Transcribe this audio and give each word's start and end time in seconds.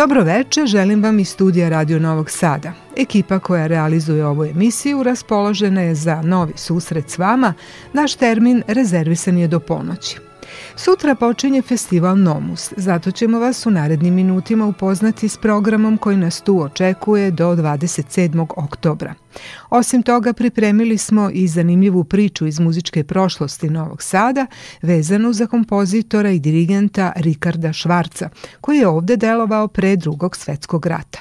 Dobro 0.00 0.22
veče, 0.22 0.66
želim 0.66 1.02
vam 1.02 1.18
iz 1.18 1.28
studija 1.28 1.68
Radio 1.68 1.98
Novog 1.98 2.30
Sada. 2.30 2.72
Ekipa 2.96 3.38
koja 3.38 3.66
realizuje 3.66 4.26
ovu 4.26 4.44
emisiju 4.44 5.02
raspoložena 5.02 5.80
je 5.80 5.94
za 5.94 6.22
novi 6.22 6.52
susret 6.56 7.10
s 7.10 7.18
vama. 7.18 7.54
Naš 7.92 8.14
termin 8.14 8.62
rezervisan 8.66 9.38
je 9.38 9.48
do 9.48 9.60
ponoći. 9.60 10.29
Sutra 10.76 11.14
počinje 11.14 11.62
festival 11.62 12.18
Nomus, 12.18 12.72
zato 12.76 13.10
ćemo 13.10 13.38
vas 13.38 13.66
u 13.66 13.70
narednim 13.70 14.14
minutima 14.14 14.66
upoznati 14.66 15.28
s 15.28 15.36
programom 15.36 15.98
koji 15.98 16.16
nas 16.16 16.40
tu 16.40 16.62
očekuje 16.62 17.30
do 17.30 17.56
27. 17.56 18.46
oktobra. 18.56 19.14
Osim 19.70 20.02
toga, 20.02 20.32
pripremili 20.32 20.98
smo 20.98 21.30
i 21.32 21.48
zanimljivu 21.48 22.04
priču 22.04 22.46
iz 22.46 22.60
muzičke 22.60 23.04
prošlosti 23.04 23.70
Novog 23.70 24.02
Sada, 24.02 24.46
vezanu 24.82 25.32
za 25.32 25.46
kompozitora 25.46 26.30
i 26.30 26.38
dirigenta 26.38 27.12
Rikarda 27.16 27.72
Švarca, 27.72 28.28
koji 28.60 28.78
je 28.78 28.88
ovde 28.88 29.16
delovao 29.16 29.68
pre 29.68 29.96
drugog 29.96 30.36
svetskog 30.36 30.86
rata. 30.86 31.20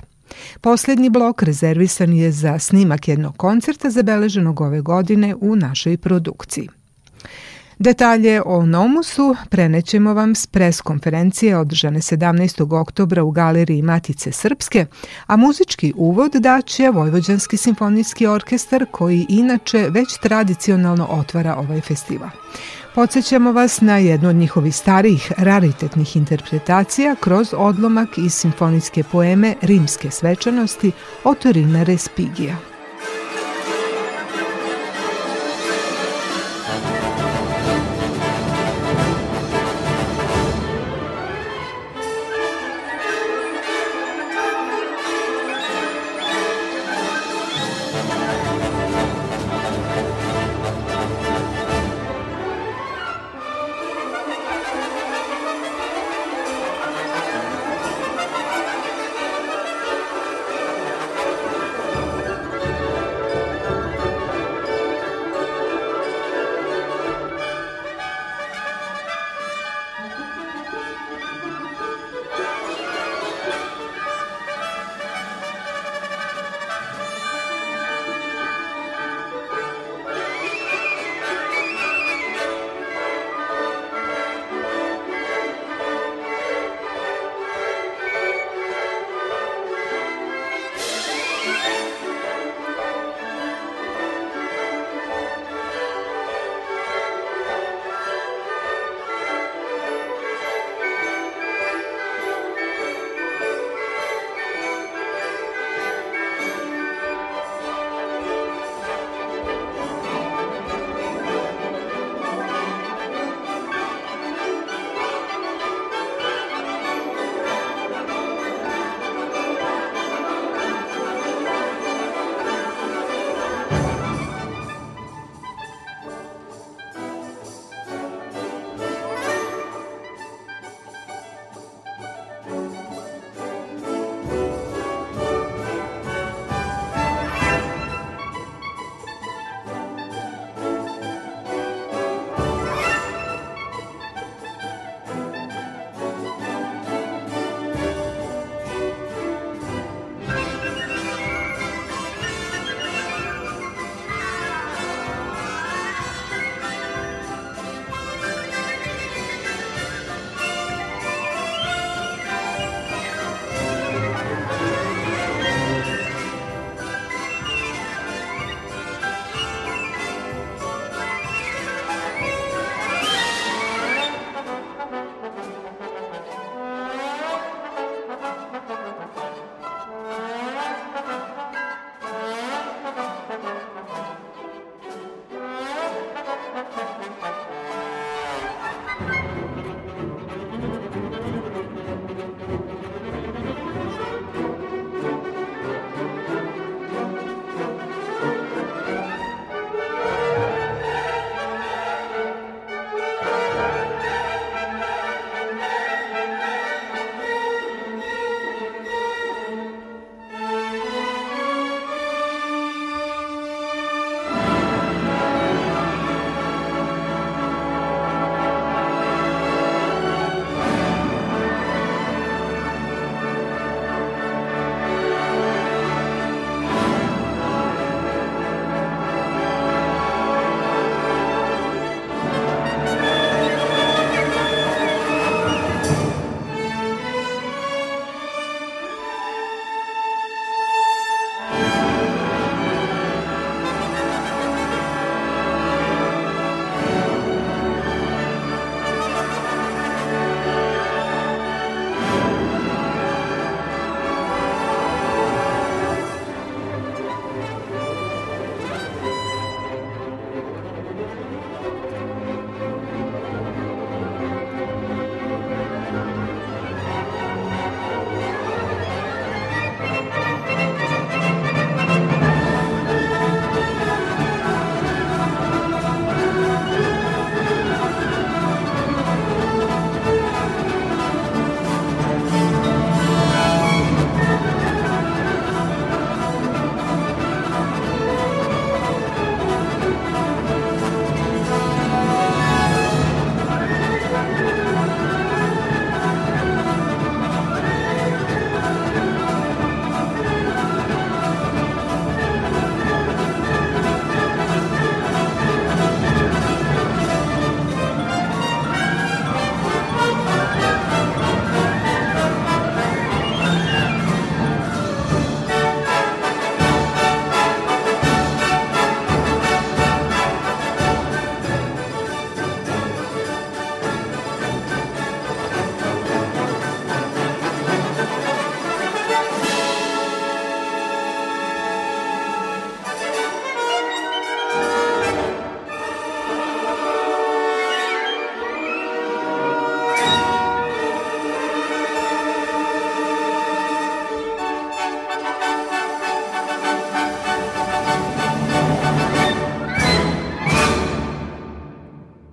Poslednji 0.62 1.10
blok 1.10 1.44
rezervisan 1.44 2.14
je 2.14 2.32
za 2.32 2.60
snimak 2.60 3.08
jednog 3.08 3.38
koncerta 3.38 3.90
zabeleženog 3.90 4.62
ove 4.62 4.82
godine 4.82 5.36
u 5.36 5.56
našoj 5.56 5.98
produkciji. 5.98 6.70
Detalje 7.80 8.42
o 8.46 8.66
Nomusu 8.66 9.36
prenećemo 9.50 10.14
vam 10.14 10.36
s 10.36 10.48
pres 10.48 10.82
konferencije 10.82 11.58
održane 11.58 12.00
17. 12.00 12.82
oktobra 12.82 13.24
u 13.24 13.32
Galeriji 13.32 13.82
Matice 13.82 14.32
Srpske, 14.32 14.86
a 15.28 15.36
muzički 15.36 15.94
uvod 15.96 16.32
daće 16.32 16.90
Vojvođanski 16.90 17.58
simfonijski 17.58 18.28
orkestar 18.28 18.86
koji 18.92 19.26
inače 19.30 19.88
već 19.90 20.18
tradicionalno 20.22 21.08
otvara 21.10 21.56
ovaj 21.56 21.82
festival. 21.82 22.30
Podsećamo 22.96 23.52
vas 23.52 23.82
na 23.82 23.98
jednu 23.98 24.30
od 24.30 24.36
njihovih 24.36 24.76
starijih 24.76 25.32
raritetnih 25.38 26.16
interpretacija 26.16 27.16
kroz 27.20 27.54
odlomak 27.58 28.18
iz 28.18 28.34
simfonijske 28.34 29.04
poeme 29.04 29.56
Rimske 29.62 30.12
svečanosti 30.12 30.92
Otorina 31.24 31.84
Respigija. 31.84 32.69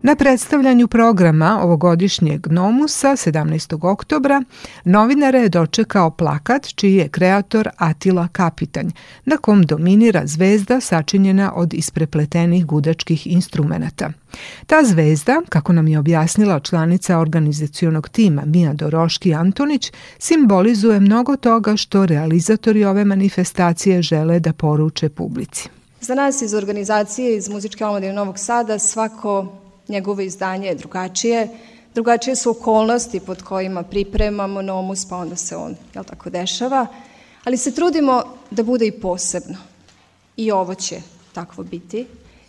Na 0.06 0.16
predstavljanju 0.16 0.88
programa 0.88 1.60
ovogodišnjeg 1.62 2.46
Nomusa 2.46 3.08
17. 3.08 3.86
oktobra 3.86 4.42
novinare 4.84 5.38
je 5.38 5.48
dočekao 5.48 6.10
plakat 6.10 6.66
čiji 6.74 6.94
je 6.94 7.08
kreator 7.08 7.68
Atila 7.76 8.28
Kapitanj, 8.32 8.90
na 9.24 9.36
kom 9.36 9.62
dominira 9.62 10.26
zvezda 10.26 10.80
sačinjena 10.80 11.52
od 11.54 11.74
isprepletenih 11.74 12.66
gudačkih 12.66 13.26
instrumenta. 13.26 14.10
Ta 14.66 14.84
zvezda, 14.84 15.42
kako 15.48 15.72
nam 15.72 15.88
je 15.88 15.98
objasnila 15.98 16.60
članica 16.60 17.18
organizacionog 17.18 18.08
tima 18.08 18.42
Mija 18.44 18.72
Doroški 18.72 19.34
Antonić, 19.34 19.92
simbolizuje 20.18 21.00
mnogo 21.00 21.36
toga 21.36 21.76
što 21.76 22.06
realizatori 22.06 22.84
ove 22.84 23.04
manifestacije 23.04 24.02
žele 24.02 24.40
da 24.40 24.52
poruče 24.52 25.08
publici. 25.08 25.68
Za 26.00 26.14
nas 26.14 26.42
iz 26.42 26.54
organizacije 26.54 27.36
iz 27.36 27.48
Muzičke 27.48 27.84
omladine 27.84 28.12
Novog 28.12 28.38
Sada 28.38 28.78
svako 28.78 29.65
njegovo 29.88 30.20
izdanje 30.20 30.68
je 30.68 30.74
drugačije. 30.74 31.48
Drugačije 31.94 32.36
su 32.36 32.50
okolnosti 32.50 33.20
pod 33.20 33.42
kojima 33.42 33.82
pripremamo 33.82 34.62
nomus, 34.62 35.08
pa 35.08 35.16
onda 35.16 35.36
se 35.36 35.56
on, 35.56 35.76
jel 35.94 36.04
tako, 36.04 36.30
dešava. 36.30 36.86
Ali 37.44 37.56
se 37.56 37.74
trudimo 37.74 38.22
da 38.50 38.62
bude 38.62 38.86
i 38.86 39.00
posebno. 39.00 39.56
I 40.36 40.52
ovo 40.52 40.74
će 40.74 41.00
takvo 41.32 41.64
biti, 41.64 42.06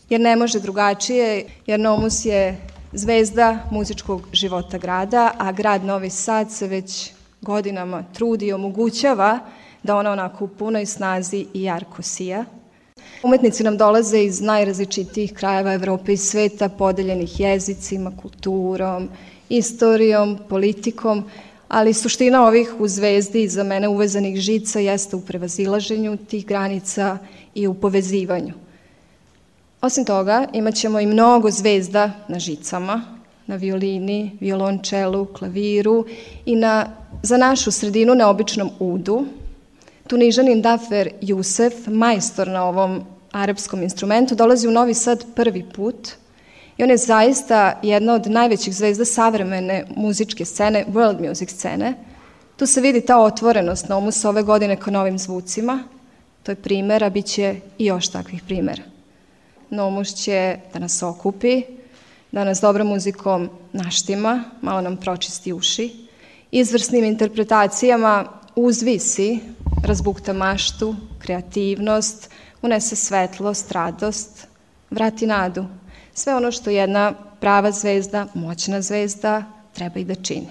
jer 0.09 0.21
ne 0.21 0.35
može 0.35 0.59
drugačije, 0.59 1.45
jer 1.65 1.79
nomus 1.79 2.25
je 2.25 2.57
zvezda 2.93 3.59
muzičkog 3.71 4.27
života 4.33 4.77
grada, 4.77 5.31
a 5.37 5.51
grad 5.51 5.83
Novi 5.83 6.09
Sad 6.09 6.51
se 6.51 6.67
već 6.67 7.11
godinama 7.41 8.03
trudi 8.13 8.45
i 8.45 8.53
omogućava 8.53 9.39
da 9.83 9.95
ona 9.95 10.11
onako 10.11 10.45
u 10.45 10.47
punoj 10.47 10.85
snazi 10.85 11.45
i 11.53 11.63
jarko 11.63 12.01
sija– 12.01 12.45
Umetnici 13.23 13.63
nam 13.63 13.77
dolaze 13.77 14.23
iz 14.23 14.41
najrazličitijih 14.41 15.33
krajeva 15.33 15.73
Evrope 15.73 16.13
i 16.13 16.17
sveta, 16.17 16.69
podeljenih 16.69 17.39
jezicima, 17.39 18.11
kulturom, 18.21 19.09
istorijom, 19.49 20.37
politikom, 20.49 21.23
ali 21.67 21.93
suština 21.93 22.47
ovih 22.47 22.73
u 22.79 22.87
zvezdi 22.87 23.47
za 23.47 23.63
mene 23.63 23.87
uvezanih 23.87 24.39
žica 24.39 24.79
jeste 24.79 25.15
u 25.15 25.21
prevazilaženju 25.21 26.17
tih 26.17 26.45
granica 26.45 27.17
i 27.55 27.67
u 27.67 27.73
povezivanju. 27.73 28.53
Osim 29.81 30.05
toga, 30.05 30.47
imat 30.53 30.75
ćemo 30.75 30.99
i 30.99 31.05
mnogo 31.05 31.51
zvezda 31.51 32.11
na 32.27 32.39
žicama, 32.39 33.01
na 33.47 33.55
violini, 33.55 34.31
violončelu, 34.39 35.25
klaviru 35.25 36.05
i 36.45 36.55
na, 36.55 36.85
za 37.23 37.37
našu 37.37 37.71
sredinu 37.71 38.15
neobičnom 38.15 38.69
udu, 38.79 39.25
Tunižanin 40.07 40.61
Dafer 40.61 41.09
Jusef, 41.21 41.87
majstor 41.87 42.47
na 42.47 42.63
ovom 42.65 43.01
arapskom 43.31 43.81
instrumentu, 43.83 44.35
dolazi 44.35 44.67
u 44.67 44.71
Novi 44.71 44.93
Sad 44.93 45.25
prvi 45.35 45.65
put 45.75 46.09
i 46.77 46.83
on 46.83 46.89
je 46.89 46.97
zaista 46.97 47.79
jedna 47.83 48.13
od 48.13 48.27
najvećih 48.27 48.75
zvezda 48.75 49.05
savremene 49.05 49.85
muzičke 49.95 50.45
scene, 50.45 50.85
world 50.93 51.27
music 51.27 51.51
scene. 51.51 51.93
Tu 52.55 52.65
se 52.65 52.81
vidi 52.81 53.01
ta 53.01 53.17
otvorenost 53.17 53.89
na 53.89 53.97
omus 53.97 54.25
ove 54.25 54.43
godine 54.43 54.75
ka 54.75 54.91
novim 54.91 55.17
zvucima. 55.17 55.83
To 56.43 56.51
je 56.51 56.55
primer, 56.55 57.03
a 57.03 57.09
bit 57.09 57.25
će 57.25 57.55
i 57.77 57.85
još 57.85 58.07
takvih 58.07 58.43
primera. 58.47 58.83
Nomus 59.69 60.15
će 60.15 60.57
da 60.73 60.79
nas 60.79 61.03
okupi, 61.03 61.61
da 62.31 62.43
nas 62.43 62.61
dobrom 62.61 62.87
muzikom 62.87 63.49
naštima, 63.73 64.43
malo 64.61 64.81
nam 64.81 64.97
pročisti 64.97 65.53
uši, 65.53 65.93
izvrsnim 66.51 67.03
interpretacijama 67.03 68.25
uzvisi, 68.55 69.39
razbukta 69.83 70.33
maštu, 70.33 70.95
kreativnost, 71.19 72.29
unese 72.61 72.95
svetlost, 72.95 73.71
radost, 73.71 74.47
vrati 74.89 75.27
nadu. 75.27 75.65
Sve 76.13 76.35
ono 76.35 76.51
što 76.51 76.69
jedna 76.69 77.13
prava 77.39 77.71
zvezda, 77.71 78.27
moćna 78.33 78.81
zvezda 78.81 79.43
treba 79.73 79.99
i 79.99 80.05
da 80.05 80.15
čini. 80.15 80.49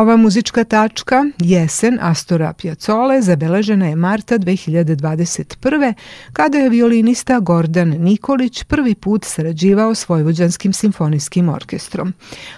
Ova 0.00 0.16
muzička 0.16 0.64
tačka, 0.64 1.24
jesen 1.38 1.98
Astora 2.00 2.52
Piazzole, 2.52 3.22
zabeležena 3.22 3.86
je 3.86 3.96
marta 3.96 4.38
2021. 4.38 5.94
kada 6.32 6.58
je 6.58 6.68
violinista 6.70 7.40
Gordan 7.40 7.88
Nikolić 7.88 8.64
prvi 8.64 8.94
put 8.94 9.24
sarađivao 9.24 9.94
s 9.94 10.08
Vojvođanskim 10.08 10.72
simfonijskim 10.72 11.48
orkestrom. 11.48 12.12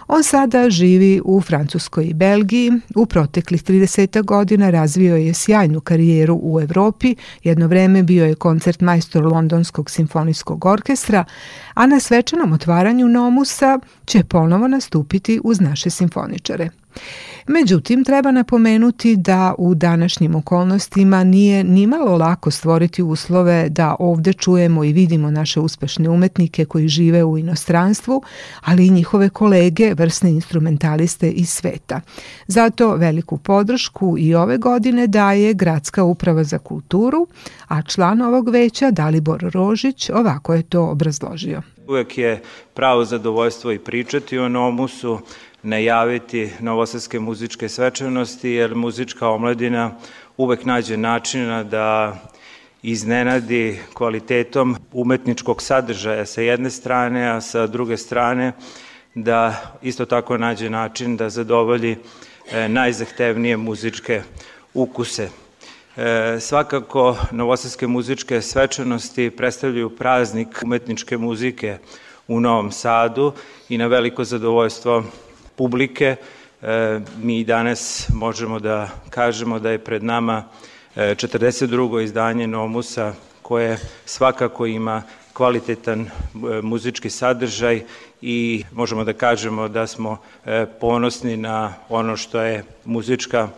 On 0.08 0.22
sada 0.22 0.70
živi 0.70 1.20
u 1.24 1.40
Francuskoj 1.40 2.04
i 2.04 2.14
Belgiji, 2.14 2.72
u 2.94 3.06
proteklih 3.06 3.64
30 3.64 4.24
godina 4.24 4.70
razvio 4.70 5.16
je 5.16 5.34
sjajnu 5.34 5.80
karijeru 5.80 6.40
u 6.42 6.60
Evropi, 6.60 7.14
jedno 7.42 7.66
vreme 7.66 8.02
bio 8.02 8.26
je 8.26 8.34
koncert 8.34 8.80
majstor 8.80 9.24
Londonskog 9.24 9.90
simfonijskog 9.90 10.64
orkestra, 10.64 11.24
a 11.74 11.86
na 11.86 12.00
svečanom 12.00 12.52
otvaranju 12.52 13.08
Nomusa 13.08 13.78
će 14.06 14.24
ponovo 14.24 14.68
nastupiti 14.68 15.40
uz 15.44 15.60
naše 15.60 15.90
simfoničare. 15.90 16.81
Međutim, 17.46 18.04
treba 18.04 18.30
napomenuti 18.30 19.16
da 19.16 19.54
u 19.58 19.74
današnjim 19.74 20.34
okolnostima 20.34 21.24
nije 21.24 21.64
nimalo 21.64 22.16
lako 22.16 22.50
stvoriti 22.50 23.02
uslove 23.02 23.68
da 23.68 23.96
ovde 23.98 24.32
čujemo 24.32 24.84
i 24.84 24.92
vidimo 24.92 25.30
naše 25.30 25.60
uspešne 25.60 26.08
umetnike 26.08 26.64
koji 26.64 26.88
žive 26.88 27.24
u 27.24 27.38
inostranstvu, 27.38 28.22
ali 28.60 28.86
i 28.86 28.90
njihove 28.90 29.28
kolege, 29.28 29.94
vrsne 29.94 30.30
instrumentaliste 30.30 31.30
iz 31.30 31.48
sveta. 31.48 32.00
Zato 32.46 32.96
veliku 32.96 33.38
podršku 33.38 34.16
i 34.18 34.34
ove 34.34 34.58
godine 34.58 35.06
daje 35.06 35.54
Gradska 35.54 36.04
uprava 36.04 36.44
za 36.44 36.58
kulturu, 36.58 37.26
a 37.68 37.82
član 37.82 38.22
ovog 38.22 38.48
veća 38.48 38.90
Dalibor 38.90 39.50
Rožić 39.52 40.10
ovako 40.10 40.54
je 40.54 40.62
to 40.62 40.82
obrazložio. 40.82 41.62
Uvek 41.88 42.18
je 42.18 42.42
pravo 42.74 43.04
zadovoljstvo 43.04 43.72
i 43.72 43.78
pričati 43.78 44.38
o 44.38 44.48
Nomusu, 44.48 45.18
najaviti 45.62 46.50
novosadske 46.60 47.20
muzičke 47.20 47.68
svečanosti, 47.68 48.50
jer 48.50 48.74
muzička 48.74 49.28
omladina 49.28 49.90
uvek 50.36 50.64
nađe 50.64 50.96
načina 50.96 51.64
da 51.64 52.16
iznenadi 52.82 53.78
kvalitetom 53.94 54.76
umetničkog 54.92 55.62
sadržaja 55.62 56.26
sa 56.26 56.40
jedne 56.40 56.70
strane, 56.70 57.26
a 57.30 57.40
sa 57.40 57.66
druge 57.66 57.96
strane 57.96 58.52
da 59.14 59.72
isto 59.82 60.04
tako 60.04 60.38
nađe 60.38 60.70
način 60.70 61.16
da 61.16 61.30
zadovolji 61.30 61.96
e, 62.52 62.68
najzahtevnije 62.68 63.56
muzičke 63.56 64.22
ukuse. 64.74 65.28
E, 65.96 66.36
svakako, 66.40 67.16
novosadske 67.30 67.86
muzičke 67.86 68.42
svečanosti 68.42 69.30
predstavljaju 69.30 69.96
praznik 69.96 70.48
umetničke 70.64 71.18
muzike 71.18 71.78
u 72.28 72.40
Novom 72.40 72.72
Sadu 72.72 73.32
i 73.68 73.78
na 73.78 73.86
veliko 73.86 74.24
zadovoljstvo 74.24 75.04
publike. 75.56 76.16
E, 76.62 77.00
mi 77.18 77.44
danas 77.44 78.08
možemo 78.14 78.58
da 78.58 78.88
kažemo 79.10 79.58
da 79.58 79.70
je 79.70 79.78
pred 79.78 80.04
nama 80.04 80.44
42. 80.96 82.00
E, 82.00 82.04
izdanje 82.04 82.46
Nomusa 82.46 83.14
koje 83.42 83.78
svakako 84.04 84.66
ima 84.66 85.02
kvalitetan 85.32 86.00
e, 86.00 86.08
muzički 86.62 87.10
sadržaj 87.10 87.82
i 88.22 88.64
možemo 88.72 89.04
da 89.04 89.12
kažemo 89.12 89.68
da 89.68 89.86
smo 89.86 90.18
ponosni 90.80 91.36
na 91.36 91.74
ono 91.88 92.16
što 92.16 92.40
je 92.40 92.64
muzička 92.84 93.48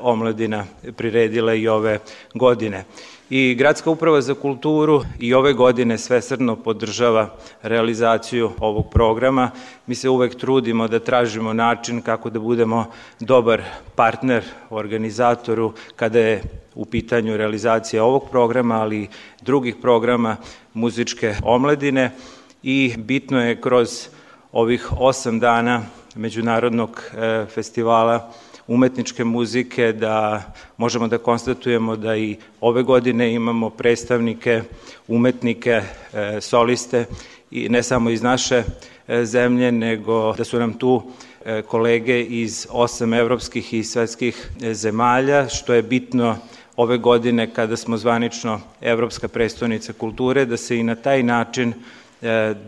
omladina 0.00 0.64
priredila 0.96 1.54
i 1.54 1.68
ove 1.68 1.98
godine 2.34 2.84
i 3.30 3.54
Gradska 3.54 3.90
uprava 3.90 4.20
za 4.20 4.34
kulturu 4.34 5.02
i 5.20 5.34
ove 5.34 5.52
godine 5.52 5.98
svesrdno 5.98 6.56
podržava 6.56 7.28
realizaciju 7.62 8.50
ovog 8.58 8.90
programa. 8.90 9.50
Mi 9.86 9.94
se 9.94 10.08
uvek 10.08 10.34
trudimo 10.34 10.88
da 10.88 10.98
tražimo 10.98 11.52
način 11.52 12.02
kako 12.02 12.30
da 12.30 12.40
budemo 12.40 12.86
dobar 13.20 13.62
partner 13.94 14.44
organizatoru 14.70 15.72
kada 15.96 16.18
je 16.18 16.42
u 16.74 16.84
pitanju 16.84 17.36
realizacija 17.36 18.04
ovog 18.04 18.30
programa, 18.30 18.80
ali 18.80 19.02
i 19.02 19.08
drugih 19.42 19.76
programa 19.82 20.36
muzičke 20.74 21.34
omladine 21.42 22.10
i 22.62 22.94
bitno 22.98 23.40
je 23.40 23.60
kroz 23.60 24.08
ovih 24.52 24.88
osam 24.98 25.40
dana 25.40 25.82
Međunarodnog 26.14 27.02
e, 27.14 27.46
festivala 27.54 28.32
umetničke 28.70 29.24
muzike, 29.24 29.92
da 29.92 30.42
možemo 30.76 31.08
da 31.08 31.18
konstatujemo 31.18 31.96
da 31.96 32.16
i 32.16 32.36
ove 32.60 32.82
godine 32.82 33.34
imamo 33.34 33.70
predstavnike, 33.70 34.62
umetnike, 35.08 35.70
e, 35.70 36.40
soliste 36.40 37.04
i 37.50 37.68
ne 37.68 37.82
samo 37.82 38.10
iz 38.10 38.22
naše 38.22 38.62
e, 39.08 39.24
zemlje, 39.24 39.72
nego 39.72 40.34
da 40.38 40.44
su 40.44 40.58
nam 40.58 40.72
tu 40.72 41.02
e, 41.44 41.62
kolege 41.62 42.22
iz 42.22 42.66
osam 42.70 43.14
evropskih 43.14 43.74
i 43.74 43.84
svetskih 43.84 44.50
zemalja, 44.72 45.48
što 45.48 45.74
je 45.74 45.82
bitno 45.82 46.36
ove 46.76 46.98
godine 46.98 47.54
kada 47.54 47.76
smo 47.76 47.96
zvanično 47.96 48.60
Evropska 48.80 49.28
prestonica 49.28 49.92
kulture, 49.92 50.44
da 50.44 50.56
se 50.56 50.78
i 50.78 50.82
na 50.82 50.94
taj 50.94 51.22
način 51.22 51.74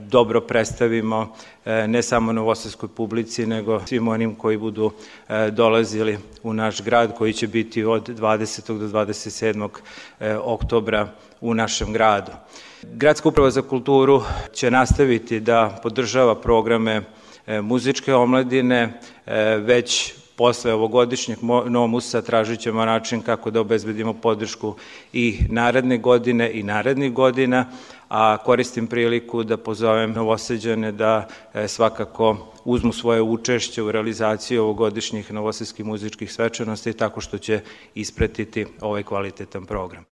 dobro 0.08 0.40
predstavimo 0.40 1.36
e, 1.64 1.88
ne 1.88 2.02
samo 2.02 2.32
novosadskoj 2.32 2.88
publici, 2.88 3.46
nego 3.46 3.80
svim 3.86 4.08
onim 4.08 4.34
koji 4.34 4.56
budu 4.56 4.90
e, 5.28 5.50
dolazili 5.50 6.18
u 6.42 6.52
naš 6.52 6.82
grad, 6.82 7.14
koji 7.18 7.32
će 7.32 7.46
biti 7.46 7.84
od 7.84 8.08
20. 8.08 8.78
do 8.78 8.98
27. 8.98 9.68
oktobra 10.44 11.08
u 11.40 11.54
našem 11.54 11.92
gradu. 11.92 12.32
Gradska 12.82 13.28
uprava 13.28 13.50
za 13.50 13.62
kulturu 13.62 14.22
će 14.52 14.70
nastaviti 14.70 15.40
da 15.40 15.78
podržava 15.82 16.34
programe 16.34 17.02
muzičke 17.62 18.14
omladine, 18.14 19.00
već 19.58 20.14
posle 20.36 20.72
ovogodišnjeg 20.72 21.38
nomusa 21.66 22.22
tražit 22.22 22.60
ćemo 22.60 22.84
način 22.84 23.20
kako 23.22 23.50
da 23.50 23.60
obezbedimo 23.60 24.12
podršku 24.12 24.74
i 25.12 25.38
naredne 25.48 25.98
godine 25.98 26.50
i 26.52 26.62
narednih 26.62 27.12
godina, 27.12 27.66
a 28.14 28.36
koristim 28.44 28.86
priliku 28.86 29.42
da 29.44 29.56
pozovem 29.56 30.12
novoseđane 30.12 30.92
da 30.92 31.28
e, 31.54 31.68
svakako 31.68 32.36
uzmu 32.64 32.92
svoje 32.92 33.22
učešće 33.22 33.82
u 33.82 33.92
realizaciji 33.92 34.58
ovogodišnjih 34.58 35.32
novosadskih 35.32 35.84
muzičkih 35.84 36.32
svečanosti 36.32 36.92
tako 36.92 37.20
što 37.20 37.38
će 37.38 37.60
ispretiti 37.94 38.66
ovaj 38.80 39.02
kvalitetan 39.02 39.66
program. 39.66 40.11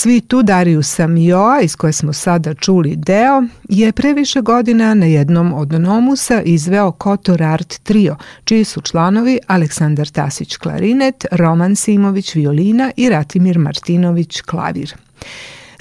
Svitu 0.00 0.42
Dariusa 0.42 1.06
Mioa, 1.06 1.60
iz 1.60 1.76
koje 1.76 1.92
smo 1.92 2.12
sada 2.12 2.54
čuli 2.54 2.96
deo, 2.96 3.42
je 3.68 3.92
previše 3.92 4.40
godina 4.40 4.94
na 4.94 5.06
jednom 5.06 5.54
od 5.54 5.72
nomusa 5.72 6.42
izveo 6.42 6.92
Kotor 6.92 7.42
Art 7.42 7.78
Trio, 7.82 8.16
čiji 8.44 8.64
su 8.64 8.80
članovi 8.80 9.38
Aleksandar 9.46 10.08
Tasić 10.08 10.56
klarinet, 10.56 11.26
Roman 11.32 11.76
Simović 11.76 12.34
violina 12.34 12.90
i 12.96 13.08
Ratimir 13.08 13.58
Martinović 13.58 14.40
klavir. 14.40 14.94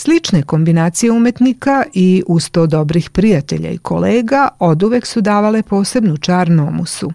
Slične 0.08 0.44
kombinacije 0.44 1.12
umetnika 1.12 1.84
i 1.94 2.24
uz 2.28 2.50
to 2.50 2.68
dobrih 2.68 3.10
prijatelja 3.10 3.70
i 3.70 3.78
kolega 3.78 4.48
oduvek 4.60 5.06
su 5.06 5.22
davale 5.22 5.64
posebnu 5.64 6.18
čar 6.18 6.50
Nomusu, 6.50 7.12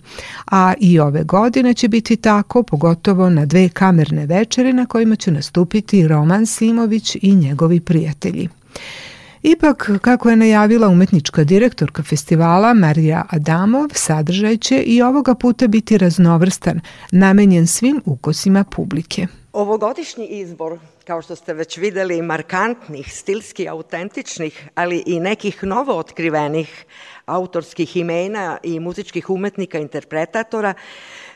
a 0.46 0.74
i 0.80 1.00
ove 1.00 1.24
godine 1.24 1.74
će 1.74 1.88
biti 1.88 2.16
tako, 2.16 2.62
pogotovo 2.62 3.30
na 3.30 3.46
dve 3.46 3.68
kamerne 3.68 4.26
večere 4.26 4.72
na 4.72 4.86
kojima 4.86 5.16
će 5.16 5.30
nastupiti 5.30 6.08
Roman 6.08 6.46
Simović 6.46 7.16
i 7.22 7.34
njegovi 7.34 7.80
prijatelji. 7.80 8.48
Ipak, 9.42 9.90
kako 10.00 10.30
je 10.30 10.36
najavila 10.36 10.88
umetnička 10.88 11.44
direktorka 11.44 12.02
festivala 12.02 12.74
Marija 12.74 13.24
Adamov, 13.28 13.88
sadržaj 13.94 14.56
će 14.56 14.82
i 14.82 15.02
ovoga 15.02 15.34
puta 15.34 15.66
biti 15.66 15.98
raznovrstan, 15.98 16.80
namenjen 17.10 17.66
svim 17.66 18.02
ukosima 18.04 18.64
publike. 18.64 19.26
Ovogodišnji 19.52 20.26
izbor 20.26 20.78
kao 21.04 21.22
što 21.22 21.36
ste 21.36 21.54
već 21.54 21.76
videli, 21.76 22.22
markantnih, 22.22 23.14
stilski 23.14 23.68
autentičnih, 23.68 24.68
ali 24.74 25.02
i 25.06 25.20
nekih 25.20 25.64
novo 25.64 25.98
otkrivenih 25.98 26.84
autorskih 27.26 27.96
imena 27.96 28.58
i 28.62 28.80
muzičkih 28.80 29.30
umetnika, 29.30 29.78
interpretatora, 29.78 30.74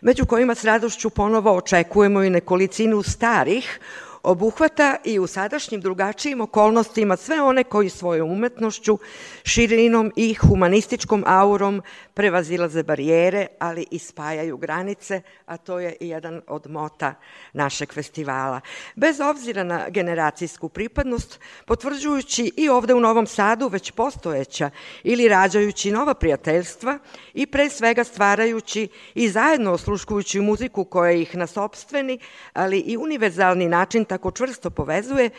među 0.01 0.27
kojima 0.27 0.55
s 0.55 0.65
radošću 0.65 1.11
ponovo 1.11 1.57
očekujemo 1.57 2.23
i 2.23 2.31
nekolicinu 2.31 3.03
starih, 3.03 3.81
obuhvata 4.27 4.97
i 5.05 5.19
u 5.19 5.27
sadašnjim 5.27 5.81
drugačijim 5.81 6.41
okolnostima 6.41 7.17
sve 7.17 7.43
one 7.43 7.65
koji 7.65 7.89
svojom 7.89 8.31
umetnošću, 8.31 8.99
širinom 9.45 10.13
i 10.17 10.35
humanističkom 10.35 11.25
aurom 11.27 11.83
prevazilaze 12.15 12.83
barijere, 12.83 13.47
ali 13.59 13.87
i 13.91 13.99
spajaju 13.99 14.57
granice, 14.57 15.23
a 15.47 15.57
to 15.57 15.79
je 15.79 15.97
jedan 16.01 16.43
od 16.47 16.71
mota 16.71 17.15
našeg 17.53 17.93
festivala. 17.93 18.61
Bez 18.95 19.21
obzira 19.21 19.65
na 19.65 19.89
generacijsku 19.89 20.69
pripadnost, 20.69 21.41
potvrđujući 21.67 22.53
i 22.57 22.69
ovde 22.69 22.95
u 22.95 23.01
Novom 23.01 23.27
Sadu 23.27 23.69
već 23.69 23.91
postojeća 23.91 24.71
ili 25.03 25.29
rađajući 25.29 25.91
nova 25.91 26.15
prijateljstva 26.15 26.99
i 27.35 27.47
pre 27.47 27.71
svega 27.71 28.05
stvarajući 28.05 28.89
i 29.15 29.29
zajedno 29.29 29.73
osluškujući 29.73 30.41
muziku 30.41 30.85
koja 30.85 31.13
ih 31.13 31.37
na 31.37 31.47
sobstveni, 31.47 32.19
ali 32.53 32.79
i 32.79 32.97
univerzalni 32.97 33.69
način 33.69 34.05
tako 34.05 34.16
čvrsto 34.35 34.71
povezuje, 34.71 35.31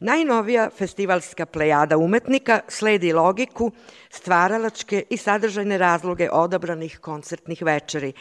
najnovija 0.00 0.70
festivalska 0.70 1.46
plejada 1.46 1.96
umetnika 1.96 2.60
sledi 2.68 3.12
logiku, 3.12 3.72
stvaralačke 4.10 5.04
i 5.10 5.16
sadržajne 5.16 5.78
razloge 5.78 6.30
odabranih 6.30 6.98
koncertnih 6.98 7.62
večeri. 7.62 8.12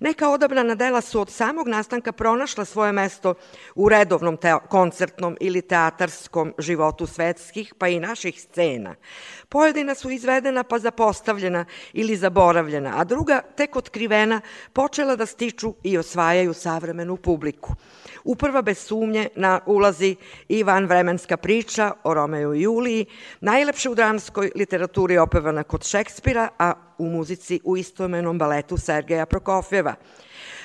Neka 0.00 0.30
odabrana 0.30 0.74
dela 0.74 1.00
su 1.00 1.20
od 1.20 1.30
samog 1.30 1.68
nastanka 1.68 2.12
pronašla 2.12 2.64
svoje 2.64 2.92
mesto 2.92 3.34
u 3.74 3.88
redovnom 3.88 4.38
koncertnom 4.68 5.36
ili 5.40 5.62
teatarskom 5.62 6.54
životu 6.58 7.06
svetskih, 7.06 7.74
pa 7.78 7.88
i 7.88 8.00
naših 8.00 8.40
scena. 8.40 8.94
Pojedina 9.48 9.94
su 9.94 10.10
izvedena 10.10 10.62
pa 10.64 10.78
zapostavljena 10.78 11.64
ili 11.92 12.16
zaboravljena, 12.16 12.92
a 12.96 13.04
druga, 13.04 13.42
tek 13.56 13.76
otkrivena, 13.76 14.40
počela 14.72 15.16
da 15.16 15.26
stiču 15.26 15.74
i 15.82 15.98
osvajaju 15.98 16.54
savremenu 16.54 17.16
publiku. 17.16 17.74
Uprva 18.24 18.62
bez 18.62 18.78
sumnje 18.78 19.28
na 19.36 19.60
ulazi 19.66 20.16
i 20.48 20.62
van 20.62 20.86
vremenska 20.86 21.36
priča 21.36 21.92
o 22.04 22.14
Romeo 22.14 22.54
i 22.54 22.62
Juliji, 22.62 23.06
najlepše 23.40 23.90
u 23.90 23.94
dramskoj 23.94 24.50
literaturi 24.54 25.18
opevana 25.18 25.62
kod 25.62 25.84
Šekspira, 25.84 26.48
a 26.58 26.72
u 26.98 27.06
muzici 27.06 27.60
u 27.64 27.76
istomenom 27.76 28.38
baletu 28.38 28.76
Sergeja 28.76 29.26
Prokofjeva. 29.26 29.94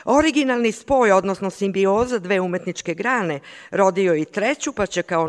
Originalni 0.06 0.72
spoj, 0.72 1.12
odnosno 1.12 1.50
simbioza 1.50 2.20
dve 2.20 2.40
umetničke 2.40 2.94
grane, 2.94 3.40
rodio 3.72 4.16
i 4.16 4.26
treću, 4.26 4.74
pa 4.74 4.86
će 4.86 5.04
kao 5.04 5.28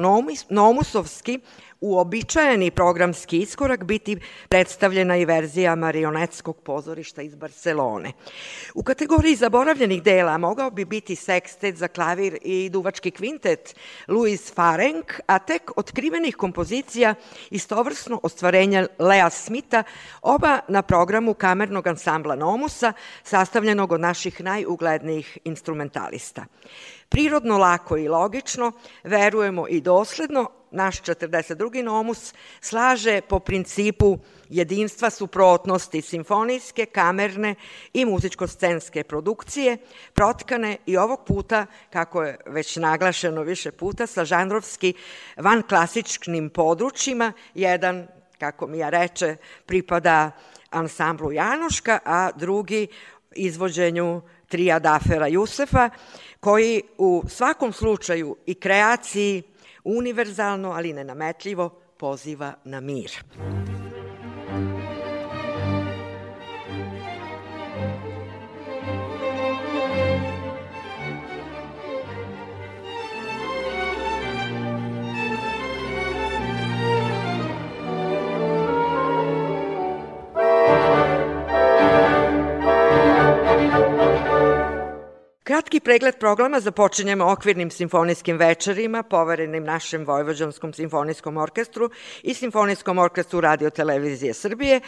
nomusovski 0.51 1.41
uobičajeni 1.81 2.71
programski 2.71 3.39
iskorak 3.39 3.85
biti 3.85 4.17
predstavljena 4.49 5.17
i 5.17 5.25
verzija 5.25 5.75
marionetskog 5.75 6.61
pozorišta 6.63 7.23
iz 7.23 7.35
Barcelone. 7.35 8.13
U 8.75 8.83
kategoriji 8.83 9.37
zaboravljenih 9.37 10.03
dela 10.03 10.39
mogao 10.39 10.71
bi 10.71 10.85
biti 10.85 11.17
sekstet 11.17 11.77
za 11.77 11.89
klavir 11.89 12.39
i 12.43 12.69
duvački 12.69 13.11
kvintet 13.11 13.77
Louis 14.09 14.55
Farenk, 14.55 15.13
a 15.27 15.39
tek 15.39 15.71
otkrivenih 15.77 16.37
kompozicija 16.37 17.15
istovrsno 17.51 18.21
ostvarenja 18.23 18.87
Lea 18.99 19.31
Smita, 19.31 19.83
oba 20.23 20.59
na 20.69 20.83
programu 20.83 21.35
kamernog 21.35 21.87
ansambla 21.87 22.37
Nomusa, 22.37 22.93
sastavljenog 23.25 23.93
od 23.93 24.01
naših 24.01 24.41
najuglednijih 24.41 25.39
instrumentalista. 25.45 26.45
Prirodno, 27.09 27.59
lako 27.59 27.97
i 27.97 28.09
logično, 28.09 28.73
verujemo 29.05 29.69
i 29.69 29.81
dosledno, 29.81 30.51
naš 30.77 31.03
42. 31.03 31.83
nomus 31.83 32.35
slaže 32.61 33.21
po 33.21 33.41
principu 33.41 34.19
jedinstva 34.49 35.11
suprotnosti 35.11 36.03
simfonijske, 36.03 36.87
kamerne 36.87 37.55
i 37.93 38.05
muzičko-scenske 38.05 39.05
produkcije, 39.05 39.77
protkane 40.15 40.77
i 40.87 40.97
ovog 40.97 41.25
puta, 41.27 41.67
kako 41.91 42.23
je 42.23 42.37
već 42.47 42.77
naglašeno 42.77 43.43
više 43.43 43.73
puta, 43.73 44.07
sa 44.07 44.25
žanrovski 44.25 44.95
van 45.37 45.63
klasičnim 45.63 46.51
područjima, 46.51 47.33
jedan, 47.55 48.07
kako 48.39 48.67
mi 48.67 48.79
ja 48.79 48.91
reče, 48.91 49.37
pripada 49.67 50.31
ansamblu 50.71 51.33
Janoška, 51.33 51.99
a 52.05 52.31
drugi 52.37 52.87
izvođenju 53.33 54.23
trija 54.49 54.79
Dafera 54.79 55.27
Jusefa, 55.27 55.91
koji 56.41 56.83
u 56.99 57.23
svakom 57.29 57.73
slučaju 57.73 58.37
i 58.47 58.55
kreaciji 58.55 59.43
univerzalno, 59.87 60.73
ali 60.73 60.93
nenametljivo 60.93 61.69
poziva 61.99 62.55
na 62.65 62.81
mir. 62.81 63.11
Kratki 85.47 85.81
pregled 85.81 86.17
programa 86.19 86.61
započinjemo 86.61 87.25
okvirnim 87.33 87.71
simfonijskim 87.71 88.37
večerima 88.37 89.03
poverenim 89.03 89.65
našem 89.65 90.05
Vojvođanskom 90.05 90.73
simfonijskom 90.73 91.37
orkestru 91.37 91.91
i 92.23 92.35
Simfonijskom 92.35 92.99
orkestru 92.99 93.41
Radio 93.41 93.71
Televizije 93.71 94.35
Srbije, 94.35 94.81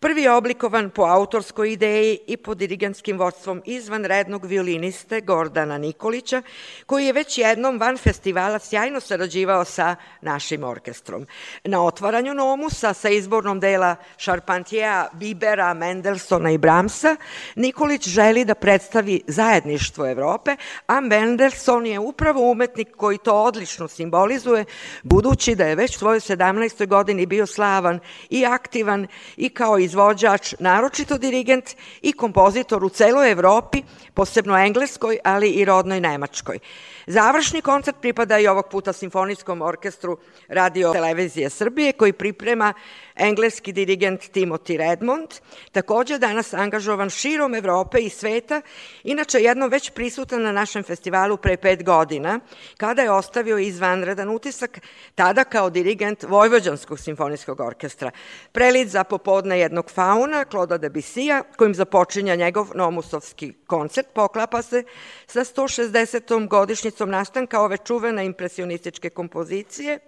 Prvi 0.00 0.22
je 0.22 0.32
oblikovan 0.32 0.90
po 0.90 1.02
autorskoj 1.02 1.72
ideji 1.72 2.18
i 2.26 2.36
pod 2.36 2.58
dirigentskim 2.58 3.18
vodstvom 3.18 3.62
izvanrednog 3.64 4.44
violiniste 4.44 5.20
Gordana 5.20 5.78
Nikolića, 5.78 6.42
koji 6.86 7.06
je 7.06 7.12
već 7.12 7.38
jednom 7.38 7.78
van 7.78 7.96
festivala 7.96 8.58
sjajno 8.58 9.00
sarađivao 9.00 9.64
sa 9.64 9.96
našim 10.20 10.64
orkestrom. 10.64 11.26
Na 11.64 11.84
otvaranju 11.84 12.34
Nomusa 12.34 12.94
sa 12.94 13.08
izbornom 13.08 13.60
dela 13.60 13.96
Charpentiera, 14.18 15.08
Bibera, 15.12 15.74
Mendelsona 15.74 16.50
i 16.50 16.58
Bramsa, 16.58 17.16
Nikolić 17.54 18.08
želi 18.08 18.44
da 18.44 18.54
predstavi 18.54 19.22
zajedništvo 19.26 20.10
Evrope, 20.10 20.56
a 20.86 21.00
Mendelson 21.00 21.86
je 21.86 21.98
upravo 21.98 22.50
umetnik 22.50 22.88
koji 22.96 23.18
to 23.18 23.42
odlično 23.42 23.88
simbolizuje, 23.88 24.64
budući 25.02 25.54
da 25.54 25.66
je 25.66 25.74
već 25.74 25.96
u 25.96 25.98
svojoj 25.98 26.20
17. 26.20 26.86
godini 26.86 27.26
bio 27.26 27.46
slavan 27.46 28.00
i 28.30 28.46
aktivan 28.46 29.06
i 29.36 29.48
kao 29.48 29.78
izvođač, 29.90 30.54
naročito 30.58 31.18
dirigent 31.18 31.74
i 32.02 32.12
kompozitor 32.12 32.84
u 32.84 32.88
celoj 32.88 33.30
Evropi, 33.30 33.82
posebno 34.14 34.58
engleskoj, 34.58 35.18
ali 35.24 35.50
i 35.50 35.64
rodnoj 35.64 36.00
Nemačkoj. 36.00 36.58
Završni 37.06 37.62
koncert 37.62 37.96
pripada 38.00 38.38
i 38.38 38.46
ovog 38.46 38.68
puta 38.70 38.92
Simfonijskom 38.92 39.62
orkestru 39.62 40.18
Radio 40.48 40.92
Televizije 40.92 41.50
Srbije, 41.50 41.92
koji 41.92 42.12
priprema 42.12 42.72
engleski 43.20 43.72
dirigent 43.72 44.20
Timothy 44.32 44.76
Redmond, 44.76 45.28
takođe 45.72 46.18
danas 46.18 46.54
angažovan 46.54 47.10
širom 47.10 47.54
Evrope 47.54 47.98
i 47.98 48.08
sveta, 48.08 48.60
inače 49.04 49.38
jednom 49.38 49.70
već 49.70 49.90
prisutan 49.90 50.42
na 50.42 50.52
našem 50.52 50.82
festivalu 50.82 51.36
pre 51.36 51.56
pet 51.56 51.84
godina, 51.84 52.40
kada 52.76 53.02
je 53.02 53.10
ostavio 53.10 53.58
izvanredan 53.58 54.28
utisak, 54.28 54.80
tada 55.14 55.44
kao 55.44 55.70
dirigent 55.70 56.22
Vojvođanskog 56.22 57.00
simfonijskog 57.00 57.60
orkestra. 57.60 58.10
Prelid 58.52 58.88
za 58.88 59.04
popodne 59.04 59.60
jednog 59.60 59.90
fauna, 59.90 60.44
Kloda 60.44 60.78
Debussija, 60.78 61.42
kojim 61.56 61.74
započinja 61.74 62.34
njegov 62.34 62.66
nomusovski 62.74 63.52
koncert, 63.66 64.06
poklapa 64.14 64.62
se 64.62 64.84
sa 65.26 65.40
160. 65.40 66.48
godišnjicom 66.48 67.10
nastanka 67.10 67.60
ove 67.60 67.76
čuvene 67.76 68.26
impresionističke 68.26 69.10
kompozicije, 69.10 69.98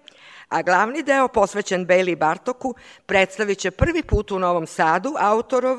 a 0.53 0.63
glavni 0.63 1.03
deo 1.03 1.29
posvećen 1.29 1.87
Beli 1.87 2.17
Bartoku 2.17 2.75
predstavit 3.07 3.59
će 3.59 3.71
prvi 3.71 4.03
put 4.03 4.31
u 4.31 4.39
Novom 4.39 4.67
Sadu 4.67 5.15
autorov 5.19 5.79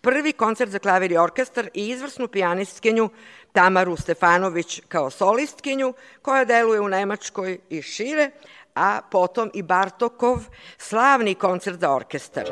prvi 0.00 0.32
koncert 0.32 0.70
za 0.70 0.78
klavir 0.78 1.12
i 1.12 1.16
orkestar 1.16 1.68
i 1.74 1.88
izvrsnu 1.88 2.28
pijanistkinju 2.28 3.10
Tamaru 3.52 3.96
Stefanović 3.96 4.80
kao 4.88 5.10
solistkinju 5.10 5.94
koja 6.22 6.44
deluje 6.44 6.80
u 6.80 6.88
Nemačkoj 6.88 7.58
i 7.70 7.82
šire, 7.82 8.30
a 8.74 9.00
potom 9.10 9.50
i 9.54 9.62
Bartokov 9.62 10.38
slavni 10.78 11.34
koncert 11.34 11.80
za 11.80 11.94
orkestar. 11.94 12.44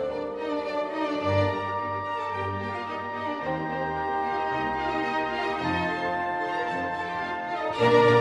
Od 7.82 7.90
tri 7.90 8.19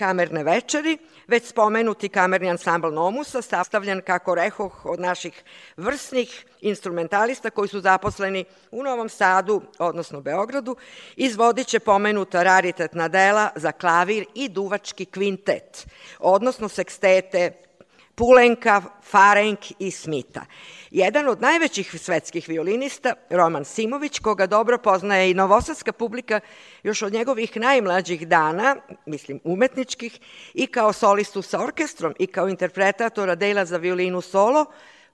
kamerne 0.00 0.44
večeri, 0.44 0.98
već 1.28 1.44
spomenuti 1.44 2.08
kamerni 2.08 2.50
ansambl 2.50 2.88
Nomusa, 2.88 3.42
sastavljen, 3.42 4.00
kako 4.06 4.34
rehoh, 4.34 4.86
od 4.86 5.00
naših 5.00 5.44
vrsnih 5.76 6.44
instrumentalista 6.60 7.50
koji 7.50 7.68
su 7.68 7.80
zaposleni 7.80 8.44
u 8.70 8.82
Novom 8.82 9.08
Sadu, 9.08 9.62
odnosno 9.78 10.20
Beogradu, 10.20 10.76
izvodit 11.16 11.66
će 11.66 11.80
pomenuta 11.80 12.42
raritetna 12.42 13.08
dela 13.08 13.50
za 13.56 13.72
klavir 13.72 14.24
i 14.34 14.48
duvački 14.48 15.04
kvintet, 15.04 15.86
odnosno 16.18 16.68
sekstete 16.68 17.69
Pulenka, 18.20 18.82
Farenk 19.02 19.58
i 19.78 19.90
Smita. 19.90 20.44
Jedan 20.90 21.28
od 21.28 21.40
najvećih 21.40 22.00
svetskih 22.00 22.48
violinista, 22.48 23.14
Roman 23.30 23.64
Simović, 23.64 24.18
koga 24.18 24.46
dobro 24.46 24.78
poznaje 24.78 25.30
i 25.30 25.34
novosadska 25.34 25.92
publika 25.92 26.40
još 26.82 27.02
od 27.02 27.12
njegovih 27.12 27.56
najmlađih 27.56 28.28
dana, 28.28 28.76
mislim 29.06 29.40
umetničkih, 29.44 30.20
i 30.54 30.66
kao 30.66 30.92
solistu 30.92 31.42
sa 31.42 31.62
orkestrom 31.62 32.14
i 32.18 32.26
kao 32.26 32.48
interpretatora 32.48 33.34
dela 33.34 33.64
za 33.64 33.76
violinu 33.76 34.20
solo, 34.20 34.66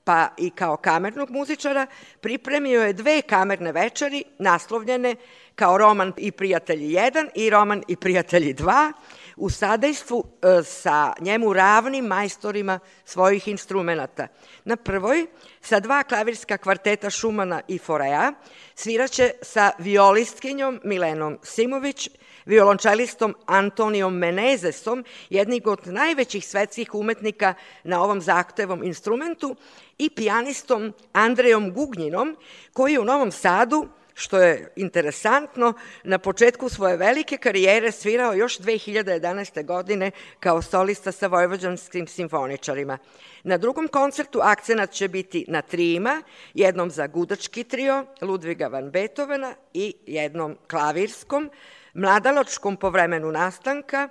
pa 0.04 0.28
i 0.38 0.50
kao 0.50 0.76
kamernog 0.76 1.30
muzičara, 1.30 1.86
pripremio 2.20 2.82
je 2.82 2.92
dve 2.92 3.22
kamerne 3.22 3.72
večeri 3.72 4.24
naslovljene 4.38 5.16
kao 5.54 5.78
Roman 5.78 6.12
i 6.16 6.30
prijatelji 6.30 6.88
1 6.88 7.28
i 7.34 7.50
Roman 7.50 7.82
i 7.88 7.96
prijatelji 7.96 8.54
2, 8.54 8.92
u 9.36 9.50
sadejstvu 9.50 10.24
e, 10.42 10.62
sa 10.64 11.12
njemu 11.20 11.52
ravnim 11.52 12.04
majstorima 12.04 12.78
svojih 13.04 13.48
instrumenta. 13.48 14.28
Na 14.64 14.76
prvoj, 14.76 15.26
sa 15.60 15.80
dva 15.80 16.02
klavirska 16.02 16.58
kvarteta 16.58 17.10
Šumana 17.10 17.60
i 17.68 17.78
Forea, 17.78 18.32
sviraće 18.74 19.30
sa 19.42 19.70
violistkinjom 19.78 20.80
Milenom 20.84 21.38
Simović, 21.42 22.08
violončelistom 22.44 23.34
Antonijom 23.46 24.14
Menezesom, 24.14 25.04
jednih 25.30 25.62
od 25.66 25.86
najvećih 25.86 26.48
svetskih 26.48 26.94
umetnika 26.94 27.54
na 27.84 28.02
ovom 28.02 28.20
zahtevom 28.20 28.82
instrumentu, 28.82 29.56
i 29.98 30.10
pijanistom 30.10 30.92
Andrejom 31.12 31.72
Gugnjinom, 31.72 32.36
koji 32.72 32.98
u 32.98 33.04
Novom 33.04 33.30
Sadu 33.32 33.88
što 34.16 34.38
je 34.38 34.72
interesantno, 34.76 35.74
na 36.04 36.18
početku 36.18 36.68
svoje 36.68 36.96
velike 36.96 37.36
karijere 37.36 37.92
svirao 37.92 38.34
još 38.34 38.58
2011. 38.58 39.64
godine 39.64 40.10
kao 40.40 40.62
solista 40.62 41.12
sa 41.12 41.26
vojvođanskim 41.26 42.06
simfoničarima. 42.06 42.98
Na 43.44 43.58
drugom 43.58 43.88
koncertu 43.88 44.40
akcenat 44.42 44.90
će 44.90 45.08
biti 45.08 45.44
na 45.48 45.62
trijima, 45.62 46.22
jednom 46.54 46.90
za 46.90 47.06
gudački 47.06 47.64
trio 47.64 48.04
Ludviga 48.20 48.66
van 48.66 48.90
Beethovena 48.90 49.54
i 49.74 49.94
jednom 50.06 50.56
klavirskom, 50.70 51.50
mladaločkom 51.94 52.76
po 52.76 52.90
vremenu 52.90 53.32
nastanka, 53.32 54.08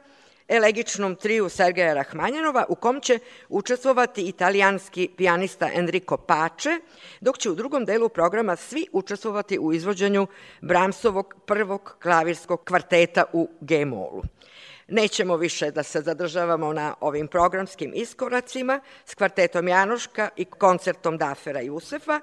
elegičnom 0.47 1.15
triju 1.15 1.49
Sergeja 1.49 1.93
Rahmanjanova 1.93 2.65
u 2.69 2.75
kom 2.75 3.01
će 3.01 3.19
učestvovati 3.49 4.27
italijanski 4.27 5.09
pijanista 5.17 5.69
Enrico 5.73 6.17
Pace, 6.17 6.69
dok 7.21 7.37
će 7.37 7.49
u 7.49 7.55
drugom 7.55 7.85
delu 7.85 8.09
programa 8.09 8.55
svi 8.55 8.87
učestvovati 8.91 9.59
u 9.59 9.73
izvođenju 9.73 10.27
Bramsovog 10.61 11.33
prvog 11.45 11.95
klavirskog 12.01 12.63
kvarteta 12.63 13.23
u 13.33 13.49
G-molu. 13.61 14.23
Nećemo 14.87 15.37
više 15.37 15.71
da 15.71 15.83
se 15.83 16.01
zadržavamo 16.01 16.73
na 16.73 16.95
ovim 16.99 17.27
programskim 17.27 17.91
iskoracima 17.95 18.79
s 19.05 19.15
kvartetom 19.15 19.67
Janoška 19.67 20.29
i 20.35 20.45
koncertom 20.45 21.17
Dafera 21.17 21.61
i 21.61 21.65
Jusefa, 21.65 22.19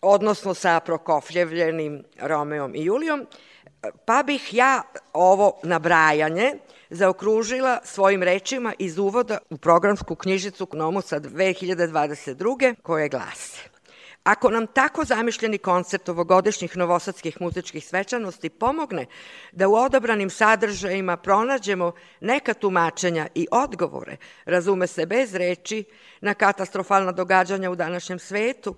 odnosno 0.00 0.54
sa 0.54 0.80
Prokofljevljenim 0.80 2.04
Romeom 2.20 2.74
i 2.74 2.84
Julijom, 2.84 3.26
pa 4.04 4.22
bih 4.22 4.54
ja 4.54 4.82
ovo 5.12 5.60
nabrajanje 5.62 6.52
zaokružila 6.90 7.80
svojim 7.84 8.22
rečima 8.22 8.72
iz 8.78 8.98
uvoda 8.98 9.38
u 9.50 9.56
programsku 9.56 10.14
knjižicu 10.14 10.66
Knomusa 10.66 11.20
2022. 11.20 12.74
koje 12.82 13.08
glase 13.08 13.72
Ako 14.24 14.50
nam 14.50 14.66
tako 14.66 15.04
zamišljeni 15.04 15.58
koncert 15.58 16.08
ovogodišnjih 16.08 16.76
novosadskih 16.76 17.40
muzičkih 17.40 17.86
svečanosti 17.86 18.50
pomogne 18.50 19.06
da 19.52 19.68
u 19.68 19.74
odabranim 19.74 20.30
sadržajima 20.30 21.16
pronađemo 21.16 21.92
neka 22.20 22.54
tumačenja 22.54 23.26
i 23.34 23.46
odgovore, 23.50 24.16
razume 24.44 24.86
se 24.86 25.06
bez 25.06 25.34
reči, 25.34 25.84
na 26.20 26.34
katastrofalna 26.34 27.12
događanja 27.12 27.70
u 27.70 27.76
današnjem 27.76 28.18
svetu, 28.18 28.74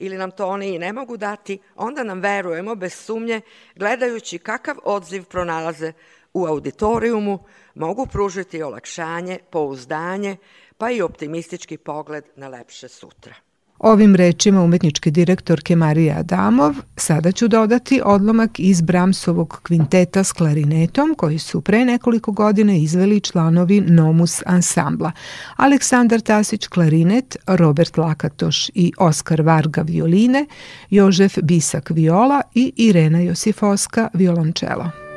ili 0.00 0.18
nam 0.18 0.30
to 0.30 0.46
oni 0.46 0.74
i 0.74 0.78
ne 0.78 0.92
mogu 0.92 1.16
dati, 1.16 1.58
onda 1.76 2.02
nam 2.02 2.20
verujemo 2.20 2.74
bez 2.74 2.94
sumnje, 2.94 3.40
gledajući 3.76 4.38
kakav 4.38 4.76
odziv 4.84 5.24
pronalaze 5.24 5.92
u 6.34 6.46
auditorijumu, 6.46 7.38
mogu 7.74 8.06
pružiti 8.06 8.62
olakšanje, 8.62 9.38
pouzdanje, 9.50 10.36
pa 10.78 10.90
i 10.90 11.02
optimistički 11.02 11.76
pogled 11.76 12.24
na 12.36 12.48
lepše 12.48 12.88
sutra. 12.88 13.34
Ovim 13.80 14.16
rečima 14.16 14.62
umetničke 14.62 15.10
direktorke 15.10 15.76
Marije 15.76 16.14
Adamov 16.14 16.74
sada 16.96 17.32
ću 17.32 17.48
dodati 17.48 18.00
odlomak 18.04 18.60
iz 18.60 18.80
Bramsovog 18.80 19.60
kvinteta 19.62 20.24
s 20.24 20.32
klarinetom 20.32 21.14
koji 21.18 21.38
su 21.38 21.60
pre 21.60 21.84
nekoliko 21.84 22.32
godina 22.32 22.74
izveli 22.74 23.20
članovi 23.20 23.80
Nomus 23.80 24.42
ansambla. 24.46 25.12
Aleksandar 25.56 26.20
Tasić 26.20 26.66
klarinet, 26.66 27.36
Robert 27.46 27.96
Lakatoš 27.96 28.68
i 28.74 28.92
Oskar 28.98 29.42
Varga 29.42 29.82
violine, 29.82 30.46
Jožef 30.90 31.38
Bisak 31.42 31.90
viola 31.90 32.42
i 32.54 32.72
Irena 32.76 33.20
Josifovska 33.20 34.08
violončelo. 34.14 35.09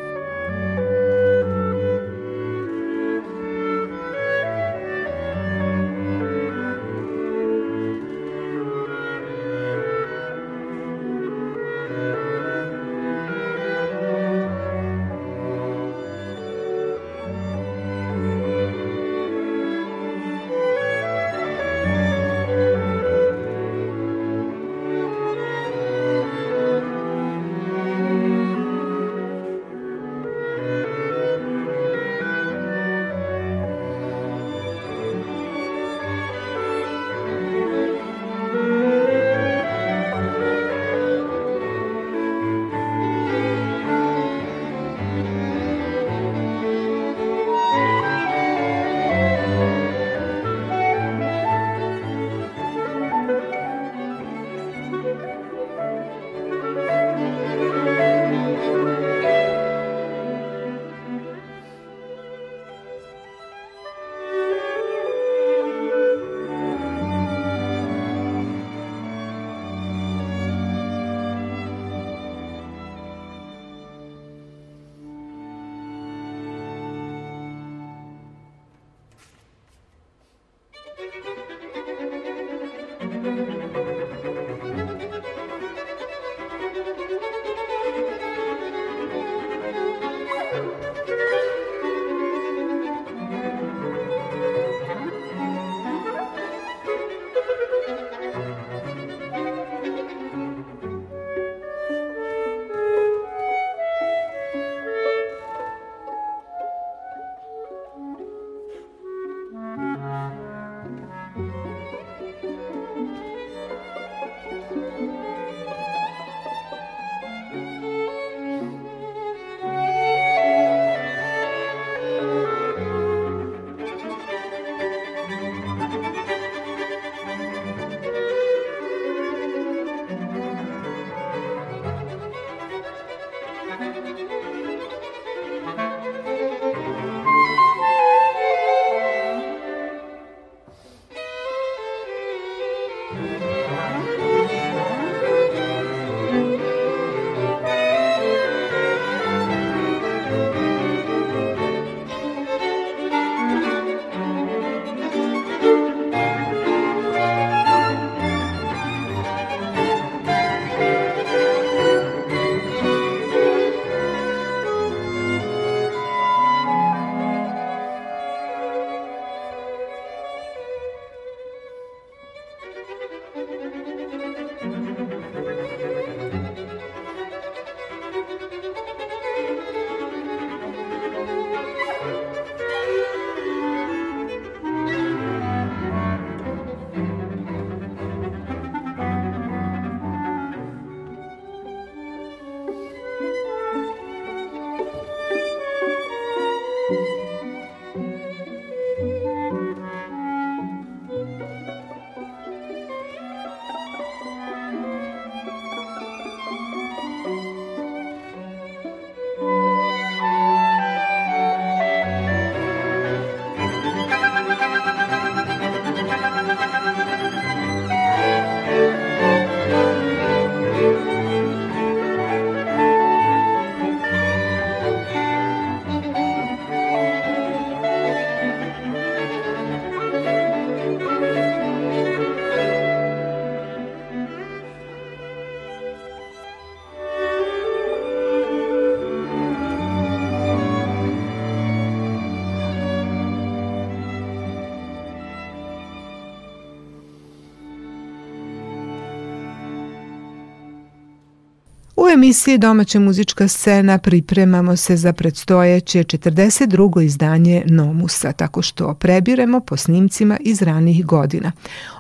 Emisiji 252.24 252.58
Domaća 252.58 253.00
muzička 253.00 253.48
scena 253.48 253.98
pripremamo 253.98 254.76
se 254.76 254.98
za 254.98 255.14
predstojeće 255.14 256.04
42. 256.04 257.04
izdanje 257.04 257.64
Nomusa, 257.66 258.32
tako 258.32 258.62
što 258.62 258.94
prebiremo 258.94 259.60
po 259.60 259.78
snimcima 259.78 260.38
iz 260.40 260.62
ranih 260.62 261.06
godina. 261.06 261.52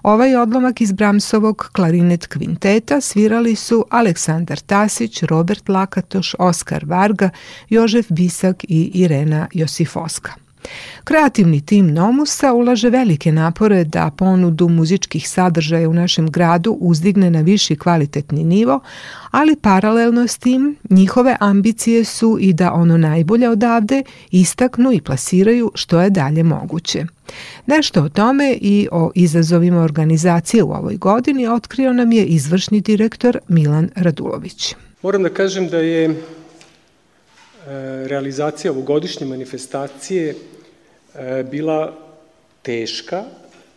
Ovaj 0.03 0.35
odlomak 0.35 0.81
iz 0.81 0.91
Bramsovog 0.91 1.69
klarinet 1.73 2.27
kvinteta 2.27 3.01
svirali 3.01 3.55
su 3.55 3.85
Aleksandar 3.89 4.59
Tasić, 4.59 5.23
Robert 5.23 5.69
Lakatoš, 5.69 6.35
Oskar 6.39 6.85
Varga, 6.85 7.29
Jožef 7.69 8.05
Bisak 8.09 8.63
i 8.63 8.91
Irena 8.93 9.47
Josifoska. 9.53 10.42
Kreativni 11.03 11.61
tim 11.61 11.93
Nomusa 11.93 12.53
ulaže 12.53 12.89
velike 12.89 13.31
napore 13.31 13.83
da 13.83 14.11
ponudu 14.17 14.69
muzičkih 14.69 15.29
sadržaja 15.29 15.89
u 15.89 15.93
našem 15.93 16.31
gradu 16.31 16.77
uzdigne 16.79 17.29
na 17.29 17.41
viši 17.41 17.75
kvalitetni 17.75 18.43
nivo, 18.43 18.79
ali 19.31 19.55
paralelno 19.55 20.27
s 20.27 20.37
tim 20.37 20.75
njihove 20.89 21.35
ambicije 21.39 22.03
su 22.03 22.37
i 22.41 22.53
da 22.53 22.73
ono 22.73 22.97
najbolje 22.97 23.49
odavde 23.49 24.03
istaknu 24.31 24.93
i 24.93 25.01
plasiraju 25.01 25.71
što 25.75 26.01
je 26.01 26.09
dalje 26.09 26.43
moguće. 26.43 27.05
Nešto 27.65 28.03
o 28.03 28.09
tome 28.09 28.57
i 28.61 28.87
o 28.91 29.11
izazovima 29.15 29.81
organizacije 29.81 30.63
u 30.63 30.71
ovoj 30.71 30.97
godini 30.97 31.47
otkrio 31.47 31.93
nam 31.93 32.11
je 32.11 32.25
izvršni 32.25 32.81
direktor 32.81 33.37
Milan 33.47 33.89
Radulović. 33.95 34.75
Moram 35.01 35.23
da 35.23 35.29
kažem 35.29 35.67
da 35.67 35.77
je 35.77 36.05
e, 36.05 36.15
realizacija 38.07 38.71
ovogodišnje 38.71 39.27
manifestacije 39.27 40.35
bila 41.51 41.93
teška 42.61 43.23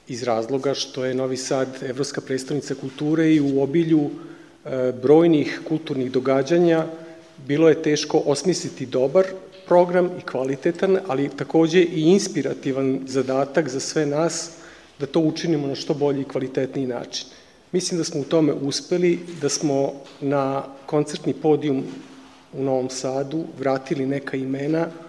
iz 0.08 0.22
razloga 0.22 0.74
što 0.74 1.04
je 1.04 1.14
Novi 1.14 1.36
Sad 1.36 1.68
evropska 1.82 2.20
predstavnica 2.20 2.74
kulture 2.74 3.34
i 3.34 3.40
u 3.40 3.62
obilju 3.62 4.10
e, 4.64 4.92
brojnih 5.02 5.60
kulturnih 5.68 6.12
događanja 6.12 6.86
bilo 7.46 7.68
je 7.68 7.82
teško 7.82 8.22
osmisliti 8.26 8.86
dobar 8.86 9.24
program 9.66 10.10
i 10.18 10.22
kvalitetan, 10.22 10.98
ali 11.08 11.30
takođe 11.36 11.82
i 11.82 12.00
inspirativan 12.00 13.00
zadatak 13.06 13.68
za 13.68 13.80
sve 13.80 14.06
nas 14.06 14.50
da 14.98 15.06
to 15.06 15.20
učinimo 15.20 15.66
na 15.66 15.74
što 15.74 15.94
bolji 15.94 16.20
i 16.20 16.28
kvalitetniji 16.28 16.86
način. 16.86 17.26
Mislim 17.72 17.98
da 17.98 18.04
smo 18.04 18.20
u 18.20 18.24
tome 18.24 18.52
uspeli, 18.52 19.18
da 19.40 19.48
smo 19.48 19.92
na 20.20 20.64
koncertni 20.86 21.34
podijum 21.34 21.84
u 22.52 22.62
Novom 22.62 22.90
Sadu 22.90 23.44
vratili 23.58 24.06
neka 24.06 24.36
imena 24.36 24.86
E, 24.86 25.05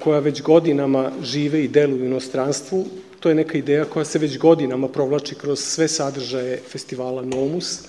koja 0.00 0.18
već 0.18 0.42
godinama 0.42 1.12
žive 1.22 1.64
i 1.64 1.68
deluju 1.68 2.02
u 2.02 2.06
inostranstvu. 2.06 2.84
To 3.20 3.28
je 3.28 3.34
neka 3.34 3.58
ideja 3.58 3.84
koja 3.84 4.04
se 4.04 4.18
već 4.18 4.38
godinama 4.38 4.88
provlači 4.88 5.34
kroz 5.34 5.60
sve 5.60 5.88
sadržaje 5.88 6.60
festivala 6.68 7.22
Nomus. 7.22 7.80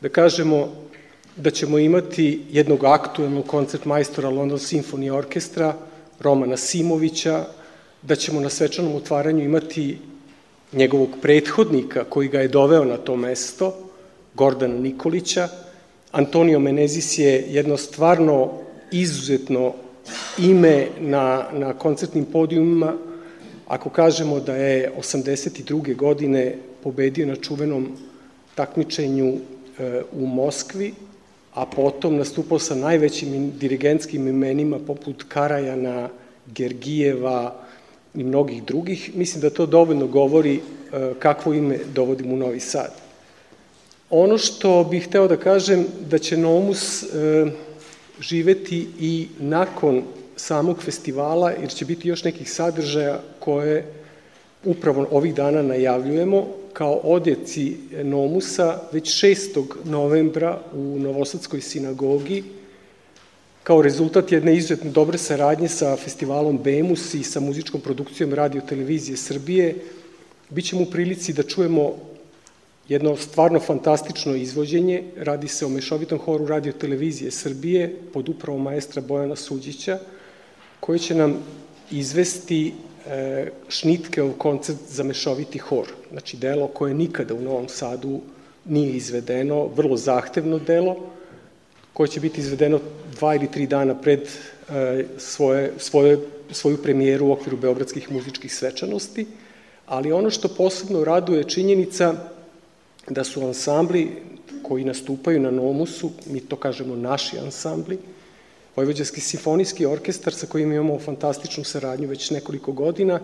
Da 0.00 0.08
kažemo 0.08 0.68
da 1.36 1.50
ćemo 1.50 1.78
imati 1.78 2.42
jednog 2.50 2.84
aktuelnog 2.84 3.46
koncert 3.46 3.84
majstora 3.84 4.28
London 4.28 4.58
Symphony 4.58 5.10
Orkestra, 5.10 5.74
Romana 6.20 6.56
Simovića, 6.56 7.44
da 8.02 8.16
ćemo 8.16 8.40
na 8.40 8.48
svečanom 8.48 8.94
otvaranju 8.94 9.44
imati 9.44 9.98
njegovog 10.72 11.08
prethodnika 11.22 12.04
koji 12.04 12.28
ga 12.28 12.40
je 12.40 12.48
doveo 12.48 12.84
na 12.84 12.96
to 12.96 13.16
mesto, 13.16 13.74
Gordana 14.34 14.74
Nikolića. 14.74 15.48
Antonio 16.12 16.58
Menezis 16.58 17.18
je 17.18 17.44
jedno 17.48 17.76
stvarno 17.76 18.52
izuzetno 18.92 19.74
ime 20.38 20.86
na, 21.00 21.44
na 21.52 21.72
koncertnim 21.72 22.24
podijumima, 22.24 22.94
ako 23.66 23.90
kažemo 23.90 24.40
da 24.40 24.56
je 24.56 24.92
82. 24.98 25.96
godine 25.96 26.54
pobedio 26.82 27.26
na 27.26 27.36
čuvenom 27.36 27.88
takmičenju 28.54 29.34
e, 29.34 30.02
u 30.12 30.26
Moskvi, 30.26 30.94
a 31.54 31.66
potom 31.66 32.16
nastupao 32.16 32.58
sa 32.58 32.74
najvećim 32.74 33.52
dirigentskim 33.58 34.28
imenima 34.28 34.78
poput 34.78 35.24
Karajana, 35.28 36.08
Gergijeva 36.46 37.54
i 38.14 38.24
mnogih 38.24 38.62
drugih, 38.62 39.10
mislim 39.14 39.40
da 39.42 39.50
to 39.50 39.66
dovoljno 39.66 40.06
govori 40.06 40.54
e, 40.56 40.60
kakvo 41.18 41.52
ime 41.54 41.78
dovodimo 41.94 42.34
u 42.34 42.36
Novi 42.36 42.60
Sad. 42.60 42.94
Ono 44.10 44.38
što 44.38 44.84
bih 44.84 45.06
hteo 45.06 45.28
da 45.28 45.36
kažem, 45.36 45.86
da 46.10 46.18
će 46.18 46.36
Nomus 46.36 47.02
e, 47.02 47.06
živeti 48.20 48.86
i 49.00 49.28
nakon 49.38 50.02
samog 50.36 50.82
festivala, 50.82 51.50
jer 51.50 51.70
će 51.70 51.84
biti 51.84 52.08
još 52.08 52.24
nekih 52.24 52.52
sadržaja 52.52 53.20
koje 53.38 53.92
upravo 54.64 55.06
ovih 55.10 55.34
dana 55.34 55.62
najavljujemo 55.62 56.46
kao 56.72 56.94
odjeci 56.94 57.76
Nomusa 58.02 58.78
već 58.92 59.24
6. 59.24 59.64
novembra 59.84 60.60
u 60.72 60.98
Novosadskoj 60.98 61.60
sinagogi 61.60 62.44
kao 63.68 63.82
rezultat 63.82 64.32
jedne 64.32 64.56
izuzetno 64.56 64.90
dobre 64.90 65.18
saradnje 65.18 65.68
sa 65.68 65.96
festivalom 65.96 66.58
Bemus 66.64 67.14
i 67.14 67.22
sa 67.22 67.40
muzičkom 67.40 67.80
produkcijom 67.80 68.34
Radio 68.34 68.62
Televizije 68.68 69.16
Srbije, 69.16 69.74
Bićemo 70.50 70.82
u 70.82 70.90
prilici 70.90 71.32
da 71.32 71.42
čujemo 71.42 71.96
jedno 72.88 73.16
stvarno 73.16 73.60
fantastično 73.60 74.34
izvođenje. 74.34 75.04
Radi 75.16 75.48
se 75.48 75.66
o 75.66 75.68
mešovitom 75.68 76.18
horu 76.18 76.46
radio 76.46 76.72
televizije 76.72 77.30
Srbije 77.30 77.96
pod 78.12 78.28
upravom 78.28 78.62
maestra 78.62 79.02
Bojana 79.02 79.36
Suđića, 79.36 79.98
koji 80.80 80.98
će 80.98 81.14
nam 81.14 81.36
izvesti 81.90 82.72
e, 83.06 83.50
Šnitkeov 83.68 84.32
koncert 84.38 84.78
za 84.88 85.02
mešoviti 85.02 85.58
hor. 85.58 85.86
Znači, 86.10 86.36
delo 86.36 86.66
koje 86.66 86.94
nikada 86.94 87.34
u 87.34 87.40
Novom 87.40 87.68
Sadu 87.68 88.20
nije 88.64 88.92
izvedeno, 88.92 89.66
vrlo 89.66 89.96
zahtevno 89.96 90.58
delo, 90.58 90.96
koje 91.92 92.08
će 92.08 92.20
biti 92.20 92.40
izvedeno 92.40 92.80
dva 93.18 93.34
ili 93.34 93.50
tri 93.50 93.66
dana 93.66 94.00
pred 94.00 94.20
e, 94.20 95.04
svoje, 95.18 95.72
svoje, 95.78 96.18
svoju 96.50 96.76
premijeru 96.82 97.26
u 97.26 97.32
okviru 97.32 97.56
Beogradskih 97.56 98.12
muzičkih 98.12 98.54
svečanosti, 98.54 99.26
ali 99.86 100.12
ono 100.12 100.30
što 100.30 100.48
posebno 100.48 101.04
raduje 101.04 101.44
činjenica 101.44 102.14
da 103.10 103.24
su 103.24 103.46
ansambli 103.46 104.10
koji 104.62 104.84
nastupaju 104.84 105.40
na 105.40 105.50
Nomusu, 105.50 106.10
mi 106.26 106.40
to 106.40 106.56
kažemo 106.56 106.96
naši 106.96 107.38
ansambli, 107.38 107.98
Vojvođanski 108.78 109.20
simfonijski 109.20 109.86
orkestar 109.86 110.34
sa 110.34 110.46
kojim 110.46 110.72
imamo 110.72 110.98
fantastičnu 110.98 111.64
saradnju 111.64 112.08
već 112.08 112.30
nekoliko 112.30 112.72
godina 112.72 113.20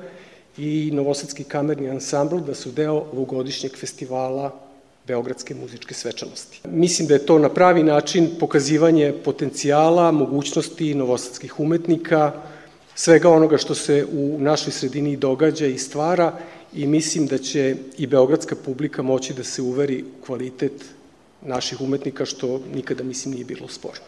i 0.59 0.91
Novosadski 0.93 1.45
kamerni 1.45 1.91
ansambl 1.91 2.39
da 2.39 2.55
su 2.55 2.73
deo 2.73 2.95
ovogodišnjeg 2.95 3.77
festivala 3.77 4.51
Beogradske 5.07 5.55
muzičke 5.55 5.95
svečanosti. 5.95 6.61
Mislim 6.69 7.09
da 7.09 7.15
je 7.15 7.27
to 7.27 7.39
na 7.39 7.49
pravi 7.49 7.83
način 7.83 8.31
pokazivanje 8.41 9.13
potencijala, 9.25 10.11
mogućnosti 10.13 10.95
novosadskih 10.95 11.61
umetnika, 11.61 12.33
svega 12.95 13.31
onoga 13.31 13.59
što 13.59 13.75
se 13.75 14.07
u 14.13 14.39
našoj 14.39 14.73
sredini 14.73 15.17
događa 15.17 15.67
i 15.67 15.79
stvara 15.79 16.33
i 16.75 16.87
mislim 16.87 17.27
da 17.27 17.39
će 17.39 17.77
i 17.99 18.07
beogradska 18.07 18.57
publika 18.65 19.03
moći 19.03 19.35
da 19.35 19.45
se 19.45 19.63
uveri 19.63 20.03
u 20.03 20.25
kvalitet 20.27 20.85
naših 21.43 21.81
umetnika, 21.81 22.25
što 22.25 22.61
nikada, 22.75 23.05
mislim, 23.05 23.35
nije 23.35 23.45
bilo 23.45 23.69
sporno. 23.69 24.05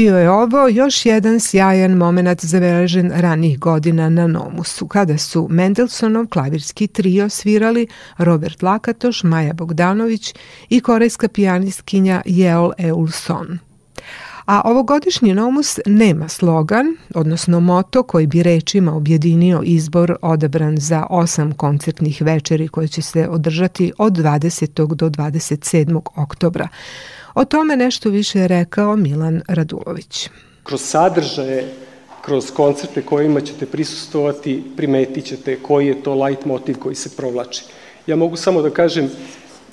Bio 0.00 0.18
je 0.18 0.30
ovo 0.30 0.68
još 0.68 1.06
jedan 1.06 1.40
sjajan 1.40 1.92
moment 1.92 2.44
zabeležen 2.44 3.12
ranih 3.14 3.58
godina 3.58 4.08
na 4.08 4.26
Nomusu, 4.26 4.88
kada 4.88 5.18
su 5.18 5.46
Mendelssohnov 5.50 6.26
klavirski 6.26 6.86
trio 6.86 7.28
svirali 7.28 7.86
Robert 8.18 8.62
Lakatoš, 8.62 9.22
Maja 9.22 9.52
Bogdanović 9.52 10.34
i 10.68 10.80
korejska 10.80 11.28
pijanistkinja 11.28 12.22
Jeol 12.24 12.72
Eulson. 12.78 13.58
A 14.46 14.62
ovogodišnji 14.64 15.34
Nomus 15.34 15.78
nema 15.86 16.28
slogan, 16.28 16.86
odnosno 17.14 17.60
moto 17.60 18.02
koji 18.02 18.26
bi 18.26 18.42
rečima 18.42 18.94
objedinio 18.94 19.62
izbor 19.64 20.16
odabran 20.22 20.76
za 20.78 21.06
osam 21.10 21.52
koncertnih 21.52 22.22
večeri 22.22 22.68
koje 22.68 22.88
će 22.88 23.02
se 23.02 23.28
održati 23.28 23.92
od 23.98 24.12
20. 24.12 24.94
do 24.94 25.08
27. 25.08 26.00
oktobra. 26.16 26.68
O 27.34 27.44
tome 27.44 27.76
nešto 27.76 28.08
više 28.08 28.38
je 28.38 28.48
rekao 28.48 28.96
Milan 28.96 29.42
Radulović. 29.48 30.28
Kroz 30.62 30.82
sadržaje, 30.82 31.68
kroz 32.22 32.50
koncerte 32.50 33.02
kojima 33.02 33.40
ćete 33.40 33.66
prisustovati, 33.66 34.62
primetit 34.76 35.24
ćete 35.24 35.56
koji 35.62 35.86
je 35.86 36.02
to 36.02 36.14
light 36.14 36.44
motiv 36.44 36.78
koji 36.78 36.94
se 36.94 37.10
provlači. 37.16 37.64
Ja 38.06 38.16
mogu 38.16 38.36
samo 38.36 38.62
da 38.62 38.70
kažem 38.70 39.10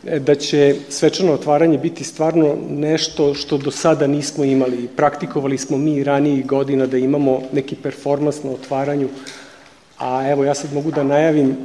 e, 0.05 0.19
da 0.19 0.35
će 0.35 0.75
svečano 0.89 1.33
otvaranje 1.33 1.77
biti 1.77 2.03
stvarno 2.03 2.57
nešto 2.69 3.33
što 3.33 3.57
do 3.57 3.71
sada 3.71 4.07
nismo 4.07 4.43
imali. 4.43 4.87
Praktikovali 4.95 5.57
smo 5.57 5.77
mi 5.77 6.03
ranijih 6.03 6.45
godina 6.45 6.85
da 6.85 6.97
imamo 6.97 7.41
neki 7.53 7.75
performans 7.75 8.43
na 8.43 8.51
otvaranju, 8.51 9.09
a 9.97 10.29
evo 10.29 10.43
ja 10.43 10.53
sad 10.53 10.73
mogu 10.73 10.91
da 10.91 11.03
najavim 11.03 11.57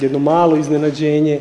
jedno 0.00 0.18
malo 0.18 0.56
iznenađenje, 0.56 1.40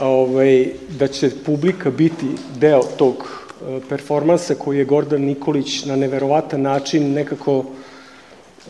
ovaj, 0.00 0.68
da 0.98 1.08
će 1.08 1.30
publika 1.46 1.90
biti 1.90 2.26
deo 2.58 2.82
tog 2.98 3.14
e, 3.14 3.80
performansa 3.88 4.54
koji 4.54 4.78
je 4.78 4.84
Gordan 4.84 5.22
Nikolić 5.22 5.84
na 5.84 5.96
neverovatan 5.96 6.62
način 6.62 7.12
nekako 7.12 7.64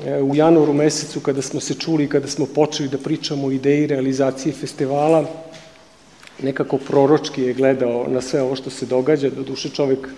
e, 0.04 0.22
u 0.22 0.34
januaru 0.34 0.72
mesecu 0.72 1.20
kada 1.20 1.42
smo 1.42 1.60
se 1.60 1.74
čuli, 1.74 2.08
kada 2.08 2.28
smo 2.28 2.46
počeli 2.46 2.88
da 2.88 2.98
pričamo 2.98 3.46
o 3.46 3.50
ideji 3.50 3.86
realizacije 3.86 4.52
festivala, 4.52 5.24
nekako 6.42 6.78
proročki 6.78 7.42
je 7.42 7.54
gledao 7.54 8.06
na 8.08 8.20
sve 8.20 8.42
ovo 8.42 8.56
što 8.56 8.70
se 8.70 8.86
događa, 8.86 9.30
do 9.30 9.42
duše 9.42 9.68
čovek 9.68 10.08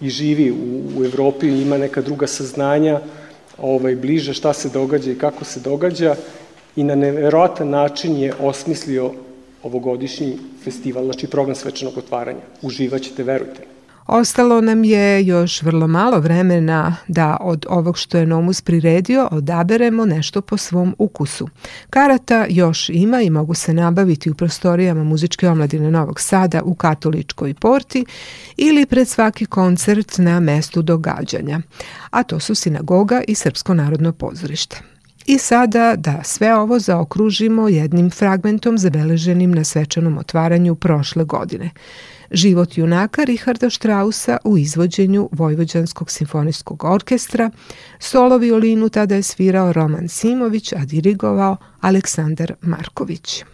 i 0.00 0.10
živi 0.10 0.50
u, 0.50 1.00
u 1.00 1.04
Evropi 1.04 1.48
ima 1.48 1.78
neka 1.78 2.00
druga 2.00 2.26
saznanja 2.26 3.00
ovaj, 3.58 3.96
bliže 3.96 4.34
šta 4.34 4.52
se 4.52 4.68
događa 4.68 5.10
i 5.10 5.18
kako 5.18 5.44
se 5.44 5.60
događa 5.60 6.16
i 6.76 6.84
na 6.84 6.94
neverovatan 6.94 7.68
način 7.68 8.16
je 8.16 8.34
osmislio 8.40 9.12
ovogodišnji 9.64 10.38
festival, 10.64 11.04
znači 11.04 11.26
program 11.26 11.56
svečanog 11.56 11.98
otvaranja. 11.98 12.40
Uživaćete, 12.62 13.22
verujte. 13.22 13.74
Ostalo 14.06 14.60
nam 14.60 14.84
je 14.84 15.26
još 15.26 15.62
vrlo 15.62 15.86
malo 15.86 16.18
vremena 16.20 16.96
da 17.08 17.36
od 17.40 17.66
ovog 17.68 17.98
što 17.98 18.18
je 18.18 18.26
Nomus 18.26 18.60
priredio 18.60 19.28
odaberemo 19.30 20.06
nešto 20.06 20.40
po 20.40 20.56
svom 20.56 20.94
ukusu. 20.98 21.48
Karata 21.90 22.46
još 22.48 22.88
ima 22.88 23.20
i 23.20 23.30
mogu 23.30 23.54
se 23.54 23.74
nabaviti 23.74 24.30
u 24.30 24.34
prostorijama 24.34 25.04
muzičke 25.04 25.48
omladine 25.48 25.90
Novog 25.90 26.20
Sada 26.20 26.62
u 26.62 26.74
Katoličkoj 26.74 27.54
porti 27.54 28.04
ili 28.56 28.86
pred 28.86 29.08
svaki 29.08 29.46
koncert 29.46 30.18
na 30.18 30.40
mestu 30.40 30.82
događanja, 30.82 31.60
a 32.10 32.22
to 32.22 32.40
su 32.40 32.54
sinagoga 32.54 33.22
i 33.28 33.34
Srpsko 33.34 33.74
narodno 33.74 34.12
pozorište. 34.12 34.93
I 35.26 35.38
sada 35.38 35.94
da 35.96 36.20
sve 36.24 36.54
ovo 36.54 36.78
zaokružimo 36.78 37.68
jednim 37.68 38.10
fragmentom 38.10 38.78
zabeleženim 38.78 39.52
na 39.52 39.64
svečanom 39.64 40.18
otvaranju 40.18 40.74
prošle 40.74 41.24
godine. 41.24 41.70
Život 42.30 42.78
junaka 42.78 43.24
Richarda 43.24 43.70
Strausa 43.70 44.36
u 44.44 44.58
izvođenju 44.58 45.28
Vojvođanskog 45.32 46.10
simfonijskog 46.10 46.84
orkestra, 46.84 47.50
solo 47.98 48.38
violinu 48.38 48.88
tada 48.88 49.14
je 49.14 49.22
svirao 49.22 49.72
Roman 49.72 50.08
Simović, 50.08 50.72
a 50.72 50.84
dirigovao 50.84 51.56
Aleksandar 51.80 52.54
Marković. 52.60 53.44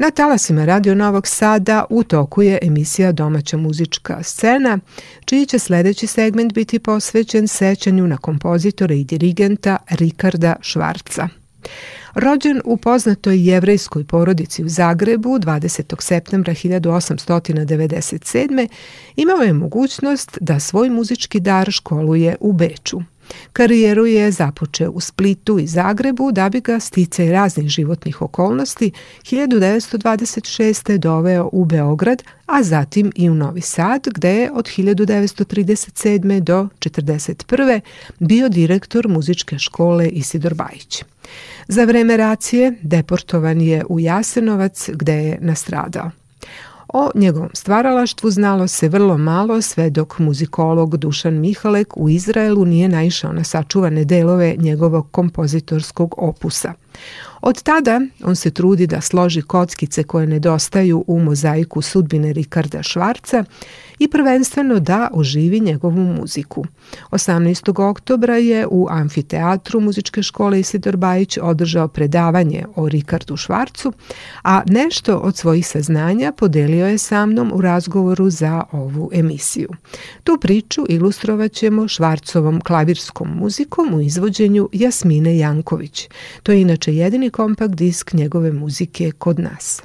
Na 0.00 0.10
talasima 0.10 0.64
Radio 0.64 0.94
Novog 0.94 1.26
Sada 1.26 1.84
u 1.90 2.02
toku 2.02 2.42
je 2.42 2.58
emisija 2.62 3.12
Domaća 3.12 3.56
muzička 3.56 4.22
scena, 4.22 4.78
čiji 5.24 5.46
će 5.46 5.58
sledeći 5.58 6.06
segment 6.06 6.52
biti 6.52 6.78
posvećen 6.78 7.48
sećanju 7.48 8.06
na 8.06 8.16
kompozitora 8.16 8.94
i 8.94 9.04
dirigenta 9.04 9.76
Rikarda 9.90 10.56
Švarca. 10.60 11.28
Rođen 12.14 12.60
u 12.64 12.76
poznatoj 12.76 13.48
jevrejskoj 13.48 14.04
porodici 14.04 14.64
u 14.64 14.68
Zagrebu 14.68 15.38
20. 15.38 16.02
septembra 16.02 16.54
1897. 16.54 18.68
imao 19.16 19.38
je 19.38 19.52
mogućnost 19.52 20.38
da 20.40 20.60
svoj 20.60 20.90
muzički 20.90 21.40
dar 21.40 21.70
školuje 21.70 22.36
u 22.40 22.52
Beču. 22.52 23.00
Karijeru 23.52 24.06
je 24.06 24.30
započeo 24.30 24.90
u 24.90 25.00
Splitu 25.00 25.58
i 25.58 25.66
Zagrebu 25.66 26.32
da 26.32 26.48
bi 26.48 26.60
ga 26.60 26.80
sticaj 26.80 27.30
raznih 27.30 27.68
životnih 27.68 28.22
okolnosti 28.22 28.90
1926. 29.22 30.98
doveo 30.98 31.48
u 31.52 31.64
Beograd, 31.64 32.22
a 32.46 32.62
zatim 32.62 33.12
i 33.14 33.30
u 33.30 33.34
Novi 33.34 33.60
Sad, 33.60 34.08
gde 34.14 34.34
je 34.34 34.52
od 34.52 34.64
1937. 34.64 36.40
do 36.40 36.68
1941. 36.80 37.80
bio 38.18 38.48
direktor 38.48 39.08
muzičke 39.08 39.58
škole 39.58 40.08
Isidor 40.08 40.54
Bajić. 40.54 41.04
Za 41.68 41.84
vreme 41.84 42.16
racije 42.16 42.74
deportovan 42.82 43.60
je 43.60 43.84
u 43.88 44.00
Jasenovac 44.00 44.88
gde 44.92 45.14
je 45.14 45.38
nastradao. 45.40 46.10
O 46.92 47.10
njegovom 47.14 47.50
stvaralaštvu 47.54 48.30
znalo 48.30 48.68
se 48.68 48.88
vrlo 48.88 49.18
malo 49.18 49.62
sve 49.62 49.90
dok 49.90 50.18
muzikolog 50.18 50.96
Dušan 50.96 51.34
Mihalek 51.34 51.96
u 51.96 52.08
Izraelu 52.08 52.64
nije 52.64 52.88
naišao 52.88 53.32
na 53.32 53.44
sačuvane 53.44 54.04
delove 54.04 54.54
njegovog 54.58 55.10
kompozitorskog 55.10 56.14
opusa. 56.18 56.72
Od 57.40 57.62
tada 57.62 58.00
on 58.24 58.36
se 58.36 58.50
trudi 58.50 58.86
da 58.86 59.00
složi 59.00 59.42
kockice 59.42 60.02
koje 60.04 60.26
nedostaju 60.26 61.04
u 61.06 61.20
mozaiku 61.20 61.82
sudbine 61.82 62.32
Rikarda 62.32 62.82
Švarca 62.82 63.44
i 63.98 64.08
prvenstveno 64.08 64.80
da 64.80 65.08
oživi 65.12 65.60
njegovu 65.60 66.00
muziku. 66.00 66.64
18. 67.10 67.90
oktobra 67.90 68.36
je 68.36 68.66
u 68.70 68.86
amfiteatru 68.90 69.80
muzičke 69.80 70.22
škole 70.22 70.60
Isidor 70.60 70.96
Bajić 70.96 71.38
održao 71.42 71.88
predavanje 71.88 72.64
o 72.76 72.88
Rikardu 72.88 73.36
Švarcu, 73.36 73.92
a 74.42 74.62
nešto 74.66 75.16
od 75.16 75.36
svojih 75.36 75.66
saznanja 75.66 76.32
podelio 76.32 76.86
je 76.86 76.98
sa 76.98 77.26
mnom 77.26 77.52
u 77.54 77.60
razgovoru 77.60 78.30
za 78.30 78.64
ovu 78.72 79.10
emisiju. 79.12 79.68
Tu 80.24 80.38
priču 80.40 80.84
ilustrovat 80.88 81.52
ćemo 81.52 81.88
Švarcovom 81.88 82.60
klavirskom 82.60 83.28
muzikom 83.28 83.94
u 83.94 84.00
izvođenju 84.00 84.68
Jasmine 84.72 85.38
Janković. 85.38 86.08
To 86.42 86.52
je 86.52 86.60
inače 86.60 86.94
jedini 86.94 87.30
kompakt 87.30 87.74
disk 87.74 88.12
njegove 88.12 88.52
muzike 88.52 89.10
kod 89.18 89.38
nas. 89.38 89.82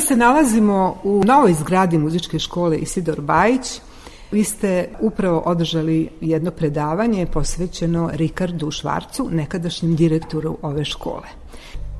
Sada 0.00 0.08
se 0.08 0.16
nalazimo 0.16 0.96
u 1.04 1.22
novoj 1.26 1.52
zgradi 1.52 1.98
muzičke 1.98 2.38
škole 2.38 2.78
Isidor 2.78 3.20
Bajić. 3.20 3.80
Vi 4.32 4.44
ste 4.44 4.88
upravo 5.00 5.38
održali 5.38 6.08
jedno 6.20 6.50
predavanje 6.50 7.26
posvećeno 7.26 8.10
Rikardu 8.12 8.70
Švarcu, 8.70 9.28
nekadašnjem 9.32 9.96
direktoru 9.96 10.58
ove 10.62 10.84
škole. 10.84 11.28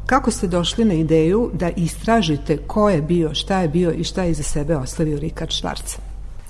Kako 0.07 0.31
ste 0.31 0.47
došli 0.47 0.85
na 0.85 0.95
ideju 0.95 1.51
da 1.53 1.71
istražite 1.71 2.57
ko 2.57 2.91
je 2.91 3.03
bio, 3.03 3.35
šta 3.35 3.61
je 3.61 3.69
bio 3.69 3.93
i 3.93 4.05
šta 4.05 4.23
je 4.23 4.31
iza 4.31 4.43
sebe 4.43 4.77
ostavio 4.77 5.19
Rikard 5.19 5.51
Švarc? 5.51 5.97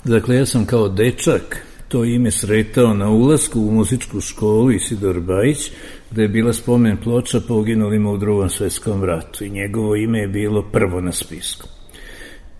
Dakle, 0.04 0.36
ja 0.36 0.46
sam 0.46 0.66
kao 0.66 0.88
dečak 0.88 1.66
to 1.90 2.04
ime 2.04 2.30
sretao 2.30 2.94
na 2.94 3.10
ulasku 3.10 3.60
u 3.60 3.72
muzičku 3.72 4.20
školu 4.20 4.70
Isidor 4.70 5.20
Bajić, 5.20 5.70
gde 6.10 6.22
je 6.22 6.28
bila 6.28 6.52
spomen 6.52 6.96
ploča 6.96 7.40
poginulima 7.40 8.10
u 8.10 8.16
drugom 8.16 8.50
svetskom 8.50 9.04
ratu 9.04 9.44
i 9.44 9.50
njegovo 9.50 9.96
ime 9.96 10.18
je 10.18 10.28
bilo 10.28 10.62
prvo 10.62 11.00
na 11.00 11.12
spisku. 11.12 11.68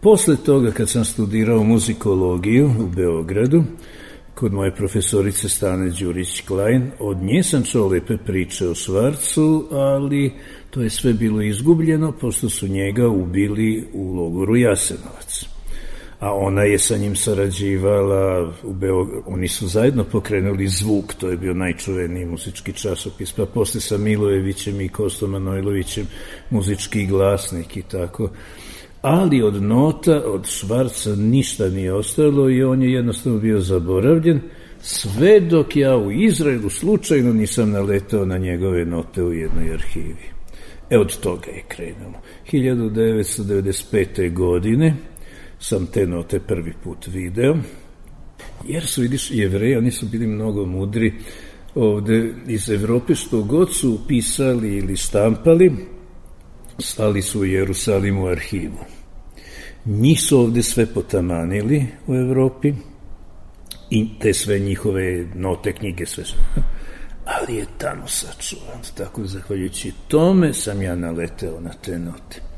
Posle 0.01 0.37
toga, 0.37 0.70
kad 0.70 0.89
sam 0.89 1.05
studirao 1.05 1.64
muzikologiju 1.64 2.70
u 2.81 2.87
Beogradu, 2.87 3.64
kod 4.35 4.53
moje 4.53 4.74
profesorice 4.74 5.49
Stane 5.49 5.91
Đurić-Klein, 5.91 6.91
od 6.99 7.16
nje 7.22 7.43
sam 7.43 7.62
čuo 7.62 7.89
lepe 7.89 8.16
priče 8.16 8.68
o 8.68 8.74
Švarcu, 8.74 9.68
ali 9.70 10.33
to 10.70 10.83
je 10.83 10.91
sve 10.91 11.12
bilo 11.12 11.43
izgubljeno, 11.43 12.12
pošto 12.12 12.49
su 12.49 12.68
njega 12.68 13.09
ubili 13.09 13.89
u 13.93 14.14
logoru 14.14 14.57
Jasenovac 14.57 15.59
a 16.20 16.34
ona 16.34 16.62
je 16.62 16.78
sa 16.78 16.96
njim 16.96 17.16
sarađivala 17.16 18.52
u 18.62 18.72
Beogradu. 18.72 19.22
Oni 19.26 19.48
su 19.48 19.68
zajedno 19.68 20.04
pokrenuli 20.04 20.68
Zvuk, 20.68 21.14
to 21.14 21.30
je 21.30 21.36
bio 21.36 21.54
najčuveniji 21.54 22.24
muzički 22.24 22.72
časopis, 22.72 23.32
pa 23.32 23.46
posle 23.46 23.80
sa 23.80 23.98
Milojevićem 23.98 24.80
i 24.80 24.88
Kostom 24.88 25.30
Manojlovićem 25.30 26.06
muzički 26.50 27.06
glasnik 27.06 27.76
i 27.76 27.82
tako. 27.82 28.30
Ali 29.02 29.42
od 29.42 29.62
nota, 29.62 30.22
od 30.26 30.46
Švarca 30.46 31.16
ništa 31.16 31.68
nije 31.68 31.94
ostalo 31.94 32.50
i 32.50 32.62
on 32.62 32.82
je 32.82 32.92
jednostavno 32.92 33.38
bio 33.38 33.60
zaboravljen, 33.60 34.40
sve 34.80 35.40
dok 35.40 35.76
ja 35.76 35.96
u 35.96 36.12
Izraelu 36.12 36.70
slučajno 36.70 37.32
nisam 37.32 37.70
naletao 37.70 38.24
na 38.24 38.38
njegove 38.38 38.84
note 38.84 39.22
u 39.22 39.32
jednoj 39.32 39.72
arhivi. 39.72 40.30
E 40.90 40.98
od 40.98 41.20
toga 41.20 41.50
je 41.50 41.62
krenulo. 41.68 42.20
1995. 42.52 44.34
godine 44.34 44.96
sam 45.61 45.86
te 45.86 46.06
note 46.06 46.40
prvi 46.40 46.72
put 46.84 47.06
video, 47.06 47.56
Jer 48.68 48.86
su, 48.86 49.00
vidiš, 49.00 49.30
jevreji, 49.30 49.76
oni 49.76 49.90
su 49.90 50.06
bili 50.06 50.26
mnogo 50.26 50.66
mudri 50.66 51.14
ovde 51.74 52.34
iz 52.46 52.70
Evrope, 52.70 53.14
što 53.14 53.42
god 53.42 53.74
su 53.74 54.00
pisali 54.08 54.76
ili 54.76 54.96
štampali, 54.96 55.72
stali 56.78 57.22
su 57.22 57.40
u 57.40 57.44
Jerusalimu 57.44 58.26
arhivu. 58.26 58.78
Njih 59.84 60.20
su 60.20 60.40
ovde 60.40 60.62
sve 60.62 60.86
potamanili 60.86 61.86
u 62.06 62.14
Evropi 62.14 62.72
i 63.90 64.08
te 64.18 64.34
sve 64.34 64.58
njihove 64.58 65.26
note, 65.34 65.72
knjige, 65.72 66.06
sve 66.06 66.24
su. 66.24 66.36
Ali 67.24 67.56
je 67.56 67.66
tamo 67.78 68.06
sačuvan, 68.06 68.80
tako 68.96 69.24
zahvaljujući 69.24 69.92
tome 70.08 70.52
sam 70.52 70.82
ja 70.82 70.96
naleteo 70.96 71.61
na 71.61 71.70
te 71.70 71.98
note. 71.98 72.49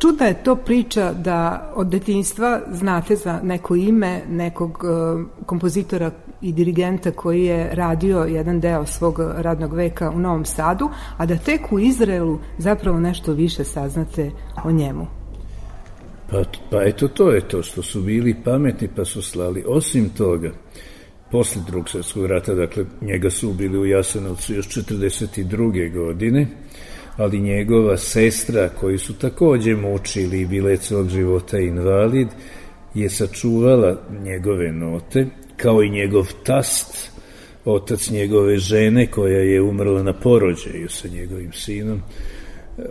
Čudna 0.00 0.26
je 0.26 0.42
to 0.44 0.56
priča 0.56 1.12
da 1.12 1.72
od 1.76 1.86
detinjstva 1.86 2.60
znate 2.72 3.16
za 3.16 3.40
neko 3.42 3.76
ime 3.76 4.22
nekog 4.28 4.84
uh, 4.84 5.46
kompozitora 5.46 6.10
i 6.40 6.52
dirigenta 6.52 7.10
koji 7.10 7.44
je 7.44 7.74
radio 7.74 8.18
jedan 8.18 8.60
deo 8.60 8.86
svog 8.86 9.20
radnog 9.36 9.74
veka 9.74 10.10
u 10.10 10.18
Novom 10.18 10.44
Sadu, 10.44 10.88
a 11.16 11.26
da 11.26 11.36
tek 11.36 11.72
u 11.72 11.78
Izraelu 11.78 12.38
zapravo 12.58 13.00
nešto 13.00 13.32
više 13.32 13.64
saznate 13.64 14.30
o 14.64 14.72
njemu. 14.72 15.06
Pa, 16.30 16.42
pa 16.70 16.82
eto 16.82 17.08
to 17.08 17.30
je 17.30 17.48
to 17.48 17.62
što 17.62 17.82
su 17.82 18.00
bili 18.00 18.36
pametni 18.44 18.88
pa 18.96 19.04
su 19.04 19.22
slali. 19.22 19.64
Osim 19.66 20.08
toga, 20.08 20.52
posle 21.30 21.62
drugog 21.66 21.88
svjetskog 21.88 22.26
rata, 22.26 22.54
dakle 22.54 22.84
njega 23.00 23.30
su 23.30 23.50
ubili 23.50 23.78
u 23.78 23.86
Jasenovcu 23.86 24.54
još 24.54 24.68
42. 24.68 25.92
godine, 25.92 26.46
ali 27.20 27.40
njegova 27.40 27.96
sestra, 27.96 28.68
koji 28.68 28.98
su 28.98 29.18
takođe 29.18 29.76
mučili 29.76 30.40
i 30.40 30.46
bile 30.46 30.76
celog 30.76 31.08
života 31.08 31.58
invalid, 31.58 32.28
je 32.94 33.10
sačuvala 33.10 34.00
njegove 34.22 34.72
note, 34.72 35.26
kao 35.56 35.82
i 35.82 35.90
njegov 35.90 36.32
tast, 36.44 37.10
otac 37.64 38.10
njegove 38.10 38.56
žene 38.56 39.06
koja 39.06 39.38
je 39.38 39.62
umrla 39.62 40.02
na 40.02 40.12
porođaju 40.12 40.88
sa 40.88 41.08
njegovim 41.08 41.52
sinom. 41.52 42.02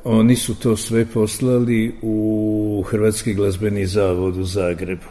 Oni 0.03 0.35
su 0.35 0.59
to 0.59 0.75
sve 0.75 1.05
poslali 1.05 1.95
u 2.01 2.83
Hrvatski 2.87 3.33
glazbeni 3.33 3.85
zavod 3.85 4.37
u 4.37 4.43
Zagrebu. 4.43 5.09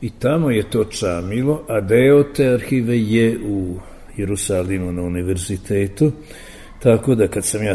I 0.00 0.10
tamo 0.10 0.50
je 0.50 0.70
to 0.70 0.84
čamilo, 0.84 1.64
a 1.68 1.80
deo 1.80 2.22
te 2.22 2.48
arhive 2.48 3.00
je 3.00 3.38
u 3.46 3.78
Jerusalimu 4.16 4.92
na 4.92 5.02
univerzitetu, 5.02 6.12
Tako 6.82 7.14
da 7.14 7.28
kad 7.28 7.44
sam 7.44 7.62
ja 7.62 7.74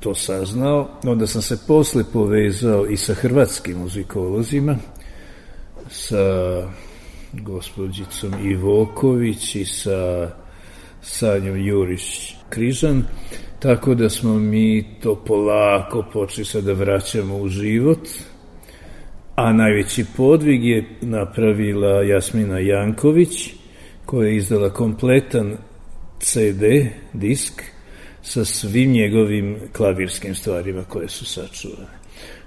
to 0.00 0.14
saznao, 0.14 0.88
onda 1.04 1.26
sam 1.26 1.42
se 1.42 1.58
posle 1.66 2.04
povezao 2.12 2.86
i 2.86 2.96
sa 2.96 3.14
hrvatskim 3.14 3.78
muzikolozima, 3.78 4.76
sa 5.90 6.16
gospođicom 7.32 8.32
Ivoković 8.44 9.54
i 9.54 9.64
sa 9.64 10.30
Sanjom 11.02 11.66
Juriš 11.66 12.36
Križan, 12.48 13.02
tako 13.58 13.94
da 13.94 14.08
smo 14.08 14.38
mi 14.38 14.86
to 15.02 15.24
polako 15.26 16.04
počeli 16.12 16.44
sad 16.44 16.64
da 16.64 16.72
vraćamo 16.72 17.36
u 17.36 17.48
život, 17.48 18.08
a 19.34 19.52
najveći 19.52 20.04
podvig 20.16 20.64
je 20.64 20.84
napravila 21.00 22.02
Jasmina 22.02 22.58
Janković, 22.58 23.54
koja 24.06 24.28
je 24.28 24.36
izdala 24.36 24.70
kompletan 24.70 25.56
CD, 26.20 26.62
disk, 27.12 27.62
sa 28.26 28.44
svim 28.44 28.92
njegovim 28.92 29.58
klavirskim 29.72 30.34
stvarima 30.34 30.84
koje 30.84 31.08
su 31.08 31.24
sačuvane. 31.24 31.86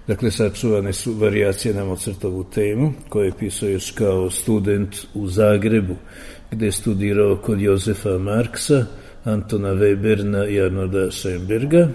Dakle, 0.08 0.32
sačuvane 0.32 0.94
su 0.94 1.14
variacije 1.14 1.74
na 1.74 1.86
Mozartovu 1.86 2.44
temu, 2.44 2.94
koje 3.10 3.26
je 3.26 3.38
pisao 3.40 3.70
još 3.70 3.92
kao 3.92 4.30
student 4.30 4.96
u 5.14 5.28
Zagrebu, 5.28 5.96
gde 6.52 6.66
je 6.66 6.72
studirao 6.72 7.38
kod 7.38 7.62
Jozefa 7.62 8.18
Marksa, 8.18 8.86
Antona 9.24 9.74
Weberna 9.74 10.50
i 10.50 10.62
Arnolda 10.62 11.12
Schoenberga. 11.12 11.88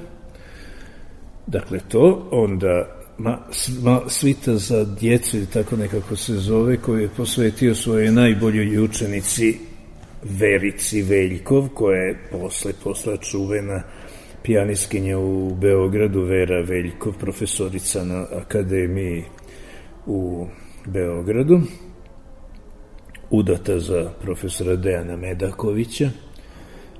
Dakle, 1.46 1.80
to 1.88 2.28
onda 2.30 2.96
ma, 3.18 3.38
ma, 3.82 4.00
svita 4.08 4.56
za 4.56 4.84
djecu, 5.00 5.36
tako 5.52 5.76
nekako 5.76 6.16
se 6.16 6.34
zove, 6.34 6.76
koju 6.76 7.00
je 7.00 7.08
posvetio 7.16 7.74
svoje 7.74 8.12
najboljoj 8.12 8.78
učenici 8.78 9.58
Verici 10.24 11.02
Veljkov, 11.02 11.68
koja 11.74 12.00
je 12.00 12.18
posle 12.30 12.72
posla 12.84 13.16
čuvena 13.16 13.82
pijaniskinja 14.42 15.18
u 15.18 15.54
Beogradu, 15.54 16.20
Vera 16.20 16.60
Veljkov, 16.60 17.12
profesorica 17.18 18.04
na 18.04 18.26
akademiji 18.32 19.24
u 20.06 20.46
Beogradu, 20.86 21.60
udata 23.30 23.78
za 23.78 24.10
profesora 24.22 24.76
Dejana 24.76 25.16
Medakovića, 25.16 26.10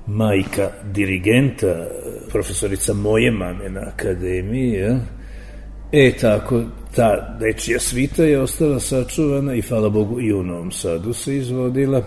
majka 0.07 0.69
dirigenta, 0.83 1.87
profesorica 2.31 2.93
moje 2.93 3.31
mame 3.31 3.69
na 3.69 3.81
akademiji, 3.93 4.71
ja? 4.71 4.99
E, 5.91 6.11
tako, 6.21 6.63
ta 6.95 7.37
dečija 7.39 7.79
svita 7.79 8.23
je 8.23 8.41
ostala 8.41 8.79
sačuvana 8.79 9.55
i, 9.55 9.61
hvala 9.61 9.89
Bogu, 9.89 10.21
i 10.21 10.33
u 10.33 10.43
Novom 10.43 10.71
Sadu 10.71 11.13
se 11.13 11.37
izvodila 11.37 12.03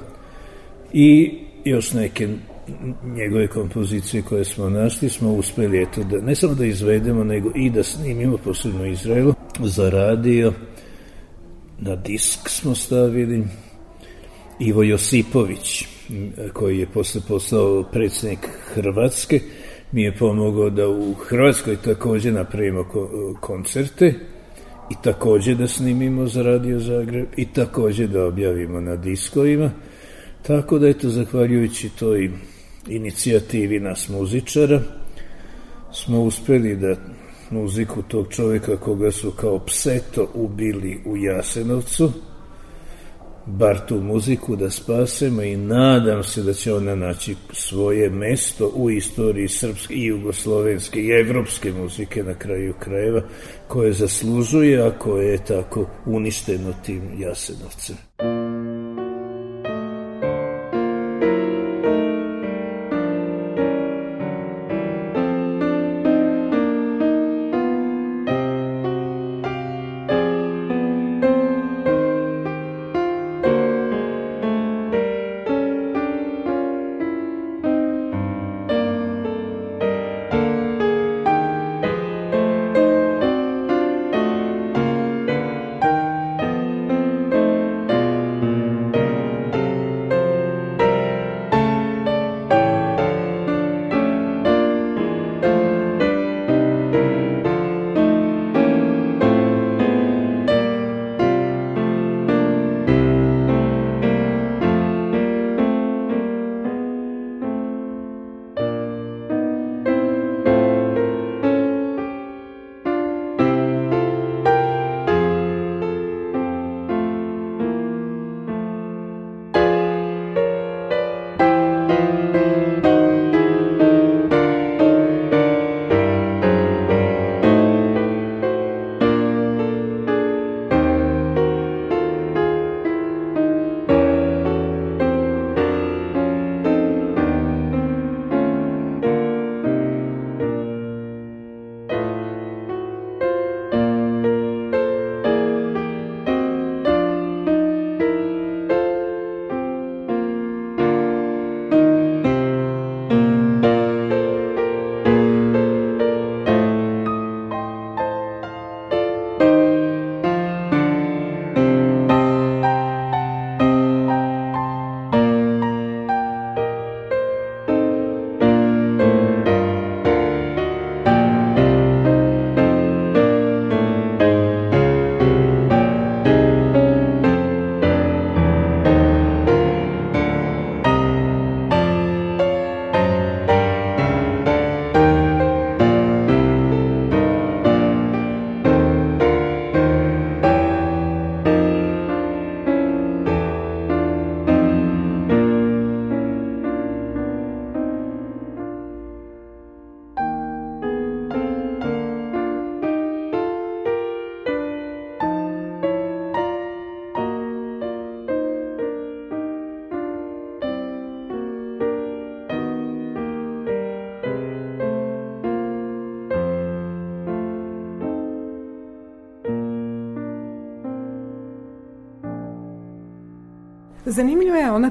i 0.92 1.38
još 1.64 1.92
neke 1.92 2.28
njegove 3.04 3.48
kompozicije 3.48 4.22
koje 4.22 4.44
smo 4.44 4.70
našli 4.70 5.08
smo 5.08 5.32
uspeli 5.32 5.82
eto 5.82 6.04
da 6.04 6.20
ne 6.20 6.34
samo 6.34 6.54
da 6.54 6.64
izvedemo 6.64 7.24
nego 7.24 7.50
i 7.54 7.70
da 7.70 7.82
snimimo 7.82 8.36
posebno 8.36 8.86
Izraelu. 8.86 9.34
Za 9.60 9.90
radio 9.90 10.52
na 11.78 11.96
disk 11.96 12.48
smo 12.48 12.74
stavili 12.74 13.44
Ivo 14.60 14.82
Josipović 14.82 15.84
koji 16.52 16.78
je 16.78 16.86
posle 16.86 17.20
postao 17.28 17.84
predsednik 17.92 18.48
Hrvatske. 18.74 19.40
Mi 19.92 20.02
je 20.02 20.16
pomogao 20.16 20.70
da 20.70 20.88
u 20.88 21.14
Hrvatskoj 21.14 21.76
takođe 21.76 22.32
napravimo 22.32 22.84
koncerte 23.40 24.14
i 24.90 24.94
takođe 25.02 25.54
da 25.54 25.68
snimimo 25.68 26.26
za 26.26 26.42
Radio 26.42 26.80
Zagreb 26.80 27.26
i 27.36 27.46
takođe 27.52 28.06
da 28.06 28.24
objavimo 28.24 28.80
na 28.80 28.96
diskovima 28.96 29.70
Tako 30.48 30.78
da, 30.78 30.88
eto, 30.88 31.08
zahvaljujući 31.08 31.88
toj 31.88 32.30
inicijativi 32.86 33.80
nas 33.80 34.08
muzičara, 34.08 34.80
smo 35.92 36.22
uspeli 36.22 36.76
da 36.76 36.96
muziku 37.50 38.02
tog 38.02 38.26
čoveka 38.30 38.76
koga 38.76 39.10
su 39.10 39.30
kao 39.30 39.58
pseto 39.58 40.30
ubili 40.34 41.00
u 41.06 41.16
Jasenovcu, 41.16 42.12
bar 43.46 43.86
tu 43.86 44.00
muziku 44.00 44.56
da 44.56 44.70
spasemo 44.70 45.42
i 45.42 45.56
nadam 45.56 46.24
se 46.24 46.42
da 46.42 46.52
će 46.52 46.74
ona 46.74 46.94
naći 46.94 47.36
svoje 47.52 48.10
mesto 48.10 48.72
u 48.74 48.90
istoriji 48.90 49.48
srpske 49.48 49.94
i 49.94 50.04
jugoslovenske 50.04 51.00
i 51.00 51.20
evropske 51.20 51.72
muzike 51.72 52.22
na 52.22 52.34
kraju 52.34 52.74
krajeva 52.80 53.22
koje 53.66 53.92
zaslužuje, 53.92 54.82
a 54.82 54.98
koje 54.98 55.32
je 55.32 55.44
tako 55.44 55.86
uništeno 56.06 56.74
tim 56.84 57.02
Jasenovcem. 57.18 57.96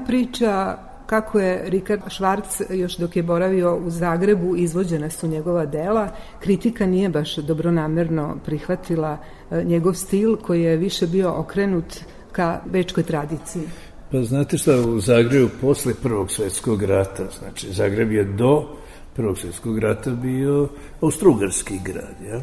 Priča 0.08 0.78
kako 1.06 1.40
je 1.40 1.70
Richard 1.70 2.02
Schwarz 2.02 2.74
još 2.74 2.96
dok 2.96 3.16
je 3.16 3.22
boravio 3.22 3.76
u 3.76 3.90
Zagrebu 3.90 4.56
izvođena 4.56 5.10
su 5.10 5.26
njegova 5.26 5.66
dela. 5.66 6.08
Kritika 6.40 6.86
nije 6.86 7.08
baš 7.08 7.36
dobronamerno 7.36 8.36
prihvatila 8.44 9.18
e, 9.50 9.64
njegov 9.64 9.94
stil 9.94 10.36
koji 10.36 10.62
je 10.62 10.76
više 10.76 11.06
bio 11.06 11.34
okrenut 11.36 11.84
ka 12.32 12.60
bečkoj 12.66 13.02
tradiciji. 13.02 13.62
Pa 14.10 14.22
znate 14.22 14.58
šta, 14.58 14.80
u 14.80 15.00
Zagrebu 15.00 15.48
posle 15.60 15.94
Prvog 16.02 16.30
svetskog 16.30 16.82
rata, 16.82 17.24
znači 17.38 17.72
Zagreb 17.72 18.12
je 18.12 18.24
do 18.24 18.76
Prvog 19.14 19.38
svetskog 19.38 19.78
rata 19.78 20.10
bio 20.10 20.68
austrugarski 21.00 21.74
grad, 21.84 22.16
ja? 22.28 22.40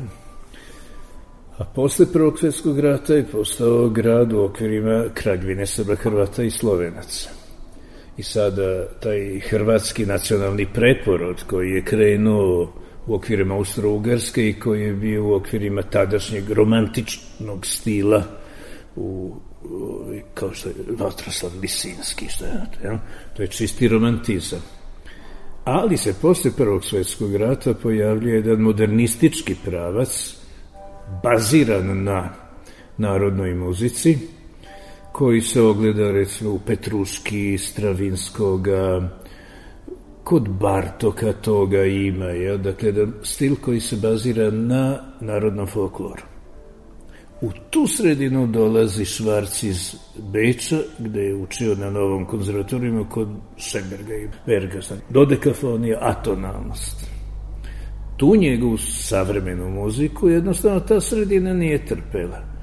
A 1.57 1.63
posle 1.75 2.05
Prvog 2.13 2.39
svetskog 2.39 2.79
rata 2.79 3.13
je 3.13 3.25
postao 3.25 3.89
grad 3.89 4.33
u 4.33 4.43
okvirima 4.43 5.05
Kraljevine 5.13 5.65
Srba, 5.65 5.95
Hrvata 5.95 6.43
i 6.43 6.51
Slovenaca. 6.51 7.44
I 8.17 8.23
sada 8.23 8.87
taj 8.99 9.39
hrvatski 9.39 10.05
nacionalni 10.05 10.67
preporod 10.73 11.43
koji 11.47 11.71
je 11.71 11.83
krenuo 11.83 12.73
u 13.07 13.15
okvirima 13.15 13.55
Austro-Ugarske 13.55 14.49
i 14.49 14.59
koji 14.59 14.81
je 14.81 14.93
bio 14.93 15.25
u 15.25 15.33
okvirima 15.33 15.81
tadašnjeg 15.81 16.49
romantičnog 16.49 17.65
stila 17.65 18.23
u, 18.95 19.35
kao 20.33 20.53
što 20.53 20.69
je 20.69 20.75
Vatroslav 20.99 21.51
Lisinski, 21.61 22.25
što 22.29 22.45
je 22.45 22.51
ja? 22.83 22.99
to 23.35 23.41
je 23.41 23.47
čisti 23.47 23.87
romantizam. 23.87 24.61
Ali 25.63 25.97
se 25.97 26.13
posle 26.21 26.51
Prvog 26.57 26.85
svetskog 26.85 27.35
rata 27.35 27.73
pojavljuje 27.73 28.35
jedan 28.35 28.59
modernistički 28.59 29.55
pravac 29.65 30.35
baziran 31.23 32.03
na 32.03 32.33
narodnoj 32.97 33.53
muzici, 33.53 34.17
koji 35.15 35.41
se 35.41 35.61
ogleda 35.61 36.11
recimo 36.11 36.51
u 36.51 36.59
Petruški, 36.59 37.57
Stravinskoga, 37.57 39.09
kod 40.23 40.49
Bartoka 40.49 41.33
toga 41.33 41.83
ima, 41.83 42.25
ja? 42.25 42.57
dakle, 42.57 42.91
da 42.91 43.05
stil 43.23 43.55
koji 43.61 43.79
se 43.79 43.95
bazira 43.95 44.51
na 44.51 44.99
narodnom 45.21 45.67
folkloru. 45.67 46.23
U 47.41 47.49
tu 47.69 47.87
sredinu 47.87 48.47
dolazi 48.47 49.05
Švarc 49.05 49.63
iz 49.63 49.95
Beča, 50.33 50.79
gde 50.99 51.21
je 51.21 51.35
učio 51.35 51.75
na 51.75 51.89
novom 51.89 52.25
konzervatorijima 52.25 53.09
kod 53.09 53.27
Šemberga 53.57 54.15
i 54.15 54.27
Bergasa. 54.45 54.95
Dodekafonija, 55.09 55.97
atonalnost. 56.01 57.07
Tu 58.17 58.35
njegovu 58.35 58.77
savremenu 58.77 59.69
muziku 59.69 60.29
jednostavno 60.29 60.79
ta 60.79 61.01
sredina 61.01 61.53
nije 61.53 61.85
trpela 61.85 62.54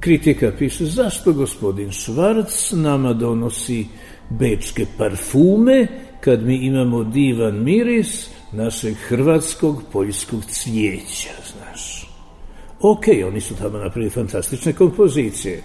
Kritika 0.00 0.52
piše, 0.58 0.84
zašto 0.84 1.32
gospodin 1.32 1.90
Švarc 1.90 2.72
nama 2.72 3.12
donosi 3.12 3.86
bečke 4.30 4.86
parfume 4.98 5.86
kad 6.20 6.42
mi 6.42 6.66
imamo 6.66 7.04
divan 7.04 7.64
miris 7.64 8.30
našeg 8.52 8.94
hrvatskog 9.08 9.82
poljskog 9.92 10.44
cvijeća, 10.44 11.30
znaš. 11.52 12.10
Ok, 12.80 13.04
oni 13.26 13.40
su 13.40 13.56
tamo 13.56 13.78
napravili 13.78 14.10
fantastične 14.10 14.72
kompozicije. 14.72 15.62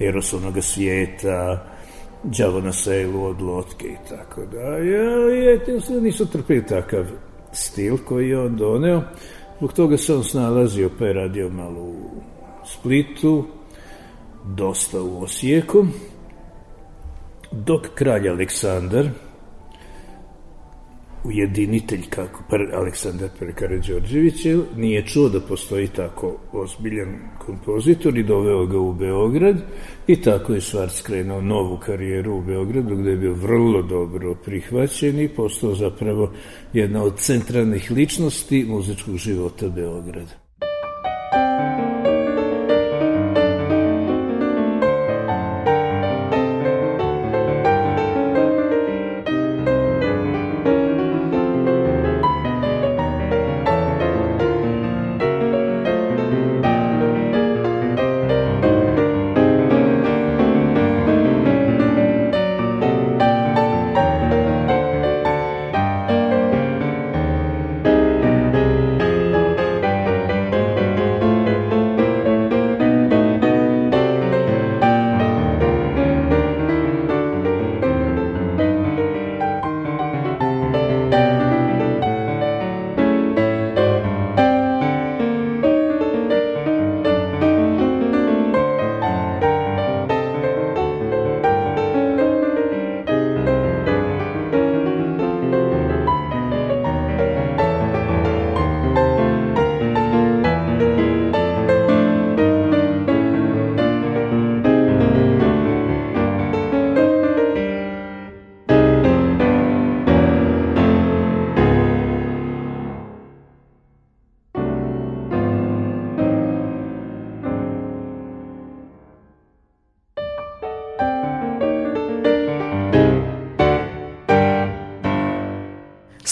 Eros 0.00 0.32
onoga 0.32 0.62
svijeta, 0.62 1.66
Đavo 2.24 2.60
na 2.60 2.72
selu 2.72 3.24
od 3.24 3.42
lotke 3.42 3.86
i 3.86 4.08
tako 4.08 4.46
da. 4.46 4.60
Ja, 4.60 5.10
je, 5.30 5.60
nisu 6.00 6.26
trpili 6.26 6.66
takav 6.66 7.06
stil 7.52 7.96
koji 8.04 8.28
je 8.28 8.38
on 8.38 8.56
doneo. 8.56 9.02
Zbog 9.58 9.72
toga 9.72 9.96
se 9.96 10.14
on 10.14 10.24
snalazio, 10.24 10.90
pa 10.98 11.06
je 11.06 11.12
radio 11.12 11.48
malo 11.48 11.80
u 11.80 11.96
Splitu, 12.64 13.46
dosta 14.46 15.02
u 15.02 15.22
Osijeku, 15.22 15.86
dok 17.52 17.86
kralj 17.94 18.28
Aleksandar, 18.28 19.08
ujedinitelj 21.26 22.02
kako 22.10 22.44
Aleksandar 22.72 23.28
Prekaradžorđević 23.38 24.46
nije 24.76 25.06
čuo 25.06 25.28
da 25.28 25.40
postoji 25.40 25.88
tako 25.88 26.36
ozbiljan 26.52 27.18
kompozitor 27.38 28.18
i 28.18 28.22
doveo 28.22 28.66
ga 28.66 28.78
u 28.78 28.92
Beograd 28.92 29.56
i 30.06 30.20
tako 30.22 30.54
je 30.54 30.60
Švarc 30.60 31.02
krenuo 31.02 31.40
novu 31.40 31.76
karijeru 31.76 32.34
u 32.34 32.42
Beogradu 32.42 32.96
gde 32.96 33.10
je 33.10 33.16
bio 33.16 33.34
vrlo 33.34 33.82
dobro 33.82 34.34
prihvaćen 34.44 35.20
i 35.20 35.28
postao 35.28 35.74
zapravo 35.74 36.32
jedna 36.72 37.02
od 37.02 37.18
centralnih 37.18 37.90
ličnosti 37.90 38.64
muzičkog 38.68 39.16
života 39.16 39.68
Beograda. 39.68 40.45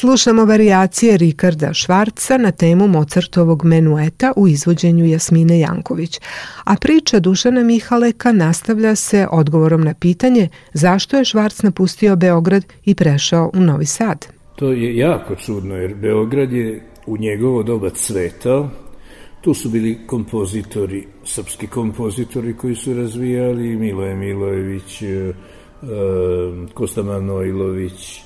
Slušamo 0.04 0.44
varijacije 0.44 1.16
Rikarda 1.16 1.74
Švarca 1.74 2.38
na 2.38 2.50
temu 2.50 2.88
Mozartovog 2.88 3.64
menueta 3.64 4.32
u 4.36 4.48
izvođenju 4.48 5.04
Jasmine 5.04 5.58
Janković, 5.58 6.20
a 6.64 6.74
priča 6.80 7.20
Dušana 7.20 7.62
Mihaleka 7.62 8.32
nastavlja 8.32 8.94
se 8.94 9.26
odgovorom 9.30 9.84
na 9.84 9.94
pitanje 9.94 10.48
zašto 10.72 11.16
je 11.16 11.24
Švarc 11.24 11.62
napustio 11.62 12.16
Beograd 12.16 12.64
i 12.84 12.94
prešao 12.94 13.50
u 13.54 13.60
Novi 13.60 13.86
Sad. 13.86 14.26
To 14.56 14.72
je 14.72 14.96
jako 14.96 15.34
čudno 15.34 15.76
jer 15.76 15.94
Beograd 15.94 16.52
je 16.52 16.82
u 17.06 17.16
njegovo 17.16 17.62
doba 17.62 17.90
cvetao, 17.90 18.70
Tu 19.40 19.54
su 19.54 19.68
bili 19.68 20.06
kompozitori, 20.06 21.06
srpski 21.24 21.66
kompozitori 21.66 22.56
koji 22.56 22.74
su 22.74 22.94
razvijali, 22.94 23.76
Miloje 23.76 24.14
Milojević, 24.14 25.02
e, 25.02 25.06
e, 25.06 25.32
Kosta 26.74 27.02
Manojlović, 27.02 28.20
E, 28.20 28.23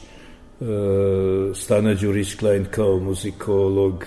Stana 1.54 1.94
Đurić 1.94 2.34
Klein 2.34 2.64
kao 2.70 2.98
muzikolog. 2.98 4.04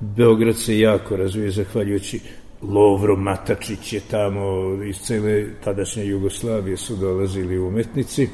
Beograd 0.00 0.56
se 0.56 0.78
jako 0.78 1.16
razvije 1.16 1.50
zahvaljujući 1.50 2.20
Lovro 2.62 3.16
Matačić 3.16 3.92
je 3.92 4.00
tamo 4.10 4.42
iz 4.84 4.96
cele 5.00 5.46
tadašnje 5.64 6.06
Jugoslavije 6.06 6.76
su 6.76 6.96
dolazili 6.96 7.58
umetnici. 7.58 8.28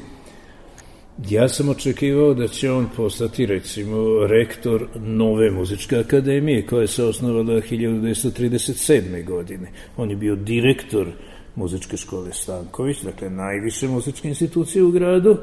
Ja 1.29 1.49
sam 1.49 1.69
očekivao 1.69 2.33
da 2.33 2.47
će 2.47 2.71
on 2.71 2.87
postati 2.95 3.45
recimo 3.45 4.27
rektor 4.27 4.87
nove 4.95 5.51
muzičke 5.51 5.97
akademije 5.97 6.65
koja 6.65 6.87
se 6.87 7.03
osnovala 7.03 7.43
1937. 7.43 9.25
godine. 9.25 9.71
On 9.97 10.09
je 10.09 10.15
bio 10.15 10.35
direktor 10.35 11.07
muzičke 11.55 11.97
škole 11.97 12.33
Stanković, 12.33 13.01
dakle 13.01 13.29
najviše 13.29 13.87
muzičke 13.87 14.27
institucije 14.27 14.83
u 14.83 14.91
gradu, 14.91 15.37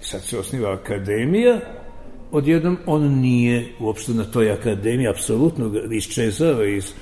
sad 0.00 0.24
se 0.24 0.38
osniva 0.38 0.72
akademija, 0.72 1.60
odjednom 2.32 2.78
on 2.86 3.02
nije 3.02 3.72
uopšte 3.80 4.12
na 4.12 4.24
toj 4.24 4.52
akademiji, 4.52 5.08
apsolutno 5.08 5.72
iščezava 5.90 6.66
iz 6.66 6.92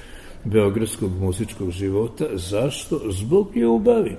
beogradskog 0.45 1.11
muzičkog 1.21 1.71
života. 1.71 2.25
Zašto? 2.35 3.01
Zbog 3.11 3.57
ljubavi. 3.57 4.17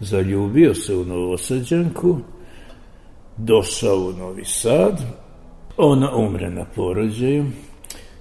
zaljubio 0.00 0.74
se 0.74 0.94
u 0.94 1.04
Novosađanku, 1.04 2.18
došao 3.36 3.96
u 3.96 4.12
Novi 4.12 4.44
Sad, 4.44 5.02
ona 5.76 6.16
umre 6.16 6.50
na 6.50 6.64
porođaju, 6.74 7.44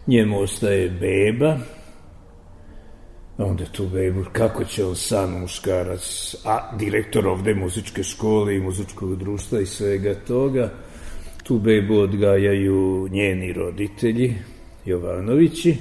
njemu 0.07 0.39
ostaje 0.39 0.89
beba, 0.89 1.57
onda 3.37 3.65
tu 3.65 3.87
bebu, 3.87 4.23
kako 4.31 4.63
će 4.63 4.85
on 4.85 4.95
sam 4.95 5.39
muškarac, 5.39 6.35
a 6.45 6.77
direktor 6.77 7.27
ovde 7.27 7.55
muzičke 7.55 8.03
škole 8.03 8.55
i 8.55 8.59
muzičkog 8.59 9.15
društva 9.15 9.59
i 9.59 9.65
svega 9.65 10.15
toga, 10.27 10.69
tu 11.43 11.59
bebu 11.59 11.95
odgajaju 11.95 13.07
njeni 13.11 13.53
roditelji, 13.53 14.35
Jovanovići, 14.85 15.75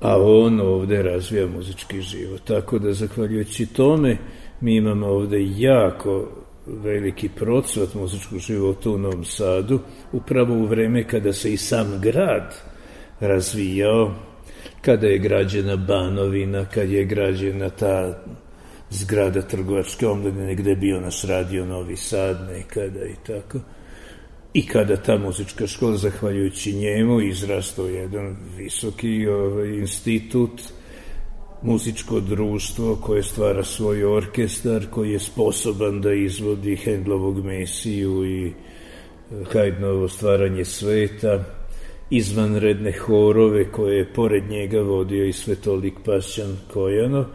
a 0.00 0.22
on 0.22 0.60
ovde 0.60 1.02
razvija 1.02 1.46
muzički 1.46 2.00
život. 2.00 2.40
Tako 2.44 2.78
da, 2.78 2.92
zahvaljujući 2.92 3.66
tome, 3.66 4.16
mi 4.60 4.76
imamo 4.76 5.06
ovde 5.06 5.38
jako 5.56 6.28
veliki 6.66 7.28
procvat 7.28 7.94
muzičkog 7.94 8.38
života 8.38 8.90
u 8.90 8.98
Novom 8.98 9.24
Sadu, 9.24 9.80
upravo 10.12 10.54
u 10.54 10.66
vreme 10.66 11.08
kada 11.08 11.32
se 11.32 11.52
i 11.52 11.56
sam 11.56 12.00
grad 12.02 12.54
razvijao, 13.20 14.14
kada 14.84 15.06
je 15.06 15.18
građena 15.18 15.76
Banovina, 15.76 16.64
kad 16.64 16.90
je 16.90 17.04
građena 17.04 17.70
ta 17.70 18.24
zgrada 18.90 19.42
trgovačke 19.42 20.06
omladine 20.06 20.54
gde 20.54 20.70
je 20.70 20.76
bio 20.76 21.00
naš 21.00 21.22
radio 21.22 21.66
Novi 21.66 21.96
Sad 21.96 22.48
nekada 22.52 23.04
i 23.04 23.14
tako. 23.26 23.58
I 24.54 24.66
kada 24.66 24.96
ta 24.96 25.18
muzička 25.18 25.66
škola, 25.66 25.96
zahvaljujući 25.96 26.72
njemu, 26.72 27.20
izrastao 27.20 27.86
jedan 27.86 28.36
visoki 28.56 29.26
ovaj, 29.26 29.68
institut, 29.68 30.62
muzičko 31.62 32.20
društvo 32.20 32.96
koje 32.96 33.22
stvara 33.22 33.64
svoj 33.64 34.04
orkestar, 34.04 34.86
koji 34.90 35.12
je 35.12 35.18
sposoban 35.18 36.00
da 36.00 36.12
izvodi 36.12 36.76
Hendlovog 36.76 37.44
Mesiju 37.44 38.24
i 38.26 38.46
eh, 38.46 38.52
Hajdnovo 39.52 40.08
stvaranje 40.08 40.64
sveta, 40.64 41.44
izvanredne 42.10 42.92
horove 42.92 43.72
koje 43.72 43.96
je 43.96 44.12
pored 44.12 44.50
njega 44.50 44.80
vodio 44.80 45.24
i 45.24 45.32
Svetolik 45.32 45.94
Pašćan 46.04 46.56
Kojano, 46.72 47.26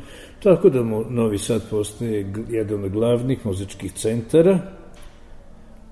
tako 0.43 0.69
da 0.69 0.83
mu 0.83 1.05
Novi 1.09 1.37
Sad 1.37 1.69
postaje 1.69 2.33
jedan 2.49 2.83
od 2.83 2.91
glavnih 2.91 3.45
muzičkih 3.45 3.91
centara, 3.91 4.59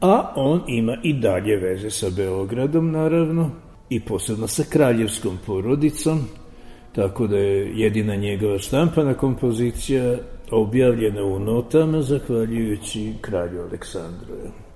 a 0.02 0.34
on 0.36 0.62
ima 0.68 0.98
i 1.04 1.14
dalje 1.14 1.56
veze 1.56 1.90
sa 1.90 2.10
Beogradom, 2.10 2.92
naravno, 2.92 3.52
i 3.90 4.00
posebno 4.00 4.48
sa 4.48 4.64
kraljevskom 4.70 5.38
porodicom, 5.46 6.20
tako 6.96 7.28
da 7.28 7.38
je 7.38 7.72
jedina 7.76 8.16
njegova 8.16 8.60
štampana 8.60 9.14
kompozicija 9.14 10.18
objavljena 10.52 11.24
u 11.24 11.40
notama 11.40 12.02
zahvaljujući 12.02 13.14
kralju 13.22 13.62
Aleksandru. 13.62 14.67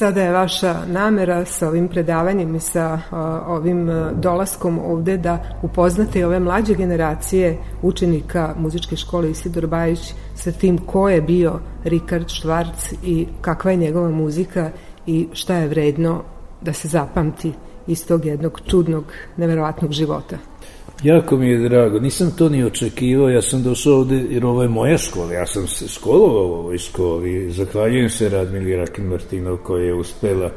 Sada 0.00 0.22
je 0.22 0.32
vaša 0.32 0.74
namera 0.86 1.44
sa 1.44 1.68
ovim 1.68 1.88
predavanjem 1.88 2.54
i 2.54 2.60
sa 2.60 3.00
ovim 3.46 3.90
dolaskom 4.14 4.78
ovde 4.78 5.16
da 5.16 5.38
upoznate 5.62 6.26
ove 6.26 6.40
mlađe 6.40 6.74
generacije 6.74 7.58
učenika 7.82 8.54
muzičke 8.58 8.96
škole 8.96 9.30
Isidor 9.30 9.66
Bajić 9.66 10.14
sa 10.34 10.52
tim 10.52 10.78
ko 10.78 11.08
je 11.08 11.20
bio 11.22 11.60
Rikard 11.84 12.28
Švarc 12.28 12.92
i 13.04 13.26
kakva 13.40 13.70
je 13.70 13.76
njegova 13.76 14.10
muzika 14.10 14.70
i 15.06 15.28
šta 15.32 15.54
je 15.54 15.68
vredno 15.68 16.22
da 16.60 16.72
se 16.72 16.88
zapamti 16.88 17.52
iz 17.86 18.06
tog 18.06 18.24
jednog 18.24 18.60
čudnog, 18.66 19.04
neverovatnog 19.36 19.92
života. 19.92 20.36
Jako 21.02 21.36
mi 21.36 21.48
je 21.48 21.68
drago, 21.68 21.98
nisam 21.98 22.32
to 22.38 22.48
ni 22.48 22.64
očekivao, 22.64 23.28
ja 23.28 23.42
sam 23.42 23.62
došao 23.62 23.94
ovde, 23.94 24.24
jer 24.30 24.44
ovo 24.44 24.62
je 24.62 24.68
moja 24.68 24.98
škola, 24.98 25.32
ja 25.32 25.46
sam 25.46 25.66
se 25.66 25.88
školovao 25.88 26.46
u 26.46 26.52
ovoj 26.52 26.78
školi, 26.78 27.50
zahvaljujem 27.52 28.10
se 28.10 28.28
Radmili 28.28 28.76
Rakin 28.76 29.04
Martinov 29.04 29.56
koja 29.56 29.84
je 29.84 29.94
uspela 29.94 30.50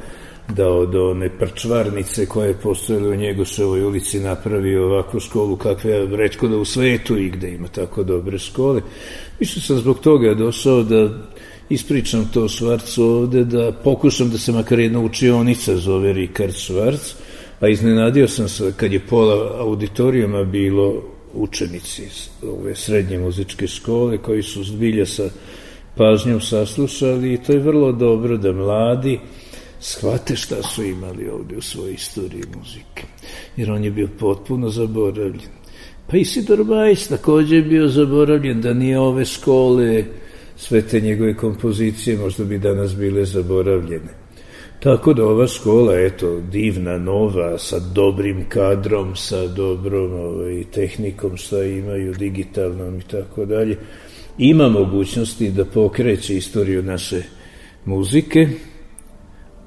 da 0.49 0.69
od 0.69 0.95
one 0.95 1.29
prčvarnice 1.37 2.25
koje 2.25 2.47
je 2.47 2.59
postojala 2.63 3.09
u 3.09 3.15
Njegoševoj 3.15 3.83
ulici 3.83 4.19
napravi 4.19 4.77
ovakvu 4.77 5.19
školu 5.19 5.55
kakve 5.55 5.91
je 5.91 6.17
redko 6.17 6.47
da 6.47 6.57
u 6.57 6.65
svetu 6.65 7.17
i 7.17 7.29
gde 7.29 7.49
ima 7.49 7.67
tako 7.67 8.03
dobre 8.03 8.37
škole. 8.37 8.81
Više 9.39 9.61
sam 9.61 9.77
zbog 9.77 9.99
toga 9.99 10.33
došao 10.33 10.83
da 10.83 11.09
ispričam 11.69 12.29
to 12.33 12.47
Švarcu 12.47 13.03
ovde, 13.03 13.43
da 13.43 13.71
pokušam 13.71 14.29
da 14.29 14.37
se 14.37 14.51
makar 14.51 14.79
jedna 14.79 14.99
učionica 14.99 15.77
zove 15.77 16.13
Rikard 16.13 16.53
Švarc, 16.53 17.15
Pa 17.63 17.69
iznenadio 17.69 18.27
sam 18.27 18.47
se 18.49 18.73
kad 18.77 18.93
je 18.93 18.99
pola 18.99 19.57
auditorijuma 19.59 20.43
bilo 20.43 21.03
učenici 21.33 22.03
ove 22.47 22.75
srednje 22.75 23.19
muzičke 23.19 23.67
škole 23.67 24.17
koji 24.17 24.43
su 24.43 24.63
zbilja 24.63 25.05
sa 25.05 25.29
pažnjom 25.95 26.41
saslušali 26.41 27.33
i 27.33 27.37
to 27.37 27.53
je 27.53 27.59
vrlo 27.59 27.91
dobro 27.91 28.37
da 28.37 28.51
mladi 28.51 29.19
shvate 29.79 30.35
šta 30.35 30.63
su 30.63 30.83
imali 30.83 31.29
ovde 31.29 31.57
u 31.57 31.61
svojoj 31.61 31.93
istoriji 31.93 32.43
muzike. 32.57 33.03
Jer 33.57 33.71
on 33.71 33.83
je 33.83 33.91
bio 33.91 34.09
potpuno 34.19 34.69
zaboravljen. 34.69 35.51
Pa 36.07 36.17
Isidor 36.17 36.63
Bajs 36.63 37.07
takođe 37.07 37.55
je 37.55 37.61
bio 37.61 37.87
zaboravljen 37.87 38.61
da 38.61 38.73
nije 38.73 38.99
ove 38.99 39.25
škole, 39.25 40.05
sve 40.55 40.81
te 40.81 41.01
njegove 41.01 41.37
kompozicije 41.37 42.17
možda 42.17 42.43
bi 42.43 42.57
danas 42.57 42.95
bile 42.95 43.25
zaboravljene. 43.25 44.22
Tako 44.83 45.13
da 45.13 45.25
ova 45.25 45.47
škola, 45.47 45.99
eto, 45.99 46.39
divna, 46.51 46.97
nova, 46.97 47.57
sa 47.57 47.79
dobrim 47.79 48.45
kadrom, 48.49 49.15
sa 49.15 49.47
dobrom 49.47 50.13
ovaj, 50.13 50.63
tehnikom, 50.71 51.37
šta 51.37 51.63
imaju, 51.63 52.13
digitalnom 52.13 52.99
i 52.99 53.01
tako 53.01 53.45
dalje, 53.45 53.77
ima 54.37 54.69
mogućnosti 54.69 55.51
da 55.51 55.65
pokreće 55.65 56.37
istoriju 56.37 56.83
naše 56.83 57.23
muzike, 57.85 58.47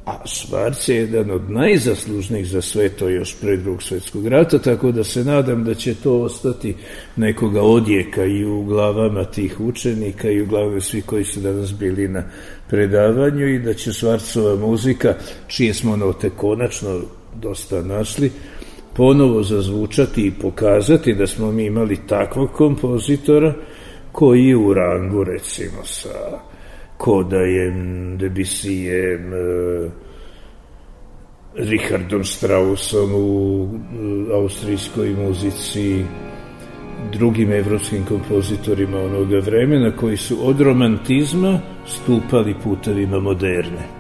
a 0.06 0.26
Švarc 0.26 0.88
je 0.88 0.96
jedan 0.96 1.30
od 1.30 1.50
najzaslužnijih 1.50 2.46
za 2.46 2.62
sve 2.62 2.88
to 2.88 3.08
još 3.08 3.36
pre 3.40 3.56
drugog 3.56 3.82
svetskog 3.82 4.26
rata, 4.26 4.58
tako 4.58 4.92
da 4.92 5.04
se 5.04 5.24
nadam 5.24 5.64
da 5.64 5.74
će 5.74 5.94
to 5.94 6.20
ostati 6.20 6.74
nekoga 7.16 7.62
odjeka 7.62 8.24
i 8.24 8.44
u 8.44 8.64
glavama 8.64 9.24
tih 9.24 9.60
učenika 9.60 10.30
i 10.30 10.42
u 10.42 10.46
glavama 10.46 10.80
svi 10.80 11.02
koji 11.02 11.24
su 11.24 11.40
danas 11.40 11.74
bili 11.74 12.08
na 12.08 12.22
predavanju 12.68 13.48
i 13.48 13.58
da 13.58 13.74
će 13.74 13.92
Švarcova 13.92 14.56
muzika, 14.56 15.14
čije 15.46 15.74
smo 15.74 15.96
note 15.96 16.30
konačno 16.30 17.00
dosta 17.34 17.82
našli, 17.82 18.30
ponovo 18.94 19.42
zazvučati 19.42 20.26
i 20.26 20.34
pokazati 20.42 21.14
da 21.14 21.26
smo 21.26 21.52
mi 21.52 21.64
imali 21.64 21.98
takvog 22.08 22.52
kompozitora 22.52 23.54
koji 24.12 24.46
je 24.46 24.56
u 24.56 24.74
rangu 24.74 25.24
recimo 25.24 25.84
sa 25.84 26.38
Kodajem, 26.96 28.16
Debisijem, 28.18 29.34
e, 29.34 29.90
Richardom 31.54 32.24
Straussom 32.24 33.14
u 33.14 33.68
austrijskoj 34.34 35.08
muzici, 35.08 36.04
drugim 37.12 37.52
evropskim 37.52 38.04
kompozitorima 38.04 38.98
onoga 38.98 39.38
vremena 39.38 39.96
koji 39.96 40.16
su 40.16 40.48
od 40.48 40.60
romantizma 40.60 41.60
stupali 41.86 42.54
putevima 42.64 43.20
moderne. 43.20 43.95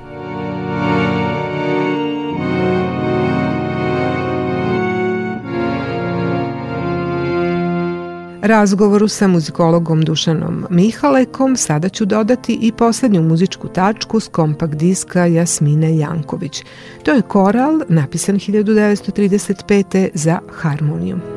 Razgovoru 8.46 9.08
sa 9.08 9.26
muzikologom 9.26 10.02
Dušanom 10.02 10.66
Mihalekom 10.70 11.56
sada 11.56 11.88
ću 11.88 12.04
dodati 12.04 12.58
i 12.62 12.72
poslednju 12.72 13.22
muzičku 13.22 13.68
tačku 13.68 14.20
s 14.20 14.28
kompakt 14.28 14.74
diska 14.74 15.26
Jasmine 15.26 15.98
Janković. 15.98 16.62
To 17.02 17.12
je 17.12 17.22
koral 17.22 17.80
napisan 17.88 18.36
1935. 18.36 20.08
za 20.14 20.38
harmoniju. 20.52 21.35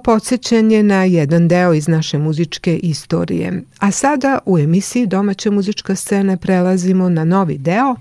Podsjećanje 0.00 0.82
na 0.82 1.04
jedan 1.04 1.48
deo 1.48 1.74
iz 1.74 1.88
naše 1.88 2.18
muzičke 2.18 2.76
istorije. 2.76 3.62
A 3.78 3.90
sada 3.90 4.38
u 4.46 4.58
emisiji 4.58 5.06
Domaća 5.06 5.50
muzička 5.50 5.94
scena 5.94 6.36
prelazimo 6.36 7.08
na 7.08 7.24
novi 7.24 7.58
deo 7.58 7.96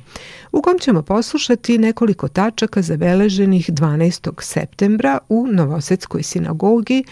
u 0.51 0.61
kom 0.61 0.79
ćemo 0.79 1.01
poslušati 1.01 1.77
nekoliko 1.77 2.27
tačaka 2.27 2.81
zabeleženih 2.81 3.69
12. 3.69 4.41
septembra 4.41 5.17
u 5.29 5.47
Novosedskoj 5.51 6.23
sinagogi 6.23 7.03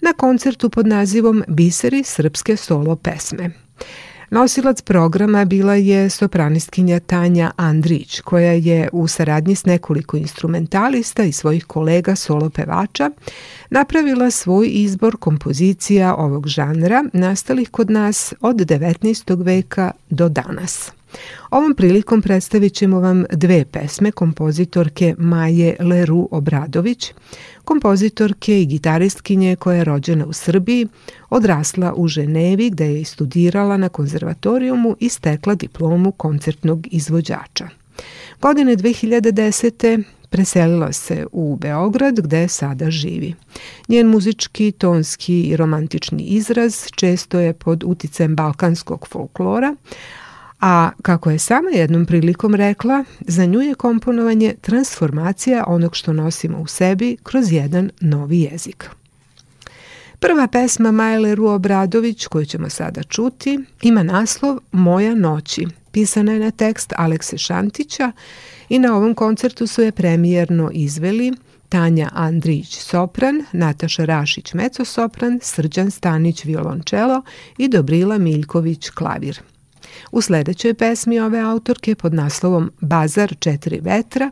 na 0.00 0.12
koncertu 0.12 0.70
pod 0.70 0.86
nazivom 0.86 1.44
Biseri 1.48 2.04
srpske 2.04 2.56
solo 2.56 2.96
pesme. 2.96 3.50
Nosilac 4.30 4.82
programa 4.82 5.44
bila 5.44 5.74
je 5.74 6.10
sopranistkinja 6.10 7.00
Tanja 7.00 7.50
Andrić, 7.56 8.20
koja 8.20 8.52
je 8.52 8.88
u 8.92 9.08
saradnji 9.08 9.54
s 9.54 9.64
nekoliko 9.64 10.16
instrumentalista 10.16 11.24
i 11.24 11.32
svojih 11.32 11.64
kolega 11.64 12.16
solo 12.16 12.50
pevača 12.50 13.10
napravila 13.70 14.30
svoj 14.30 14.68
izbor 14.72 15.16
kompozicija 15.16 16.14
ovog 16.14 16.46
žanra 16.48 17.04
nastalih 17.12 17.70
kod 17.70 17.90
nas 17.90 18.34
od 18.40 18.56
19. 18.56 19.44
veka 19.44 19.90
do 20.10 20.28
danas. 20.28 20.92
Ovom 21.50 21.74
prilikom 21.74 22.22
predstavit 22.22 22.74
ćemo 22.74 23.00
vam 23.00 23.24
dve 23.32 23.64
pesme 23.64 24.12
kompozitorke 24.12 25.14
Maje 25.18 25.76
Leru 25.80 26.28
Obradović, 26.30 27.12
kompozitorke 27.64 28.62
i 28.62 28.66
gitaristkinje 28.66 29.56
koja 29.56 29.76
je 29.76 29.84
rođena 29.84 30.26
u 30.26 30.32
Srbiji, 30.32 30.88
odrasla 31.30 31.94
u 31.96 32.08
Ženevi 32.08 32.70
gde 32.70 32.86
je 32.86 33.04
studirala 33.04 33.76
na 33.76 33.88
konzervatorijumu 33.88 34.96
i 35.00 35.08
stekla 35.08 35.54
diplomu 35.54 36.12
koncertnog 36.12 36.86
izvođača. 36.90 37.68
Godine 38.40 38.76
2010 38.76 40.02
preselila 40.30 40.92
se 40.92 41.26
u 41.32 41.56
Beograd 41.56 42.20
gde 42.20 42.48
sada 42.48 42.90
živi. 42.90 43.34
Njen 43.88 44.06
muzički, 44.06 44.72
tonski 44.72 45.42
i 45.42 45.56
romantični 45.56 46.22
izraz 46.22 46.86
često 46.94 47.38
je 47.38 47.52
pod 47.52 47.84
uticajem 47.86 48.36
balkanskog 48.36 49.06
folklora, 49.08 49.76
a 50.60 50.90
kako 51.02 51.30
je 51.30 51.38
sama 51.38 51.70
jednom 51.70 52.06
prilikom 52.06 52.54
rekla, 52.54 53.04
za 53.20 53.46
nju 53.46 53.60
je 53.60 53.74
komponovanje 53.74 54.54
transformacija 54.60 55.64
onog 55.66 55.96
što 55.96 56.12
nosimo 56.12 56.58
u 56.58 56.66
sebi 56.66 57.16
kroz 57.22 57.52
jedan 57.52 57.90
novi 58.00 58.40
jezik. 58.40 58.90
Prva 60.18 60.46
pesma 60.46 60.92
Majle 60.92 61.34
Ru 61.34 61.46
Obradović, 61.46 62.26
koju 62.26 62.46
ćemo 62.46 62.70
sada 62.70 63.02
čuti, 63.02 63.60
ima 63.82 64.02
naslov 64.02 64.58
Moja 64.72 65.14
noći. 65.14 65.66
Pisana 65.92 66.32
je 66.32 66.38
na 66.38 66.50
tekst 66.50 66.92
Alekse 66.96 67.38
Šantića 67.38 68.12
i 68.68 68.78
na 68.78 68.96
ovom 68.96 69.14
koncertu 69.14 69.66
su 69.66 69.82
je 69.82 69.92
premijerno 69.92 70.70
izveli 70.72 71.32
Tanja 71.68 72.10
Andrić 72.12 72.78
sopran, 72.78 73.44
Nataša 73.52 74.04
Rašić 74.04 74.52
sopran, 74.84 75.38
Srđan 75.42 75.90
Stanić 75.90 76.44
violončelo 76.44 77.22
i 77.58 77.68
Dobrila 77.68 78.18
Miljković 78.18 78.90
klavir. 78.90 79.40
U 80.12 80.20
sledećoj 80.20 80.74
pesmi 80.74 81.20
ove 81.20 81.40
autorke 81.40 81.94
pod 81.94 82.14
naslovom 82.14 82.72
Bazar 82.80 83.34
četiri 83.38 83.80
vetra 83.82 84.30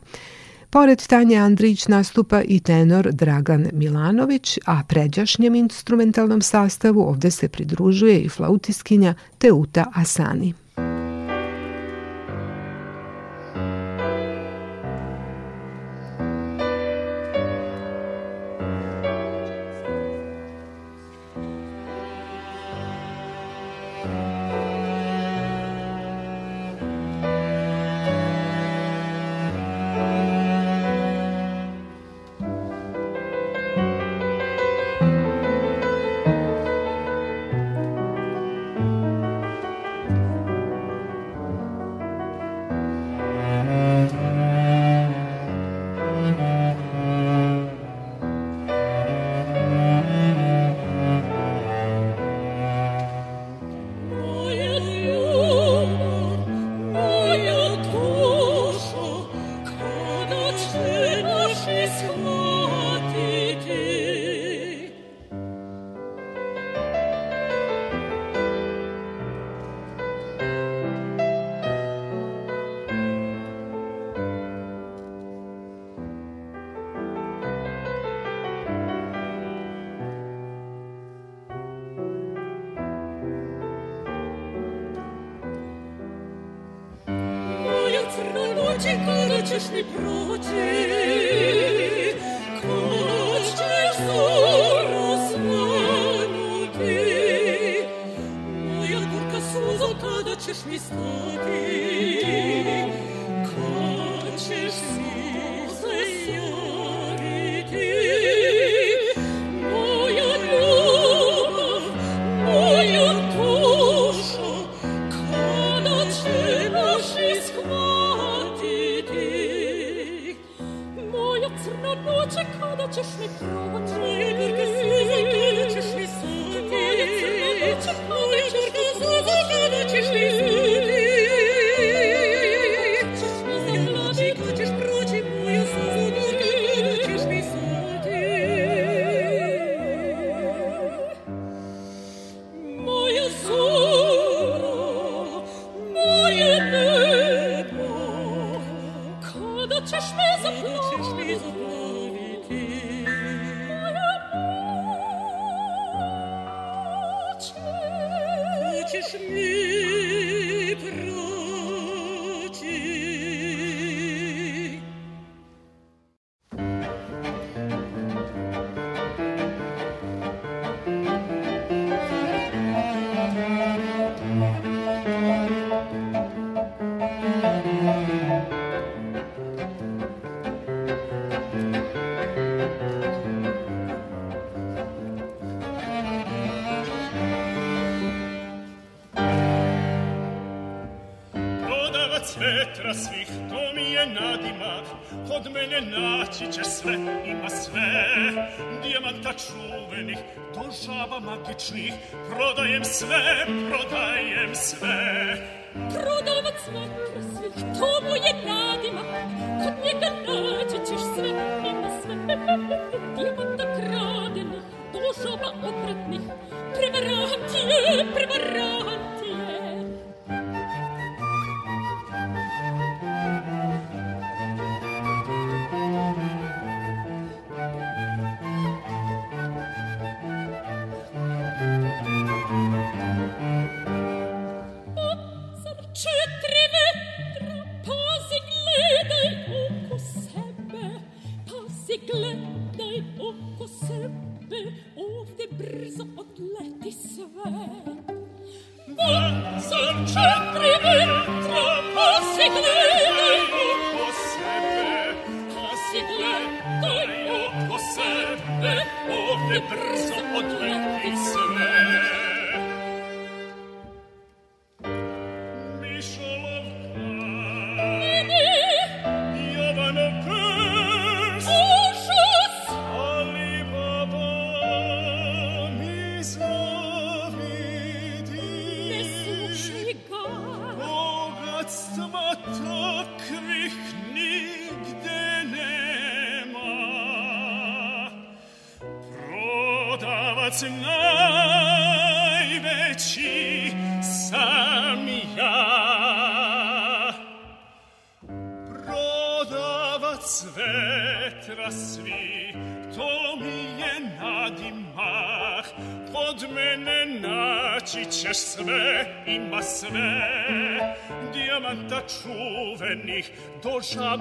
Pored 0.72 1.06
Tanje 1.06 1.36
Andrić 1.36 1.88
nastupa 1.88 2.42
i 2.42 2.60
tenor 2.60 3.12
Dragan 3.12 3.66
Milanović, 3.72 4.58
a 4.66 4.82
pređašnjem 4.88 5.54
instrumentalnom 5.54 6.42
sastavu 6.42 7.00
ovde 7.00 7.30
se 7.30 7.48
pridružuje 7.48 8.20
i 8.20 8.28
flautiskinja 8.28 9.14
Teuta 9.38 9.84
Asani. 9.94 10.54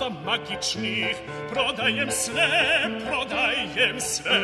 Žaba 0.02 0.16
magičnih, 0.26 1.16
prodajem 1.54 2.12
sve, 2.12 2.50
prodajem 3.08 4.00
sve. 4.00 4.40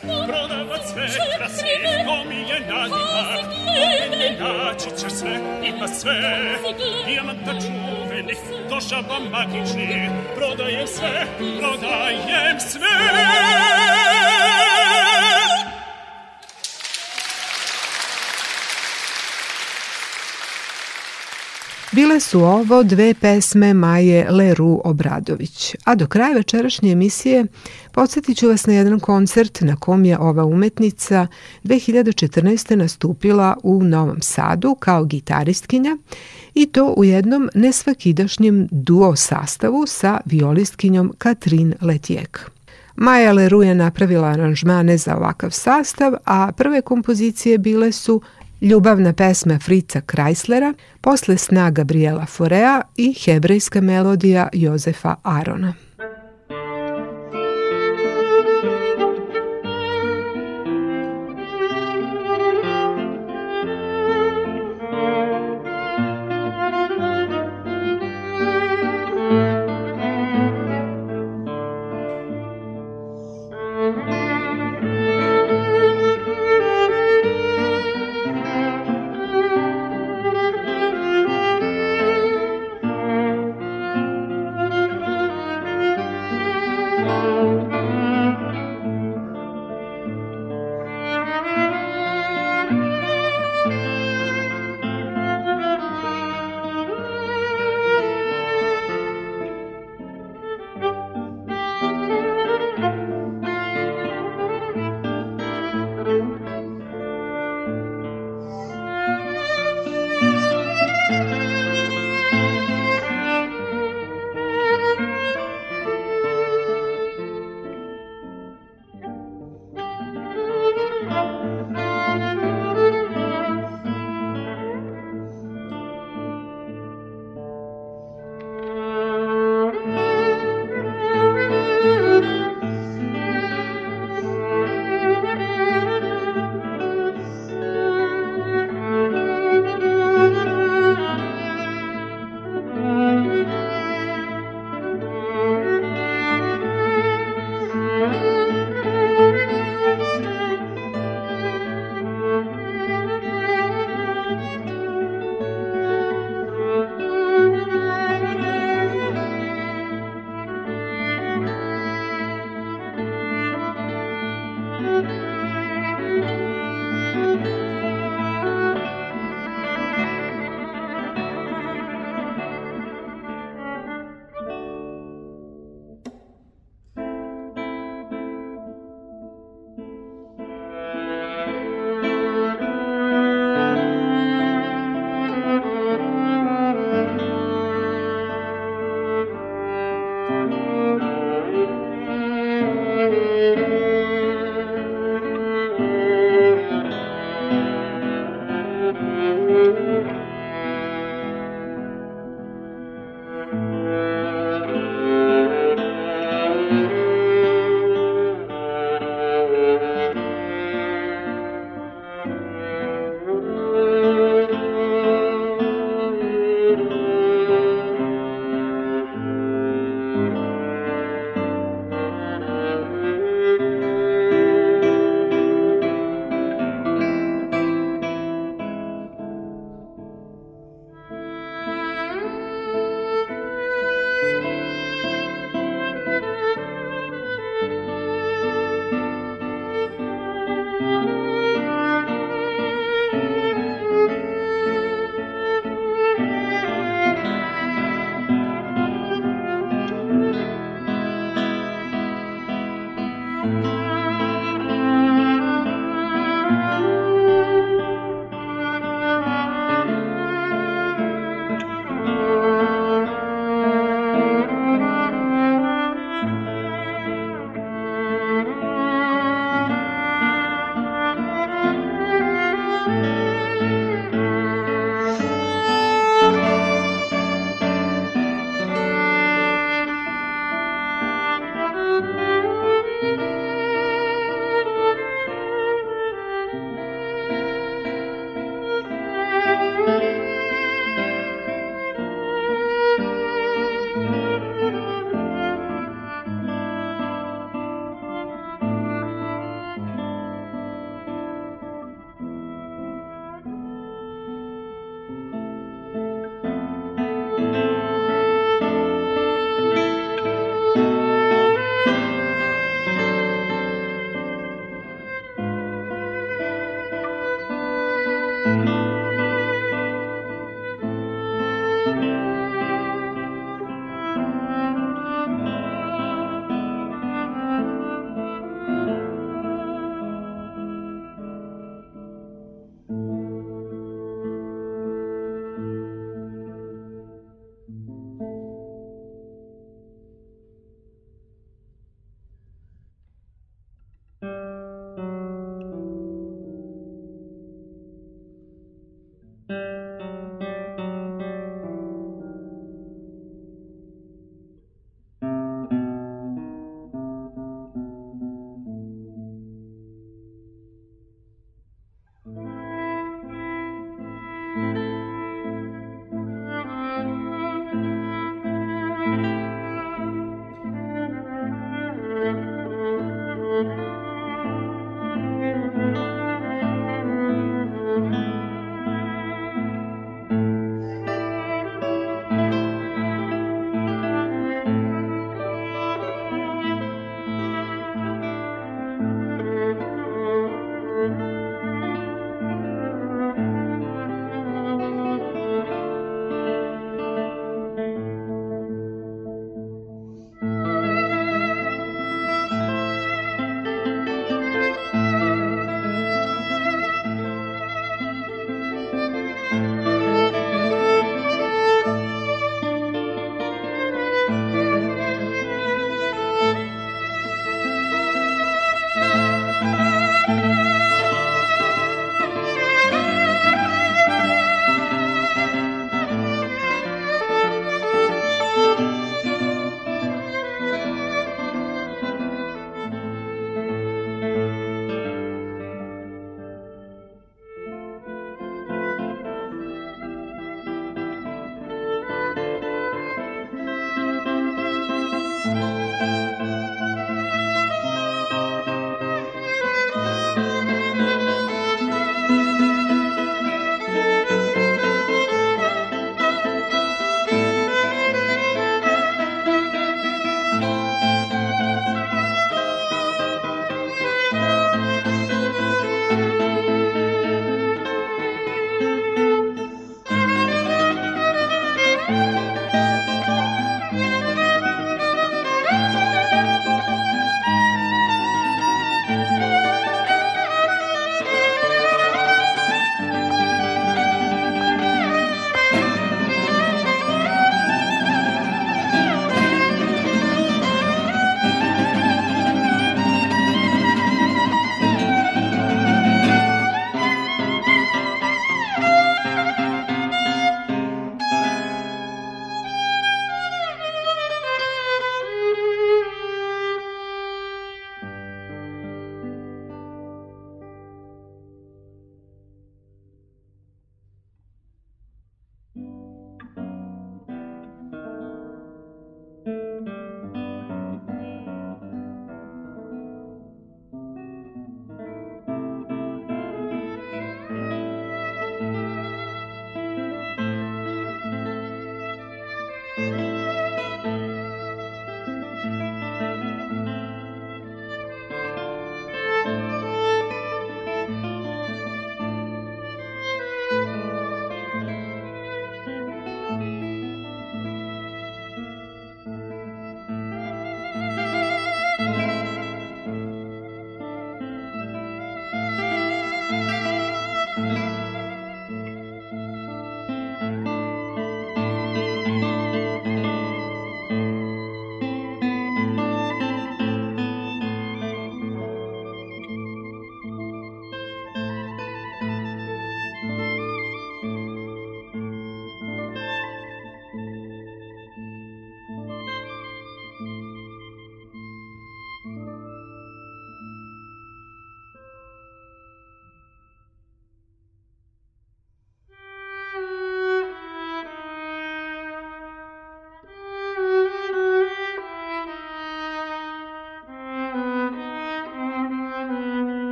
Prodavac 0.00 0.94
vetra 0.96 1.48
svi, 1.48 2.04
to 2.04 2.24
mi 2.28 2.36
je 2.36 2.60
nadimak, 2.60 3.44
mene 3.66 4.36
naći 4.40 4.90
ćeš 5.00 5.12
sve, 5.12 5.40
ima 5.64 5.88
sve, 5.88 6.20
dijamanta 7.06 7.52
čuvenih, 7.52 8.38
do 8.70 8.80
žaba 8.80 9.18
magičnih, 9.30 10.10
prodajem 10.36 10.86
sve, 10.86 11.26
prodajem 11.60 12.60
sve. 12.60 13.71
Bile 22.12 22.20
su 22.20 22.40
ovo 22.40 22.82
dve 22.82 23.14
pesme 23.14 23.74
Maje 23.74 24.30
Leru 24.30 24.80
Obradović, 24.84 25.74
a 25.84 25.94
do 25.94 26.06
kraja 26.06 26.34
večerašnje 26.34 26.92
emisije 26.92 27.46
podsjetit 27.92 28.38
ću 28.38 28.48
vas 28.48 28.66
na 28.66 28.72
jedan 28.72 29.00
koncert 29.00 29.60
na 29.60 29.76
kom 29.76 30.04
je 30.04 30.18
ova 30.18 30.44
umetnica 30.44 31.26
2014. 31.64 32.74
nastupila 32.74 33.56
u 33.62 33.82
Novom 33.82 34.20
Sadu 34.20 34.74
kao 34.74 35.04
gitaristkinja 35.04 35.96
i 36.54 36.66
to 36.66 36.94
u 36.96 37.04
jednom 37.04 37.50
nesvakidašnjem 37.54 38.68
duo 38.70 39.16
sastavu 39.16 39.86
sa 39.86 40.20
violistkinjom 40.24 41.12
Katrin 41.18 41.74
Letjek. 41.80 42.50
Maja 42.96 43.32
Leru 43.32 43.62
je 43.62 43.74
napravila 43.74 44.28
aranžmane 44.28 44.98
za 44.98 45.16
ovakav 45.16 45.50
sastav, 45.50 46.12
a 46.24 46.52
prve 46.52 46.82
kompozicije 46.82 47.58
bile 47.58 47.92
su 47.92 48.22
ljubavna 48.62 49.12
pesma 49.12 49.58
Frica 49.58 50.00
Kreislera, 50.00 50.74
posle 51.00 51.38
sna 51.38 51.70
Gabriela 51.70 52.26
Forea 52.26 52.82
i 52.96 53.14
hebrejska 53.24 53.80
melodija 53.80 54.48
Jozefa 54.52 55.16
Arona. 55.22 55.74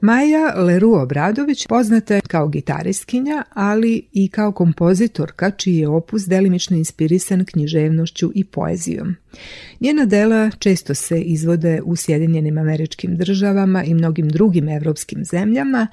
Maja 0.00 0.54
Leru 0.56 0.94
Obradović 0.94 1.66
poznata 1.66 2.14
je 2.14 2.20
kao 2.20 2.48
gitariskinja, 2.48 3.44
ali 3.54 4.02
i 4.12 4.28
kao 4.28 4.52
kompozitorka 4.52 5.50
čiji 5.50 5.76
je 5.76 5.88
opus 5.88 6.26
delimično 6.26 6.76
inspirisan 6.76 7.44
književnošću 7.44 8.32
i 8.34 8.44
poezijom. 8.44 9.16
Njena 9.80 10.04
dela 10.04 10.50
često 10.58 10.94
se 10.94 11.20
izvode 11.20 11.80
u 11.84 11.96
Sjedinjenim 11.96 12.58
američkim 12.58 13.16
državama 13.16 13.84
i 13.84 13.94
mnogim 13.94 14.28
drugim 14.28 14.68
evropskim 14.68 15.24
zemljama, 15.24 15.86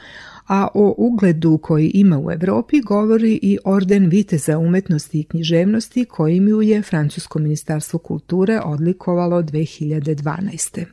a 0.47 0.67
o 0.73 0.95
ugledu 0.97 1.57
koji 1.57 1.91
ima 1.93 2.19
u 2.19 2.31
Evropi 2.31 2.81
govori 2.81 3.39
i 3.41 3.57
orden 3.65 4.09
Viteza 4.09 4.57
umetnosti 4.57 5.19
i 5.19 5.23
književnosti 5.23 6.05
kojim 6.05 6.47
ju 6.47 6.61
je 6.61 6.81
Francusko 6.81 7.39
ministarstvo 7.39 7.99
kulture 7.99 8.59
odlikovalo 8.65 9.41
2012. 9.41 10.85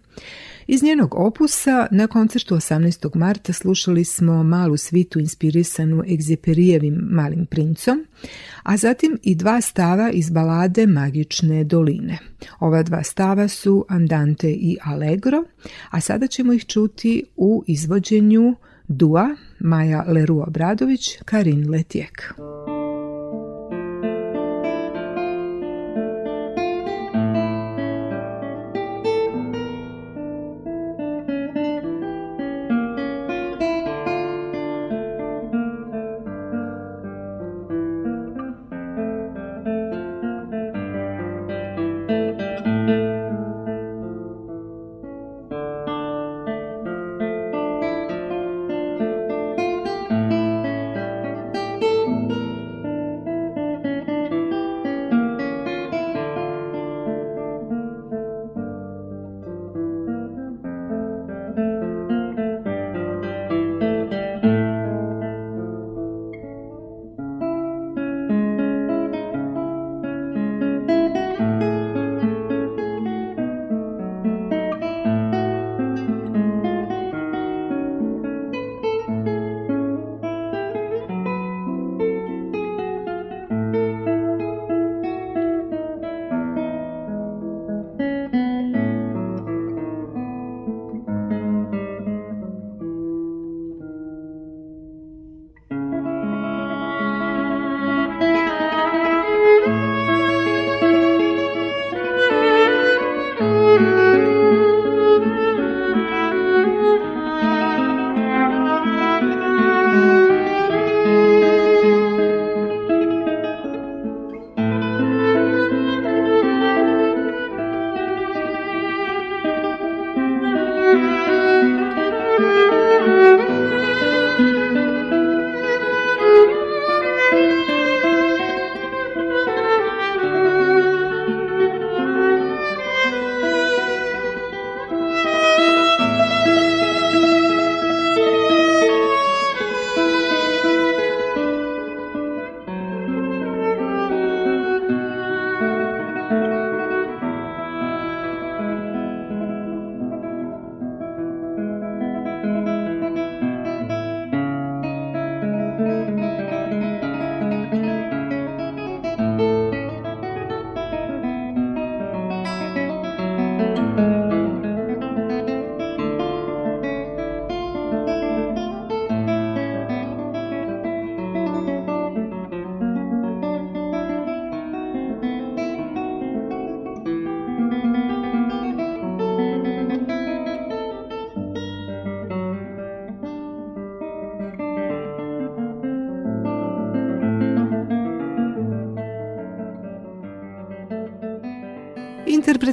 Iz 0.73 0.83
njenog 0.83 1.15
opusa 1.15 1.87
na 1.91 2.07
koncertu 2.07 2.55
18. 2.55 3.17
marta 3.17 3.53
slušali 3.53 4.05
smo 4.05 4.43
malu 4.43 4.77
svitu 4.77 5.19
inspirisanu 5.19 6.03
Egziperijevim 6.13 6.95
Malim 6.95 7.47
princom, 7.47 8.07
a 8.63 8.77
zatim 8.77 9.19
i 9.23 9.35
dva 9.35 9.61
stava 9.61 10.11
iz 10.11 10.31
balade 10.31 10.87
Magične 10.87 11.65
doline. 11.65 12.19
Ova 12.61 12.83
dva 12.83 13.03
stava 13.03 13.49
su 13.49 13.85
Andante 13.89 14.51
i 14.51 14.77
Allegro, 14.83 15.45
a 15.91 16.01
sada 16.01 16.27
ćemo 16.27 16.53
ih 16.53 16.67
čuti 16.67 17.25
u 17.37 17.65
izvođenju 17.67 18.57
Dua, 18.89 19.37
Maja 19.61 20.05
Leru 20.09 20.45
Obradović, 20.47 21.19
Karin 21.25 21.71
Letijek. 21.71 22.35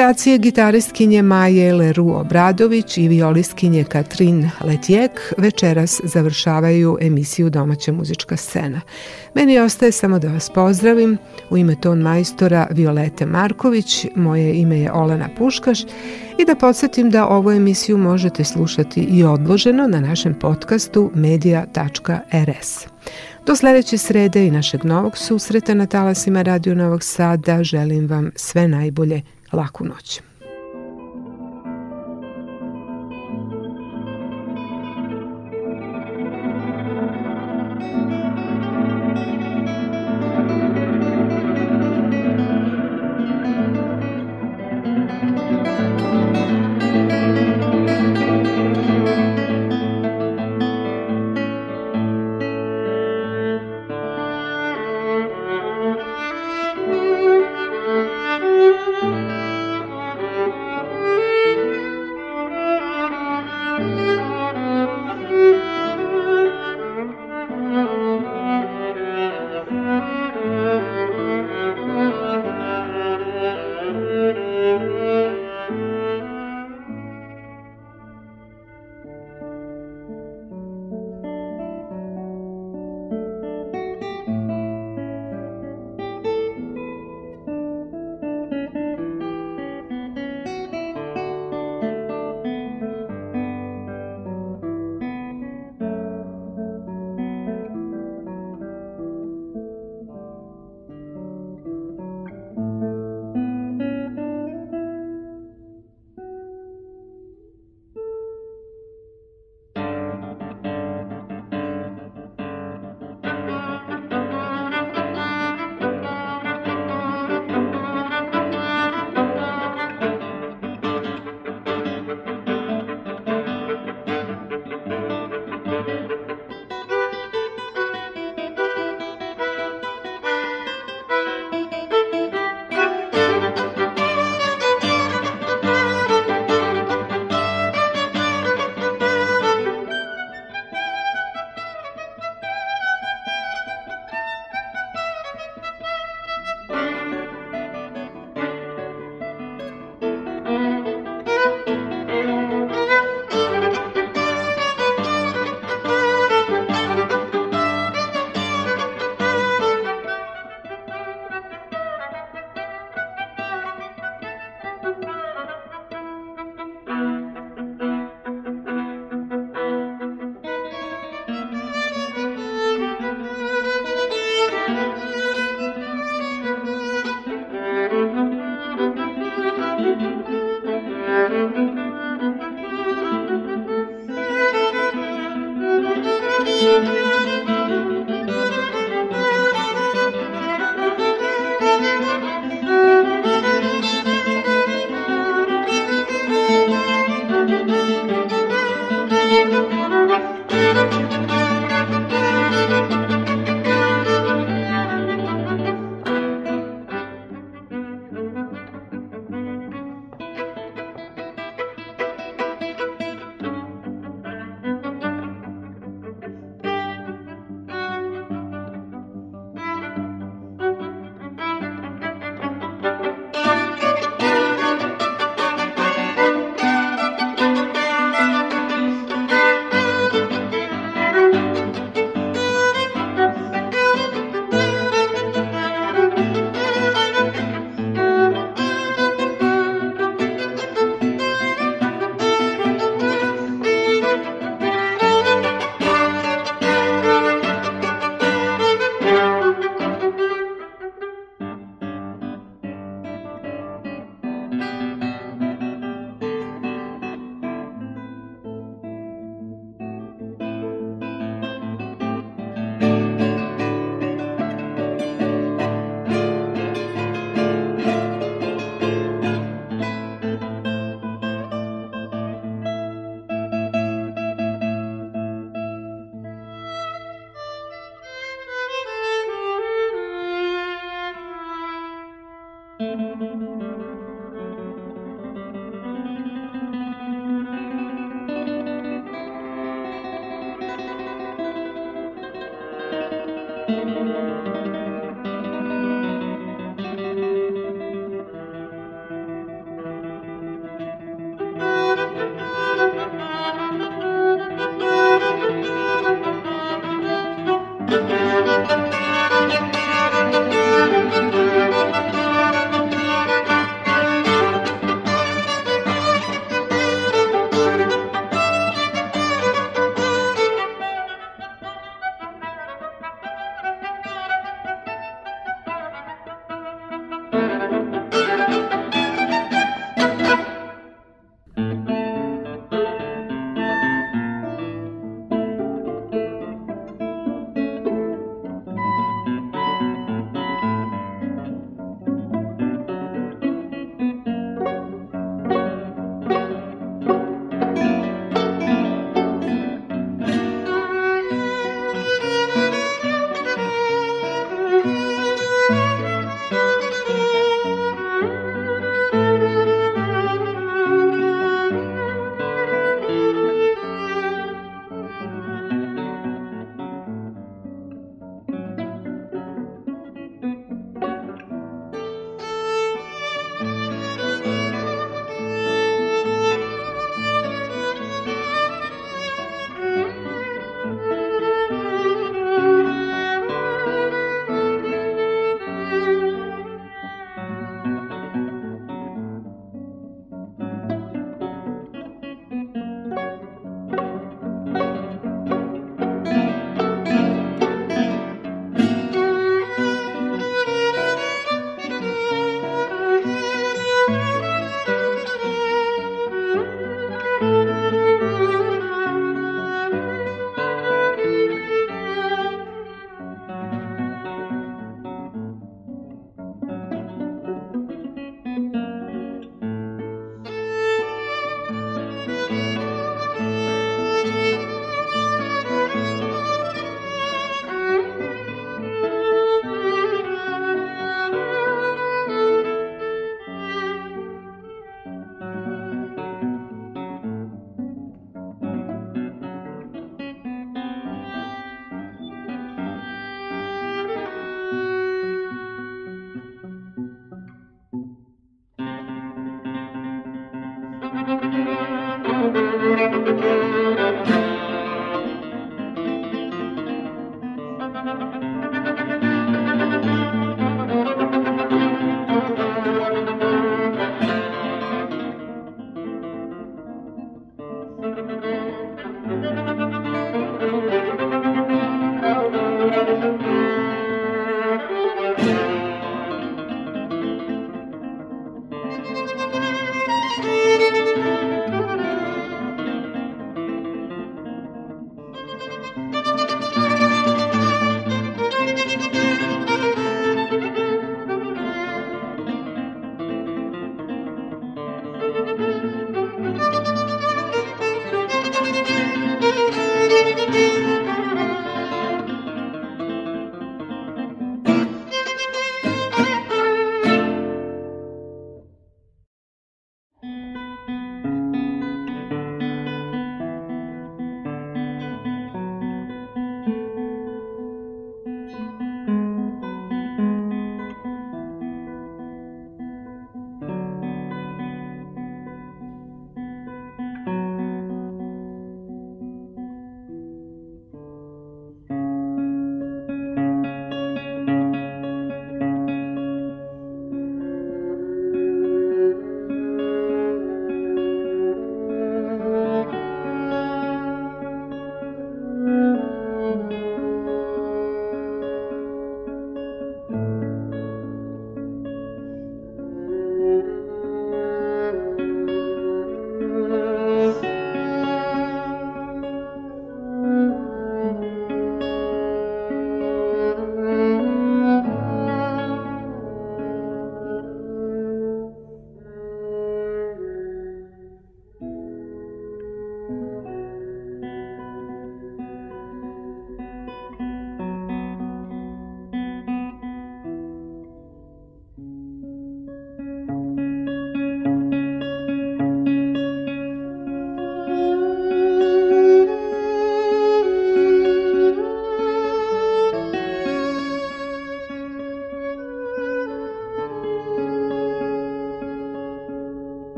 Interpretacije 0.00 0.38
gitaristkinje 0.38 1.22
Maje 1.22 1.74
Leru 1.74 2.08
Obradović 2.08 2.98
i 2.98 3.08
violistkinje 3.08 3.84
Katrin 3.84 4.50
Letjek 4.64 5.10
večeras 5.38 6.00
završavaju 6.04 6.98
emisiju 7.00 7.50
Domaća 7.50 7.92
muzička 7.92 8.36
scena. 8.36 8.80
Meni 9.34 9.58
ostaje 9.58 9.92
samo 9.92 10.18
da 10.18 10.28
vas 10.28 10.50
pozdravim 10.50 11.18
u 11.50 11.56
ime 11.56 11.76
ton 11.80 11.98
majstora 11.98 12.66
Violete 12.70 13.26
Marković, 13.26 14.06
moje 14.16 14.54
ime 14.54 14.78
je 14.80 14.92
Olena 14.92 15.28
Puškaš 15.38 15.80
i 16.38 16.44
da 16.46 16.54
podsjetim 16.54 17.10
da 17.10 17.28
ovu 17.28 17.50
emisiju 17.50 17.98
možete 17.98 18.44
slušati 18.44 19.00
i 19.00 19.24
odloženo 19.24 19.86
na 19.86 20.00
našem 20.00 20.34
podcastu 20.34 21.10
media.rs. 21.14 22.86
Do 23.46 23.56
sledeće 23.56 23.98
srede 23.98 24.46
i 24.46 24.50
našeg 24.50 24.84
novog 24.84 25.18
susreta 25.18 25.74
na 25.74 25.86
talasima 25.86 26.42
Radio 26.42 26.74
Novog 26.74 27.02
Sada 27.02 27.62
želim 27.62 28.06
vam 28.06 28.30
sve 28.36 28.68
najbolje 28.68 29.22
laku 29.52 29.84
noć. 29.84 30.22